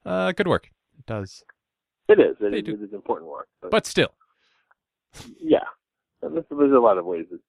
[0.05, 0.69] uh good work.
[0.97, 1.43] It does,
[2.07, 2.37] It is.
[2.39, 3.47] It, is, it is important work.
[3.61, 4.13] But, but still,
[5.39, 5.59] yeah,
[6.21, 7.39] And there's a lot of ways that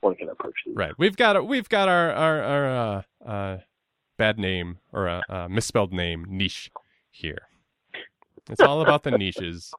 [0.00, 0.76] one can approach these.
[0.76, 0.92] right.
[0.98, 3.58] We've got we've got our our our uh, uh
[4.18, 6.70] bad name or a uh, misspelled name niche
[7.10, 7.48] here.
[8.48, 9.72] It's all about the niches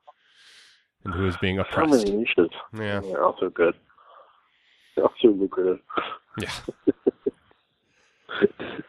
[1.04, 2.06] and who is being How oppressed.
[2.06, 2.50] many niches?
[2.74, 3.76] Yeah, They're also good.
[4.96, 5.80] They're also lucrative.
[6.40, 6.52] yeah.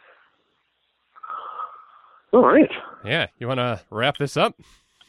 [2.33, 2.71] All right.
[3.05, 4.55] Yeah, you want to wrap this up?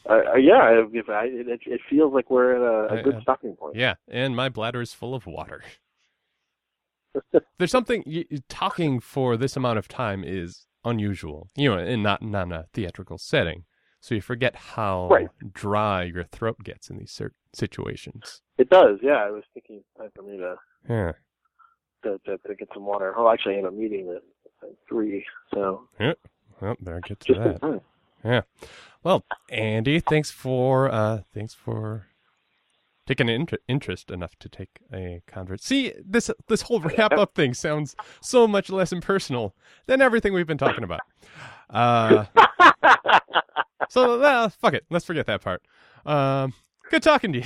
[0.10, 3.56] Uh, uh, yeah, if I, it, it feels like we're at a good uh, stopping
[3.56, 3.76] point.
[3.76, 5.62] Yeah, and my bladder is full of water.
[7.58, 12.02] There's something y y- talking for this amount of time is unusual, you know, and
[12.04, 13.66] not not in a theatrical setting.
[14.02, 15.28] So you forget how Right.
[15.54, 18.42] dry your throat gets in these certain situations.
[18.58, 19.00] It does.
[19.02, 20.56] Yeah, I was thinking it's time for me to
[20.90, 21.12] Yeah.
[22.04, 23.14] to, to, to get some water.
[23.18, 24.24] Oh, actually, I have a meeting at,
[24.88, 26.14] three, so yeah.
[26.62, 27.82] Well, better get to just that.
[28.24, 28.42] Yeah.
[29.04, 32.08] Well, Andy, thanks for uh thanks for
[33.10, 35.62] taking an inter- interest enough to take a convert.
[35.64, 39.56] See, this this whole wrap up thing sounds so much less impersonal
[39.88, 41.00] than everything we've been talking about.
[41.72, 42.26] Uh
[43.90, 45.64] so uh, fuck it, let's forget that part.
[46.06, 46.54] Um
[46.92, 47.46] good talking to you.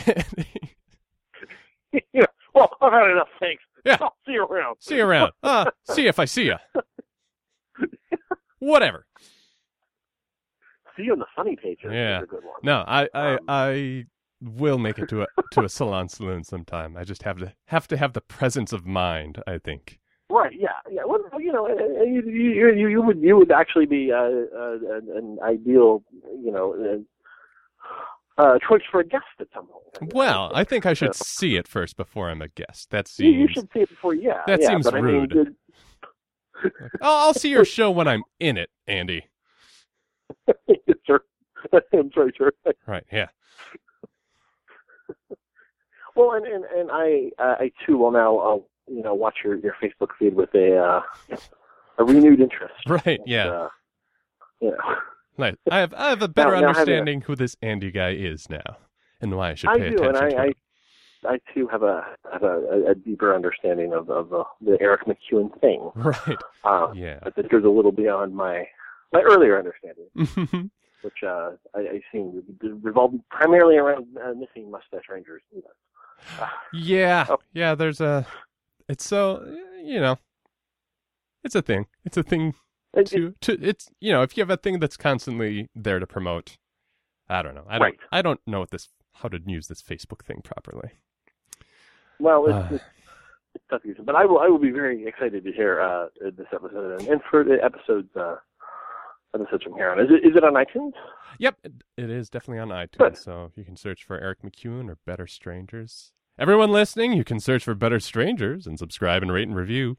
[2.11, 2.25] Yeah.
[2.55, 3.27] Well, I've had enough.
[3.39, 3.61] Thanks.
[3.85, 3.97] Yeah.
[4.01, 4.77] I'll see you around.
[4.79, 5.31] see you around.
[5.43, 6.55] Uh see if I see you.
[8.59, 9.05] Whatever.
[10.97, 11.91] See you on the funny pages.
[11.91, 12.21] Yeah.
[12.21, 12.55] A good one.
[12.63, 14.05] No, I, I, Um, I
[14.43, 16.97] will make it to a to a salon saloon sometime.
[16.97, 19.41] I just have to have to have the presence of mind.
[19.47, 19.99] I think.
[20.29, 20.53] Right.
[20.57, 20.69] Yeah.
[20.89, 21.01] Yeah.
[21.05, 25.07] Well, you know, you you you, you would you would actually be uh, uh, an,
[25.15, 26.03] an ideal,
[26.43, 27.03] you know,
[28.37, 30.13] uh, uh, choice for a guest at some point.
[30.13, 31.21] Well, I think I should Yeah.
[31.23, 32.89] see it first before I'm a guest.
[32.89, 33.51] That You, you seems.
[33.51, 34.15] should see it before.
[34.15, 34.41] Yeah.
[34.47, 35.55] That yeah, seems but I mean, rude.
[37.01, 39.25] I'll, I'll see your show when I'm in it, Andy.
[41.05, 41.21] sure.
[41.93, 42.53] I'm sorry, sure.
[42.87, 43.03] Right?
[43.11, 43.27] Yeah.
[46.15, 48.57] Well, and and, and I uh, I too will now uh,
[48.87, 51.01] you know watch your, your Facebook feed with a uh,
[51.97, 52.73] a renewed interest.
[52.87, 53.19] Right.
[53.25, 53.47] Yeah.
[53.49, 53.69] Uh,
[54.61, 54.77] you know,
[55.37, 55.57] Right.
[55.71, 58.11] I have I have a better Now- now having a- understanding who this Andy guy
[58.11, 58.77] is now,
[59.21, 60.53] and why I should I pay do, and attention I, to I him.
[61.25, 65.01] I I too have a have a, a deeper understanding of of the, the Eric
[65.05, 65.89] McKeown thing.
[65.95, 66.37] Right.
[66.63, 67.19] Uh, Yeah.
[67.23, 68.67] but this goes a little beyond my
[69.13, 70.09] my earlier understanding,
[71.01, 75.41] which uh, I, I seem to revolve primarily around uh, missing mustache rangers.
[75.51, 75.69] You know.
[76.73, 77.37] Yeah, Oh.
[77.53, 77.75] yeah.
[77.75, 78.25] There's a.
[78.89, 79.43] It's so
[79.83, 80.17] you know.
[81.43, 81.85] It's a thing.
[82.05, 82.53] It's a thing
[83.05, 83.57] to to.
[83.61, 86.57] It's you know if you have a thing that's constantly there to promote.
[87.29, 87.65] I don't know.
[87.67, 87.81] I don't.
[87.81, 87.99] Right.
[88.11, 90.91] I don't know what this how to use this Facebook thing properly.
[92.19, 92.67] Well, it's, Uh.
[92.75, 92.83] it's,
[93.55, 94.39] it's tough to use, but I will.
[94.39, 98.09] I will be very excited to hear uh, this episode and, and for the episodes.
[98.15, 98.35] Uh,
[99.35, 99.99] episodes from here on.
[99.99, 100.93] Is it is it on iTunes?
[101.39, 101.57] Yep,
[101.97, 102.97] it, is definitely on iTunes.
[102.97, 103.17] Good.
[103.17, 106.11] So you can search for Eric McKeown or Better Strangers.
[106.39, 109.97] Everyone listening, you can search for Better Strangers and subscribe and rate and review.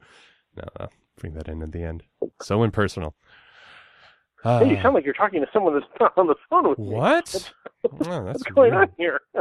[0.56, 2.02] No, I'll bring that in at the end.
[2.42, 3.14] So impersonal.
[4.44, 6.78] Uh, hey, you sound like you're talking to someone that's not on the phone with
[6.78, 6.86] me.
[6.88, 7.52] what?
[7.84, 8.88] Oh, that's What's going weird.
[8.88, 9.20] on here?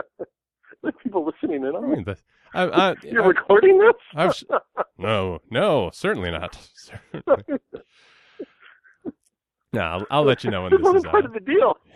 [0.81, 1.89] There's people listening in I on.
[1.91, 2.17] mean, the,
[2.53, 3.93] I, I, You're I, recording this?
[4.15, 4.59] I've, no,
[4.97, 6.55] No, no, certainly not.
[6.75, 7.59] Certainly.
[9.73, 11.25] No, I'll, I'll let you know when this this is part out.
[11.25, 11.77] of the deal.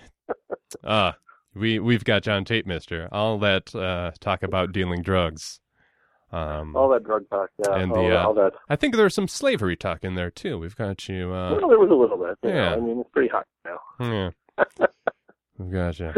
[0.84, 1.14] Uh,
[1.56, 3.08] we we've got John Tate, Mister.
[3.14, 5.62] All that uh, talk about dealing drugs.
[6.34, 7.76] Um, All that drug talk, yeah.
[7.78, 8.52] And all, the, uh, all that.
[8.68, 10.60] I think there's some slavery talk in there too.
[10.60, 11.32] We've got you.
[11.34, 12.38] Uh, well, there was a little bit.
[12.44, 12.74] you know, yeah.
[12.76, 13.80] I mean, it's pretty hot now.
[14.02, 14.86] yeah.
[15.58, 16.12] We've got you.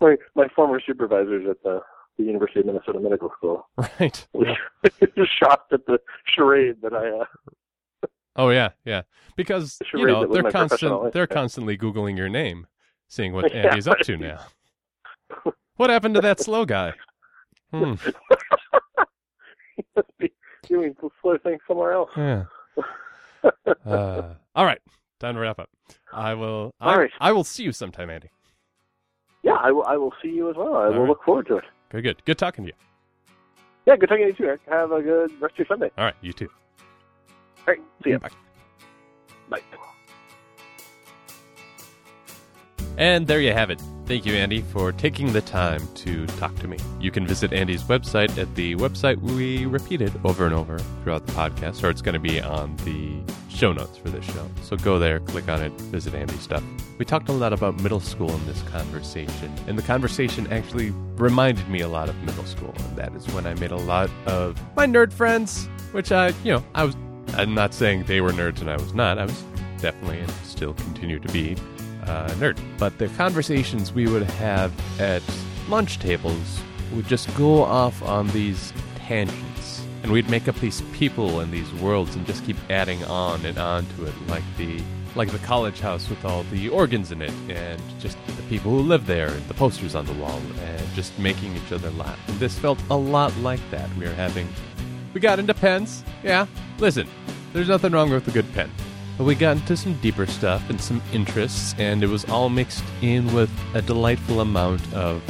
[0.00, 1.80] My my former supervisors at the,
[2.16, 3.68] the University of Minnesota Medical School
[4.00, 4.26] Right.
[4.32, 5.98] was shocked at the
[6.34, 7.20] charade that I.
[7.20, 7.24] Uh,
[8.36, 9.02] Oh yeah, yeah.
[9.36, 11.12] Because you know they're constant.
[11.12, 11.34] They're yeah.
[11.34, 12.66] constantly googling your name,
[13.08, 14.40] seeing what Yeah, Andy's up to now.
[15.76, 16.94] What happened to that slow guy?
[17.72, 17.94] Hmm.
[19.76, 20.32] he must be
[20.68, 22.10] doing slow things somewhere else.
[22.16, 22.44] Yeah.
[23.84, 24.78] Uh, all right.
[25.18, 25.68] Time to wrap up.
[26.12, 26.72] I will.
[26.80, 27.10] I, All right.
[27.20, 28.30] I will see you sometime, Andy.
[29.42, 29.82] Yeah, I will.
[29.82, 30.76] I will see you as well.
[30.76, 31.08] I All will right.
[31.08, 31.64] look forward to it.
[31.90, 32.02] Good.
[32.02, 32.24] Good.
[32.24, 32.76] Good talking to you.
[33.84, 34.60] Yeah, good talking to you too, Eric.
[34.68, 35.90] Have a good rest of your Sunday.
[35.98, 36.14] All right.
[36.20, 36.48] You too.
[37.66, 38.18] All right, see ya.
[38.18, 38.30] Bye.
[39.48, 39.60] Bye.
[42.98, 43.80] And there you have it.
[44.04, 46.76] Thank you, Andy, for taking the time to talk to me.
[47.00, 51.32] You can visit Andy's website at the website we repeated over and over throughout the
[51.32, 54.46] podcast, or it's going to be on the show notes for this show.
[54.62, 56.62] So go there, click on it, visit Andy's stuff.
[56.98, 61.68] We talked a lot about middle school in this conversation, and the conversation actually reminded
[61.68, 64.60] me a lot of middle school, and that is when I made a lot of
[64.76, 66.96] my nerd friends, which I, you know, I was,
[67.34, 69.18] I'm not saying they were nerds and I was not.
[69.18, 69.42] I was
[69.78, 71.56] definitely and still continue to be
[72.06, 72.58] uh, a nerd.
[72.78, 75.22] But the conversations we would have at
[75.68, 76.60] lunch tables
[76.94, 79.82] would just go off on these tangents.
[80.02, 83.56] And we'd make up these people and these worlds and just keep adding on and
[83.56, 84.82] on to it, like the
[85.14, 88.78] like the college house with all the organs in it, and just the people who
[88.80, 92.18] live there, and the posters on the wall, and just making each other laugh.
[92.28, 93.94] And this felt a lot like that.
[93.96, 94.48] We were having,
[95.14, 96.46] we got into pens, yeah.
[96.78, 97.08] Listen,
[97.52, 98.70] there's nothing wrong with a good pen.
[99.18, 102.84] But we got into some deeper stuff and some interests, and it was all mixed
[103.02, 105.22] in with a delightful amount of,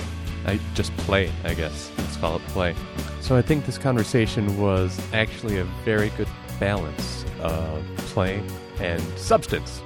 [0.47, 1.91] I just play, I guess.
[1.99, 2.75] Let's call it play.
[3.21, 6.29] So I think this conversation was actually a very good
[6.61, 8.43] balance of play
[8.79, 9.83] and substance.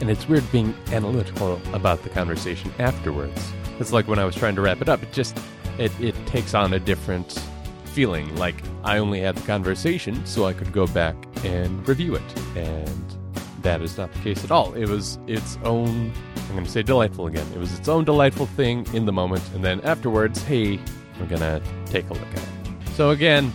[0.00, 3.52] And it's weird being analytical about the conversation afterwards.
[3.78, 5.38] It's like when I was trying to wrap it up, it just
[5.78, 7.42] it, it takes on a different
[7.90, 8.34] feeling.
[8.36, 12.38] Like I only had the conversation so I could go back and review it.
[12.56, 13.16] And
[13.62, 14.72] that is not the case at all.
[14.74, 16.12] It was its own
[16.50, 17.46] I'm gonna say delightful again.
[17.54, 20.80] It was its own delightful thing in the moment, and then afterwards, hey,
[21.20, 22.88] we're gonna take a look at it.
[22.94, 23.52] So again,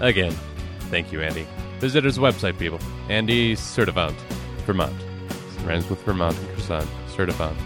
[0.00, 0.32] again,
[0.90, 1.46] thank you, Andy.
[1.80, 2.78] Visit his website, people.
[3.08, 4.16] Andy Sturdevant,
[4.66, 4.94] Vermont.
[5.64, 6.88] Rhymes with Vermont and croissant.
[7.08, 7.56] Sturdevant.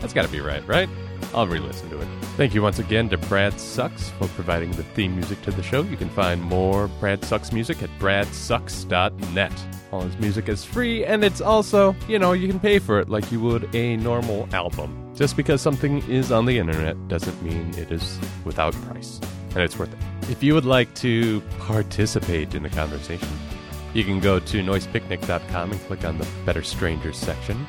[0.00, 0.90] That's gotta be right, right?
[1.36, 2.08] I'll re-listen to it.
[2.38, 5.82] Thank you once again to Brad Sucks for providing the theme music to the show.
[5.82, 9.52] You can find more Brad Sucks music at bradsucks.net.
[9.92, 13.10] All his music is free, and it's also, you know, you can pay for it
[13.10, 15.14] like you would a normal album.
[15.14, 19.78] Just because something is on the internet doesn't mean it is without price, and it's
[19.78, 20.30] worth it.
[20.30, 23.28] If you would like to participate in the conversation,
[23.92, 27.66] you can go to noisepicnic.com and click on the Better Strangers section.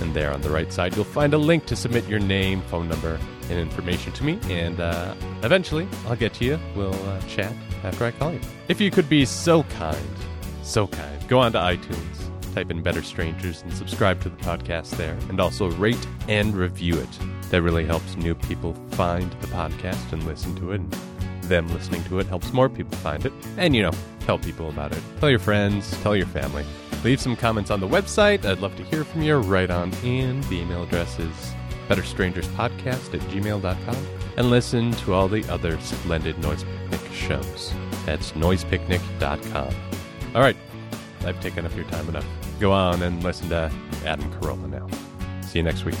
[0.00, 2.88] And there on the right side, you'll find a link to submit your name, phone
[2.88, 3.18] number,
[3.48, 4.38] and information to me.
[4.50, 6.58] And uh, eventually, I'll get to you.
[6.74, 7.52] We'll uh, chat
[7.82, 8.40] after I call you.
[8.68, 10.16] If you could be so kind,
[10.62, 14.90] so kind, go on to iTunes, type in Better Strangers, and subscribe to the podcast
[14.96, 15.16] there.
[15.28, 17.18] And also rate and review it.
[17.50, 20.80] That really helps new people find the podcast and listen to it.
[20.80, 20.92] And
[21.44, 23.32] them listening to it helps more people find it.
[23.56, 25.02] And, you know, tell people about it.
[25.20, 26.64] Tell your friends, tell your family.
[27.04, 28.44] Leave some comments on the website.
[28.44, 30.40] I'd love to hear from you right on in.
[30.42, 31.54] The email address is
[31.88, 34.06] betterstrangerspodcast at gmail.com.
[34.36, 37.72] And listen to all the other splendid Noise Picnic shows.
[38.04, 39.74] That's noisepicnic.com.
[40.34, 40.56] All right,
[41.24, 42.26] I've taken up your time enough.
[42.60, 43.72] Go on and listen to
[44.04, 44.88] Adam Carolla now.
[45.42, 45.96] See you next week.